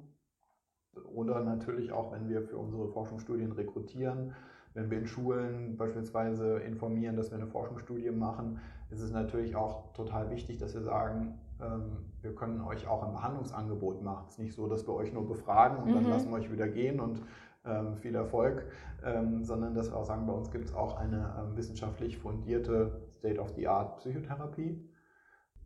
Oder 1.14 1.43
natürlich 1.43 1.91
auch, 1.91 2.14
wenn 2.14 2.30
wir 2.30 2.41
für 2.41 2.57
unsere 2.57 2.88
Forschungsstudien 2.88 3.51
rekrutieren, 3.51 4.34
wenn 4.74 4.89
wir 4.89 4.99
in 4.99 5.07
Schulen 5.07 5.78
beispielsweise 5.78 6.59
informieren, 6.59 7.15
dass 7.15 7.32
wir 7.32 7.38
eine 7.38 7.47
Forschungsstudie 7.47 8.11
machen, 8.11 8.59
ist 8.89 9.01
es 9.01 9.11
natürlich 9.11 9.55
auch 9.55 9.91
total 9.93 10.30
wichtig, 10.30 10.57
dass 10.57 10.74
wir 10.74 10.82
sagen, 10.82 11.39
ähm, 11.61 11.97
wir 12.22 12.34
können 12.36 12.61
euch 12.61 12.88
auch 12.88 13.03
ein 13.03 13.11
Behandlungsangebot 13.11 14.01
machen. 14.01 14.26
Es 14.28 14.34
ist 14.34 14.39
nicht 14.39 14.53
so, 14.53 14.67
dass 14.67 14.88
wir 14.88 14.93
euch 14.93 15.13
nur 15.13 15.28
befragen 15.28 15.78
und 15.78 15.89
mhm. 15.89 15.95
dann 15.95 16.09
lassen 16.09 16.30
wir 16.30 16.38
euch 16.38 16.51
wieder 16.51 16.67
gehen 16.67 16.99
und 16.99 17.22
ähm, 17.65 17.97
viel 17.97 18.15
Erfolg, 18.15 18.65
ähm, 19.03 19.43
sondern 19.43 19.76
dass 19.76 19.91
wir 19.91 19.97
auch 19.97 20.05
sagen, 20.05 20.26
bei 20.26 20.34
uns 20.34 20.51
gibt 20.51 20.65
es 20.65 20.74
auch 20.74 20.97
eine 20.97 21.51
wissenschaftlich 21.55 22.17
fundierte 22.17 23.01
State-of-the-Art 23.11 23.97
Psychotherapie. 23.97 24.89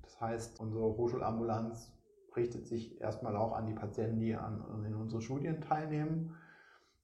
Das 0.02 0.20
heißt, 0.20 0.60
unsere 0.60 0.84
Hochschulambulanz 0.84 1.94
richtet 2.36 2.68
sich 2.68 3.00
erstmal 3.00 3.36
auch 3.36 3.54
an 3.54 3.66
die 3.66 3.74
Patienten, 3.74 4.20
die 4.20 4.36
an, 4.36 4.62
in 4.86 4.94
unseren 4.94 5.22
Studien 5.22 5.62
teilnehmen. 5.62 6.36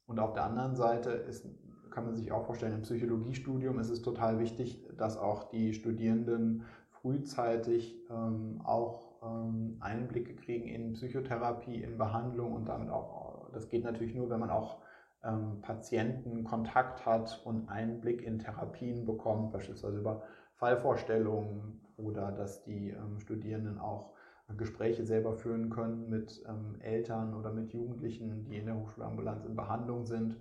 Und 0.07 0.19
auf 0.19 0.33
der 0.33 0.43
anderen 0.43 0.75
Seite 0.75 1.11
ist, 1.11 1.47
kann 1.91 2.05
man 2.05 2.15
sich 2.15 2.31
auch 2.31 2.45
vorstellen, 2.45 2.73
im 2.73 2.81
Psychologiestudium 2.81 3.79
ist 3.79 3.89
es 3.89 4.01
total 4.01 4.39
wichtig, 4.39 4.83
dass 4.97 5.17
auch 5.17 5.49
die 5.49 5.73
Studierenden 5.73 6.63
frühzeitig 6.89 7.99
ähm, 8.09 8.61
auch 8.63 9.11
ähm, 9.23 9.77
Einblicke 9.79 10.35
kriegen 10.35 10.67
in 10.67 10.93
Psychotherapie, 10.93 11.83
in 11.83 11.97
Behandlung 11.97 12.53
und 12.53 12.65
damit 12.67 12.89
auch, 12.89 13.49
das 13.53 13.69
geht 13.69 13.83
natürlich 13.83 14.15
nur, 14.15 14.29
wenn 14.29 14.39
man 14.39 14.49
auch 14.49 14.77
ähm, 15.23 15.61
Patienten 15.61 16.43
Kontakt 16.43 17.05
hat 17.05 17.41
und 17.45 17.69
Einblick 17.69 18.23
in 18.23 18.39
Therapien 18.39 19.05
bekommt, 19.05 19.51
beispielsweise 19.51 19.99
über 19.99 20.23
Fallvorstellungen 20.55 21.81
oder 21.97 22.31
dass 22.31 22.63
die 22.63 22.89
ähm, 22.89 23.19
Studierenden 23.19 23.77
auch 23.79 24.13
Gespräche 24.57 25.05
selber 25.05 25.33
führen 25.33 25.69
können 25.69 26.09
mit 26.09 26.43
ähm, 26.47 26.75
Eltern 26.81 27.33
oder 27.33 27.51
mit 27.51 27.73
Jugendlichen, 27.73 28.45
die 28.45 28.57
in 28.57 28.65
der 28.65 28.75
Hochschulambulanz 28.75 29.45
in 29.45 29.55
Behandlung 29.55 30.05
sind, 30.05 30.35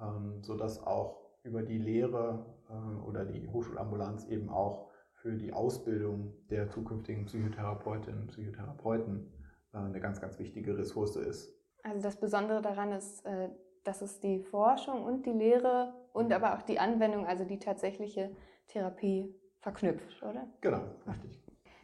ähm, 0.00 0.42
sodass 0.42 0.84
auch 0.84 1.28
über 1.42 1.62
die 1.62 1.78
Lehre 1.78 2.46
äh, 2.68 3.06
oder 3.06 3.24
die 3.24 3.46
Hochschulambulanz 3.48 4.26
eben 4.26 4.48
auch 4.48 4.88
für 5.14 5.32
die 5.32 5.52
Ausbildung 5.52 6.34
der 6.50 6.68
zukünftigen 6.68 7.26
Psychotherapeutinnen 7.26 8.22
und 8.22 8.26
Psychotherapeuten 8.28 9.32
äh, 9.72 9.78
eine 9.78 10.00
ganz, 10.00 10.20
ganz 10.20 10.38
wichtige 10.38 10.76
Ressource 10.76 11.16
ist. 11.16 11.54
Also 11.82 12.02
das 12.02 12.18
Besondere 12.18 12.62
daran 12.62 12.92
ist, 12.92 13.24
äh, 13.24 13.48
dass 13.84 14.02
es 14.02 14.20
die 14.20 14.40
Forschung 14.40 15.04
und 15.04 15.26
die 15.26 15.32
Lehre 15.32 15.94
und 16.12 16.32
aber 16.32 16.56
auch 16.56 16.62
die 16.62 16.78
Anwendung, 16.78 17.26
also 17.26 17.44
die 17.44 17.58
tatsächliche 17.58 18.30
Therapie 18.68 19.34
verknüpft, 19.60 20.22
oder? 20.22 20.46
Genau, 20.60 20.82
richtig. 21.06 21.42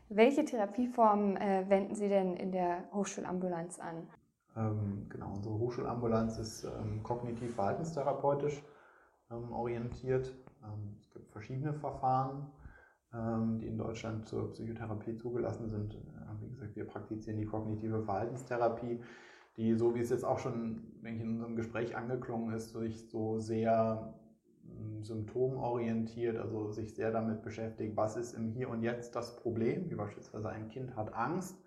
Welche 0.08 0.44
Therapieformen 0.44 1.36
äh, 1.36 1.64
wenden 1.68 1.94
Sie 1.94 2.08
denn 2.08 2.36
in 2.36 2.52
der 2.52 2.84
Hochschulambulanz 2.92 3.78
an? 3.80 4.08
Ähm, 4.56 5.06
genau, 5.08 5.34
unsere 5.34 5.58
Hochschulambulanz 5.58 6.38
ist 6.38 6.64
ähm, 6.64 7.02
kognitiv-verhaltenstherapeutisch 7.02 8.62
ähm, 9.30 9.52
orientiert. 9.52 10.34
Ähm, 10.62 10.96
es 11.00 11.10
gibt 11.10 11.30
verschiedene 11.32 11.74
Verfahren 11.74 12.50
ähm, 13.14 13.58
die 13.60 13.66
in 13.68 13.78
Deutschland 13.78 14.26
zur 14.26 14.50
Psychotherapie 14.50 15.16
zugelassen 15.16 15.70
sind. 15.70 15.94
Äh, 15.94 16.42
wie 16.42 16.48
gesagt, 16.48 16.76
wir 16.76 16.86
praktizieren 16.86 17.38
die 17.38 17.46
kognitive 17.46 18.02
Verhaltenstherapie, 18.02 19.00
die, 19.56 19.74
so 19.74 19.94
wie 19.94 20.00
es 20.00 20.10
jetzt 20.10 20.24
auch 20.24 20.38
schon 20.38 20.82
denke 21.02 21.18
ich, 21.18 21.24
in 21.24 21.34
unserem 21.34 21.56
Gespräch 21.56 21.96
angeklungen 21.96 22.54
ist, 22.54 22.72
sich 22.72 23.08
so 23.08 23.38
sehr 23.38 24.14
hm, 24.64 25.04
symptomorientiert, 25.04 26.38
also 26.38 26.70
sich 26.72 26.94
sehr 26.94 27.12
damit 27.12 27.42
beschäftigt, 27.42 27.96
was 27.96 28.16
ist 28.16 28.34
im 28.34 28.50
Hier 28.50 28.68
und 28.68 28.82
Jetzt 28.82 29.14
das 29.14 29.36
Problem, 29.36 29.88
wie 29.90 29.94
beispielsweise 29.94 30.48
ein 30.48 30.68
Kind 30.68 30.96
hat 30.96 31.14
Angst 31.14 31.63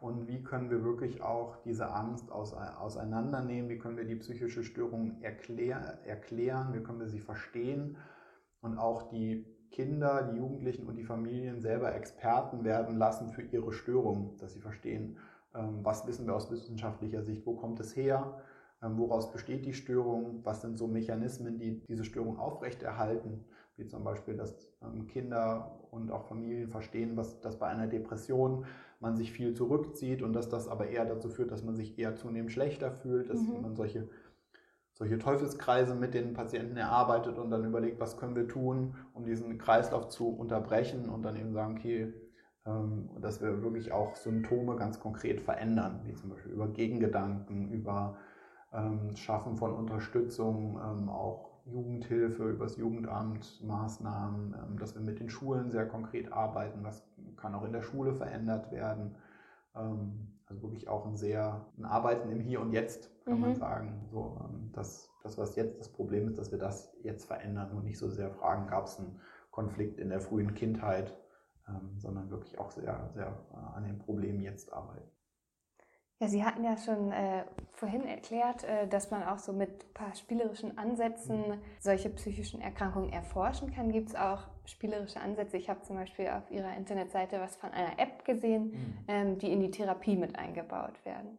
und 0.00 0.28
wie 0.28 0.42
können 0.42 0.70
wir 0.70 0.82
wirklich 0.82 1.22
auch 1.22 1.56
diese 1.62 1.92
Angst 1.92 2.32
auseinandernehmen, 2.32 3.68
wie 3.68 3.78
können 3.78 3.98
wir 3.98 4.06
die 4.06 4.16
psychische 4.16 4.62
Störung 4.62 5.20
erklär, 5.20 5.98
erklären, 6.04 6.72
wie 6.72 6.82
können 6.82 7.00
wir 7.00 7.08
sie 7.08 7.20
verstehen? 7.20 7.98
Und 8.62 8.78
auch 8.78 9.10
die 9.10 9.46
Kinder, 9.70 10.22
die 10.22 10.38
Jugendlichen 10.38 10.86
und 10.86 10.96
die 10.96 11.04
Familien 11.04 11.60
selber 11.60 11.94
Experten 11.94 12.64
werden 12.64 12.96
lassen 12.96 13.28
für 13.28 13.42
ihre 13.42 13.72
Störung, 13.72 14.36
dass 14.38 14.54
sie 14.54 14.60
verstehen, 14.60 15.18
ähm, 15.54 15.80
was 15.82 16.06
wissen 16.06 16.26
wir 16.26 16.34
aus 16.34 16.50
wissenschaftlicher 16.50 17.22
Sicht, 17.22 17.46
wo 17.46 17.54
kommt 17.54 17.78
es 17.80 17.94
her, 17.94 18.40
ähm, 18.82 18.96
woraus 18.98 19.30
besteht 19.32 19.66
die 19.66 19.74
Störung, 19.74 20.40
was 20.44 20.62
sind 20.62 20.78
so 20.78 20.86
Mechanismen, 20.86 21.58
die 21.58 21.80
diese 21.86 22.04
Störung 22.04 22.38
aufrechterhalten, 22.38 23.44
wie 23.76 23.86
zum 23.86 24.02
Beispiel, 24.02 24.36
dass 24.36 24.66
ähm, 24.82 25.06
Kinder 25.06 25.78
und 25.90 26.10
auch 26.10 26.24
Familien 26.24 26.68
verstehen, 26.68 27.16
was, 27.16 27.40
dass 27.40 27.58
bei 27.58 27.66
einer 27.66 27.86
Depression 27.86 28.64
man 29.00 29.16
sich 29.16 29.32
viel 29.32 29.54
zurückzieht 29.54 30.22
und 30.22 30.32
dass 30.34 30.48
das 30.48 30.68
aber 30.68 30.88
eher 30.88 31.04
dazu 31.04 31.28
führt, 31.28 31.50
dass 31.50 31.64
man 31.64 31.74
sich 31.74 31.98
eher 31.98 32.16
zunehmend 32.16 32.52
schlechter 32.52 32.92
fühlt, 32.92 33.30
dass 33.30 33.40
mhm. 33.40 33.62
man 33.62 33.74
solche 33.74 34.08
solche 35.00 35.18
Teufelskreise 35.18 35.94
mit 35.94 36.12
den 36.12 36.34
Patienten 36.34 36.76
erarbeitet 36.76 37.38
und 37.38 37.50
dann 37.50 37.64
überlegt, 37.64 37.98
was 38.00 38.18
können 38.18 38.36
wir 38.36 38.46
tun, 38.46 38.96
um 39.14 39.24
diesen 39.24 39.56
Kreislauf 39.56 40.08
zu 40.08 40.28
unterbrechen 40.28 41.08
und 41.08 41.22
dann 41.22 41.36
eben 41.36 41.54
sagen, 41.54 41.78
okay, 41.78 42.12
ähm, 42.66 43.08
dass 43.18 43.40
wir 43.40 43.62
wirklich 43.62 43.92
auch 43.92 44.14
Symptome 44.14 44.76
ganz 44.76 45.00
konkret 45.00 45.40
verändern, 45.40 46.02
wie 46.04 46.12
zum 46.12 46.28
Beispiel 46.28 46.52
über 46.52 46.68
Gegengedanken, 46.68 47.70
über 47.70 48.18
ähm, 48.74 49.16
Schaffen 49.16 49.56
von 49.56 49.72
Unterstützung, 49.72 50.78
ähm, 50.84 51.08
auch 51.08 51.62
Jugendhilfe, 51.64 52.50
übers 52.50 52.76
Jugendamt, 52.76 53.62
Maßnahmen, 53.64 54.76
dass 54.78 54.94
wir 54.94 55.02
mit 55.02 55.18
den 55.20 55.30
Schulen 55.30 55.70
sehr 55.70 55.86
konkret 55.86 56.30
arbeiten, 56.32 56.80
was 56.82 57.02
kann 57.40 57.54
auch 57.54 57.64
in 57.64 57.72
der 57.72 57.82
Schule 57.82 58.12
verändert 58.14 58.70
werden. 58.70 59.16
Also 60.50 60.62
wirklich 60.62 60.88
auch 60.88 61.06
ein 61.06 61.16
sehr 61.16 61.66
ein 61.78 61.84
Arbeiten 61.84 62.30
im 62.30 62.40
Hier 62.40 62.60
und 62.60 62.72
Jetzt, 62.72 63.10
kann 63.24 63.34
mhm. 63.34 63.40
man 63.40 63.54
sagen. 63.54 64.08
So, 64.10 64.36
ähm, 64.44 64.70
das, 64.72 65.08
das, 65.22 65.38
was 65.38 65.54
jetzt 65.54 65.78
das 65.78 65.88
Problem 65.88 66.28
ist, 66.28 66.38
dass 66.38 66.50
wir 66.50 66.58
das 66.58 66.92
jetzt 67.02 67.26
verändern 67.26 67.70
und 67.72 67.84
nicht 67.84 67.98
so 67.98 68.08
sehr 68.08 68.30
fragen, 68.30 68.66
gab 68.66 68.86
es 68.86 68.98
einen 68.98 69.20
Konflikt 69.50 69.98
in 69.98 70.08
der 70.08 70.20
frühen 70.20 70.54
Kindheit, 70.54 71.16
ähm, 71.68 71.98
sondern 71.98 72.30
wirklich 72.30 72.58
auch 72.58 72.70
sehr, 72.70 73.10
sehr 73.14 73.38
äh, 73.52 73.76
an 73.76 73.84
den 73.84 73.98
Problemen 73.98 74.40
jetzt 74.40 74.72
arbeiten. 74.72 75.08
Ja, 76.20 76.28
Sie 76.28 76.44
hatten 76.44 76.62
ja 76.62 76.76
schon 76.76 77.12
äh, 77.12 77.44
vorhin 77.72 78.04
erklärt, 78.04 78.62
äh, 78.64 78.86
dass 78.86 79.10
man 79.10 79.22
auch 79.22 79.38
so 79.38 79.54
mit 79.54 79.70
ein 79.70 79.94
paar 79.94 80.14
spielerischen 80.14 80.76
Ansätzen 80.76 81.48
mhm. 81.48 81.58
solche 81.78 82.10
psychischen 82.10 82.60
Erkrankungen 82.60 83.10
erforschen 83.10 83.72
kann. 83.72 83.90
Gibt 83.90 84.10
es 84.10 84.14
auch 84.14 84.42
spielerische 84.66 85.18
Ansätze? 85.18 85.56
Ich 85.56 85.70
habe 85.70 85.80
zum 85.80 85.96
Beispiel 85.96 86.28
auf 86.28 86.50
Ihrer 86.50 86.76
Internetseite 86.76 87.40
was 87.40 87.56
von 87.56 87.70
einer 87.70 87.98
App 87.98 88.26
gesehen, 88.26 88.64
mhm. 88.64 88.98
ähm, 89.08 89.38
die 89.38 89.50
in 89.50 89.60
die 89.60 89.70
Therapie 89.70 90.14
mit 90.14 90.38
eingebaut 90.38 91.02
werden. 91.06 91.38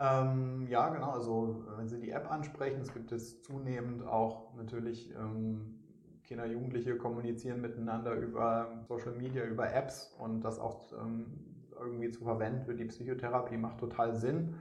Ähm, 0.00 0.66
ja, 0.68 0.88
genau. 0.88 1.12
Also 1.12 1.64
wenn 1.76 1.88
Sie 1.88 2.00
die 2.00 2.10
App 2.10 2.28
ansprechen, 2.28 2.80
es 2.80 2.92
gibt 2.92 3.12
jetzt 3.12 3.44
zunehmend 3.44 4.04
auch 4.04 4.52
natürlich 4.56 5.14
ähm, 5.14 5.78
Kinder, 6.24 6.46
Jugendliche 6.46 6.96
kommunizieren 6.96 7.60
miteinander 7.60 8.14
über 8.14 8.84
Social 8.88 9.12
Media, 9.12 9.44
über 9.44 9.72
Apps 9.72 10.12
und 10.18 10.40
das 10.40 10.58
auch 10.58 10.92
ähm, 10.92 11.53
irgendwie 11.78 12.10
zu 12.10 12.24
verwenden 12.24 12.64
für 12.64 12.74
die 12.74 12.84
Psychotherapie 12.84 13.56
macht 13.56 13.78
total 13.78 14.14
Sinn. 14.14 14.56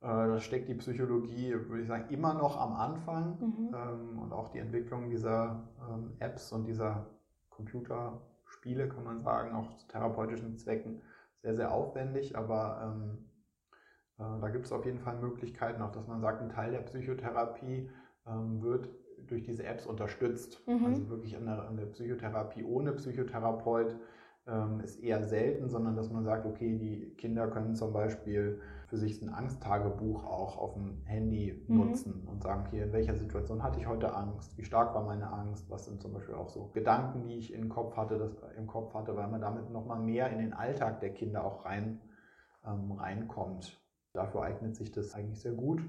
Äh, 0.00 0.06
da 0.06 0.40
steckt 0.40 0.68
die 0.68 0.74
Psychologie, 0.74 1.52
würde 1.52 1.82
ich 1.82 1.88
sagen, 1.88 2.08
immer 2.10 2.34
noch 2.34 2.58
am 2.58 2.74
Anfang 2.74 3.38
mhm. 3.40 3.74
ähm, 3.74 4.18
und 4.18 4.32
auch 4.32 4.48
die 4.48 4.58
Entwicklung 4.58 5.10
dieser 5.10 5.68
ähm, 5.88 6.12
Apps 6.18 6.52
und 6.52 6.64
dieser 6.64 7.06
Computerspiele, 7.50 8.88
kann 8.88 9.04
man 9.04 9.20
sagen, 9.20 9.54
auch 9.54 9.76
zu 9.76 9.86
therapeutischen 9.88 10.56
Zwecken 10.56 11.02
sehr, 11.42 11.54
sehr 11.54 11.72
aufwendig, 11.72 12.36
aber 12.36 12.94
ähm, 12.94 13.30
äh, 14.18 14.40
da 14.40 14.48
gibt 14.48 14.66
es 14.66 14.72
auf 14.72 14.84
jeden 14.84 14.98
Fall 14.98 15.18
Möglichkeiten, 15.18 15.82
auch 15.82 15.92
dass 15.92 16.06
man 16.06 16.20
sagt, 16.20 16.42
ein 16.42 16.50
Teil 16.50 16.70
der 16.72 16.80
Psychotherapie 16.80 17.90
ähm, 18.26 18.62
wird 18.62 18.88
durch 19.26 19.42
diese 19.42 19.64
Apps 19.64 19.86
unterstützt. 19.86 20.66
Mhm. 20.66 20.86
Also 20.86 21.08
wirklich 21.08 21.36
an 21.36 21.46
der, 21.46 21.68
an 21.68 21.76
der, 21.76 21.86
Psychotherapie 21.86 22.64
ohne 22.64 22.92
Psychotherapeut 22.92 23.96
ist 24.82 25.00
eher 25.02 25.22
selten, 25.22 25.68
sondern 25.68 25.94
dass 25.94 26.10
man 26.10 26.24
sagt, 26.24 26.46
okay, 26.46 26.76
die 26.76 27.14
Kinder 27.16 27.46
können 27.48 27.76
zum 27.76 27.92
Beispiel 27.92 28.60
für 28.88 28.96
sich 28.96 29.22
ein 29.22 29.28
Angsttagebuch 29.28 30.24
auch 30.24 30.58
auf 30.58 30.74
dem 30.74 31.02
Handy 31.04 31.64
mhm. 31.68 31.76
nutzen 31.76 32.26
und 32.26 32.42
sagen, 32.42 32.64
hier, 32.70 32.84
in 32.84 32.92
welcher 32.92 33.14
Situation 33.14 33.62
hatte 33.62 33.78
ich 33.78 33.86
heute 33.86 34.12
Angst? 34.12 34.58
Wie 34.58 34.64
stark 34.64 34.94
war 34.94 35.04
meine 35.04 35.32
Angst? 35.32 35.70
Was 35.70 35.84
sind 35.84 36.00
zum 36.00 36.12
Beispiel 36.12 36.34
auch 36.34 36.48
so 36.48 36.70
Gedanken, 36.72 37.28
die 37.28 37.36
ich 37.36 37.52
im 37.52 37.68
Kopf 37.68 37.96
hatte, 37.96 38.18
das, 38.18 38.32
im 38.56 38.66
Kopf 38.66 38.92
hatte, 38.94 39.14
weil 39.14 39.28
man 39.28 39.40
damit 39.40 39.70
nochmal 39.70 40.00
mehr 40.00 40.30
in 40.30 40.38
den 40.38 40.52
Alltag 40.52 41.00
der 41.00 41.10
Kinder 41.10 41.44
auch 41.44 41.64
rein, 41.64 42.00
ähm, 42.66 42.90
reinkommt. 42.92 43.80
Dafür 44.12 44.42
eignet 44.42 44.74
sich 44.74 44.90
das 44.90 45.14
eigentlich 45.14 45.40
sehr 45.40 45.52
gut. 45.52 45.82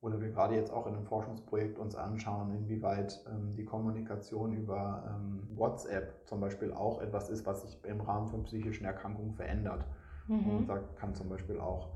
Oder 0.00 0.20
wir 0.20 0.30
gerade 0.30 0.54
jetzt 0.54 0.72
auch 0.72 0.86
in 0.86 0.94
einem 0.94 1.04
Forschungsprojekt 1.04 1.78
uns 1.78 1.94
anschauen, 1.94 2.54
inwieweit 2.54 3.22
ähm, 3.28 3.54
die 3.54 3.64
Kommunikation 3.64 4.54
über 4.54 5.04
ähm, 5.06 5.46
WhatsApp 5.54 6.26
zum 6.26 6.40
Beispiel 6.40 6.72
auch 6.72 7.02
etwas 7.02 7.28
ist, 7.28 7.44
was 7.44 7.62
sich 7.62 7.78
im 7.84 8.00
Rahmen 8.00 8.28
von 8.28 8.44
psychischen 8.44 8.86
Erkrankungen 8.86 9.34
verändert. 9.34 9.84
Mhm. 10.26 10.50
Und 10.50 10.68
da 10.68 10.78
kann 10.96 11.14
zum 11.14 11.28
Beispiel 11.28 11.60
auch 11.60 11.90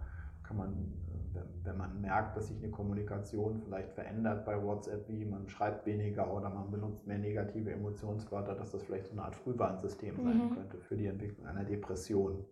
kann 0.45 0.59
man, 0.59 0.93
äh, 1.35 1.41
wenn 1.65 1.77
man 1.77 2.01
merkt, 2.01 2.37
dass 2.37 2.49
sich 2.49 2.59
eine 2.59 2.71
Kommunikation 2.71 3.61
vielleicht 3.65 3.93
verändert 3.93 4.45
bei 4.45 4.63
WhatsApp, 4.63 5.09
wie 5.09 5.25
man 5.25 5.49
schreibt 5.49 5.87
weniger 5.87 6.33
oder 6.33 6.51
man 6.51 6.71
benutzt 6.71 7.07
mehr 7.07 7.19
negative 7.19 7.73
Emotionswörter, 7.73 8.55
dass 8.55 8.71
das 8.71 8.85
vielleicht 8.85 9.07
so 9.07 9.13
eine 9.13 9.23
Art 9.23 9.37
Frühwarnsystem 9.37 10.17
sein 10.23 10.37
mhm. 10.37 10.55
könnte 10.55 10.79
für 10.79 10.97
die 10.97 11.07
Entwicklung 11.07 11.47
einer 11.47 11.65
Depression. 11.65 12.45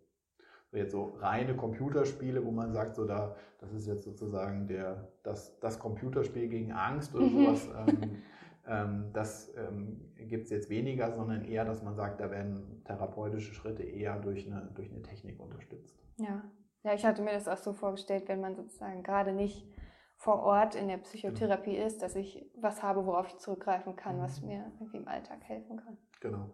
So 0.72 0.78
jetzt 0.78 0.92
so 0.92 1.12
reine 1.18 1.54
Computerspiele, 1.54 2.44
wo 2.44 2.50
man 2.50 2.72
sagt, 2.72 2.94
so 2.94 3.06
da, 3.06 3.36
das 3.58 3.74
ist 3.74 3.86
jetzt 3.86 4.04
sozusagen 4.04 4.66
der, 4.66 5.06
das, 5.22 5.60
das 5.60 5.78
Computerspiel 5.78 6.48
gegen 6.48 6.72
Angst 6.72 7.14
oder 7.14 7.26
mhm. 7.26 7.44
sowas. 7.44 7.68
Ähm, 7.76 8.22
ähm, 8.66 9.10
das 9.12 9.52
ähm, 9.56 10.12
gibt 10.16 10.44
es 10.44 10.50
jetzt 10.50 10.70
weniger, 10.70 11.12
sondern 11.12 11.44
eher, 11.44 11.66
dass 11.66 11.82
man 11.82 11.94
sagt, 11.94 12.20
da 12.20 12.30
werden 12.30 12.82
therapeutische 12.86 13.52
Schritte 13.52 13.82
eher 13.82 14.18
durch 14.18 14.46
eine, 14.46 14.70
durch 14.74 14.90
eine 14.90 15.02
Technik 15.02 15.38
unterstützt. 15.40 16.02
Ja, 16.16 16.42
ja, 16.84 16.94
ich 16.94 17.04
hatte 17.04 17.20
mir 17.20 17.32
das 17.32 17.48
auch 17.48 17.58
so 17.58 17.74
vorgestellt, 17.74 18.28
wenn 18.28 18.40
man 18.40 18.54
sozusagen 18.54 19.02
gerade 19.02 19.32
nicht 19.32 19.68
vor 20.16 20.42
Ort 20.42 20.74
in 20.74 20.88
der 20.88 20.98
Psychotherapie 20.98 21.74
genau. 21.74 21.86
ist, 21.86 22.00
dass 22.00 22.16
ich 22.16 22.48
was 22.56 22.82
habe, 22.82 23.04
worauf 23.04 23.26
ich 23.26 23.36
zurückgreifen 23.38 23.94
kann, 23.94 24.16
mhm. 24.16 24.22
was 24.22 24.40
mir 24.40 24.72
irgendwie 24.78 24.96
im 24.96 25.08
Alltag 25.08 25.42
helfen 25.42 25.76
kann. 25.76 25.98
Genau. 26.20 26.48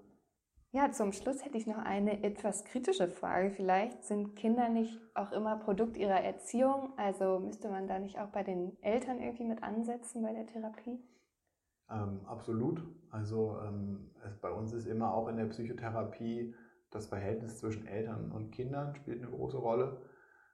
Ja, 0.70 0.90
zum 0.92 1.12
Schluss 1.12 1.44
hätte 1.44 1.56
ich 1.56 1.66
noch 1.66 1.78
eine 1.78 2.22
etwas 2.22 2.64
kritische 2.64 3.08
Frage. 3.08 3.50
Vielleicht 3.50 4.04
sind 4.04 4.36
Kinder 4.36 4.68
nicht 4.68 5.00
auch 5.14 5.32
immer 5.32 5.56
Produkt 5.56 5.96
ihrer 5.96 6.20
Erziehung, 6.20 6.92
also 6.98 7.38
müsste 7.38 7.70
man 7.70 7.88
da 7.88 7.98
nicht 7.98 8.18
auch 8.18 8.28
bei 8.28 8.42
den 8.42 8.76
Eltern 8.82 9.18
irgendwie 9.18 9.44
mit 9.44 9.62
ansetzen 9.62 10.22
bei 10.22 10.34
der 10.34 10.46
Therapie? 10.46 10.98
Ähm, 11.90 12.20
absolut. 12.26 12.82
Also 13.10 13.58
ähm, 13.66 14.10
es, 14.26 14.36
bei 14.36 14.50
uns 14.50 14.74
ist 14.74 14.86
immer 14.86 15.14
auch 15.14 15.28
in 15.28 15.38
der 15.38 15.46
Psychotherapie 15.46 16.54
das 16.90 17.06
Verhältnis 17.06 17.58
zwischen 17.58 17.86
Eltern 17.86 18.30
und 18.32 18.50
Kindern 18.50 18.94
spielt 18.94 19.22
eine 19.22 19.30
große 19.30 19.56
Rolle. 19.56 20.02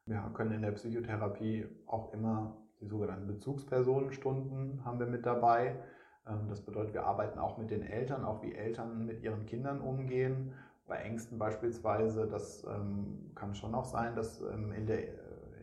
Wir 0.06 0.30
können 0.34 0.52
in 0.52 0.62
der 0.62 0.72
Psychotherapie 0.72 1.66
auch 1.86 2.12
immer 2.12 2.56
die 2.80 2.86
sogenannten 2.86 3.26
Bezugspersonenstunden 3.26 4.84
haben 4.84 4.98
wir 5.00 5.06
mit 5.06 5.26
dabei. 5.26 5.82
Ähm, 6.26 6.48
das 6.48 6.60
bedeutet, 6.60 6.94
wir 6.94 7.04
arbeiten 7.04 7.38
auch 7.38 7.58
mit 7.58 7.70
den 7.70 7.82
Eltern, 7.82 8.24
auch 8.24 8.42
wie 8.42 8.54
Eltern 8.54 9.06
mit 9.06 9.22
ihren 9.22 9.46
Kindern 9.46 9.80
umgehen. 9.80 10.52
Bei 10.86 10.96
Ängsten 10.96 11.38
beispielsweise, 11.38 12.26
das 12.26 12.64
ähm, 12.64 13.30
kann 13.34 13.54
schon 13.54 13.74
auch 13.74 13.86
sein, 13.86 14.14
dass 14.14 14.42
ähm, 14.42 14.72
in 14.72 14.86
der, 14.86 14.98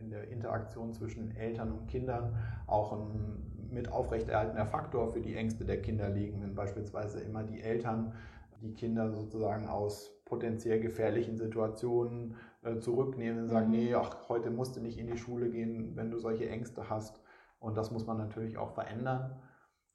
in 0.00 0.10
der 0.10 0.28
Interaktion 0.28 0.92
zwischen 0.92 1.36
Eltern 1.36 1.72
und 1.72 1.86
Kindern 1.86 2.36
auch 2.66 2.92
ein 2.92 3.52
mit 3.72 3.90
aufrechterhaltener 3.90 4.66
Faktor 4.66 5.12
für 5.12 5.20
die 5.20 5.34
Ängste 5.34 5.64
der 5.64 5.80
Kinder 5.80 6.10
liegen, 6.10 6.42
wenn 6.42 6.54
beispielsweise 6.54 7.20
immer 7.20 7.42
die 7.42 7.62
Eltern 7.62 8.12
die 8.60 8.74
Kinder 8.74 9.10
sozusagen 9.10 9.66
aus 9.66 10.12
potenziell 10.24 10.80
gefährlichen 10.80 11.36
Situationen 11.36 12.36
äh, 12.62 12.78
zurücknehmen 12.78 13.42
und 13.42 13.48
sagen, 13.48 13.66
mhm. 13.66 13.72
nee, 13.72 13.94
ach, 13.94 14.28
heute 14.28 14.50
musst 14.50 14.76
du 14.76 14.80
nicht 14.80 14.98
in 14.98 15.08
die 15.08 15.18
Schule 15.18 15.50
gehen, 15.50 15.96
wenn 15.96 16.10
du 16.10 16.18
solche 16.18 16.48
Ängste 16.48 16.88
hast. 16.88 17.20
Und 17.58 17.76
das 17.76 17.90
muss 17.90 18.06
man 18.06 18.18
natürlich 18.18 18.58
auch 18.58 18.70
verändern. 18.70 19.36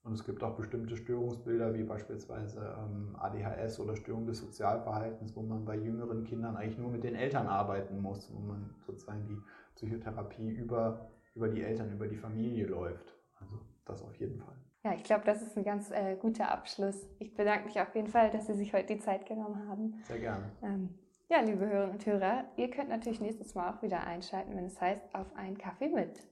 Und 0.07 0.13
es 0.13 0.23
gibt 0.23 0.41
auch 0.41 0.55
bestimmte 0.55 0.95
Störungsbilder, 0.95 1.73
wie 1.73 1.83
beispielsweise 1.83 2.77
ähm, 2.79 3.13
ADHS 3.19 3.77
oder 3.81 3.97
Störung 3.97 4.25
des 4.25 4.39
Sozialverhaltens, 4.39 5.35
wo 5.35 5.41
man 5.41 5.65
bei 5.65 5.75
jüngeren 5.75 6.23
Kindern 6.23 6.55
eigentlich 6.55 6.77
nur 6.77 6.89
mit 6.89 7.03
den 7.03 7.13
Eltern 7.13 7.47
arbeiten 7.47 8.01
muss, 8.01 8.33
wo 8.33 8.39
man 8.39 8.73
sozusagen 8.85 9.25
die 9.27 9.37
Psychotherapie 9.75 10.49
über, 10.49 11.09
über 11.35 11.49
die 11.49 11.61
Eltern, 11.61 11.91
über 11.91 12.07
die 12.07 12.15
Familie 12.15 12.67
läuft. 12.67 13.13
Also 13.35 13.59
das 13.83 14.01
auf 14.01 14.15
jeden 14.15 14.39
Fall. 14.39 14.55
Ja, 14.85 14.93
ich 14.93 15.03
glaube, 15.03 15.25
das 15.25 15.41
ist 15.41 15.57
ein 15.57 15.65
ganz 15.65 15.91
äh, 15.91 16.15
guter 16.15 16.49
Abschluss. 16.51 17.05
Ich 17.19 17.33
bedanke 17.35 17.65
mich 17.65 17.81
auf 17.81 17.93
jeden 17.93 18.07
Fall, 18.07 18.31
dass 18.31 18.47
Sie 18.47 18.53
sich 18.53 18.73
heute 18.73 18.95
die 18.95 19.01
Zeit 19.01 19.25
genommen 19.25 19.67
haben. 19.67 19.95
Sehr 20.03 20.19
gerne. 20.19 20.51
Ähm, 20.63 20.97
ja, 21.27 21.41
liebe 21.41 21.67
Hörerinnen 21.67 21.95
und 21.95 22.05
Hörer, 22.05 22.45
ihr 22.55 22.69
könnt 22.69 22.87
natürlich 22.87 23.19
nächstes 23.19 23.55
Mal 23.55 23.73
auch 23.73 23.81
wieder 23.81 24.07
einschalten, 24.07 24.55
wenn 24.55 24.67
es 24.67 24.79
heißt, 24.79 25.13
auf 25.13 25.35
einen 25.35 25.57
Kaffee 25.57 25.89
mit. 25.89 26.25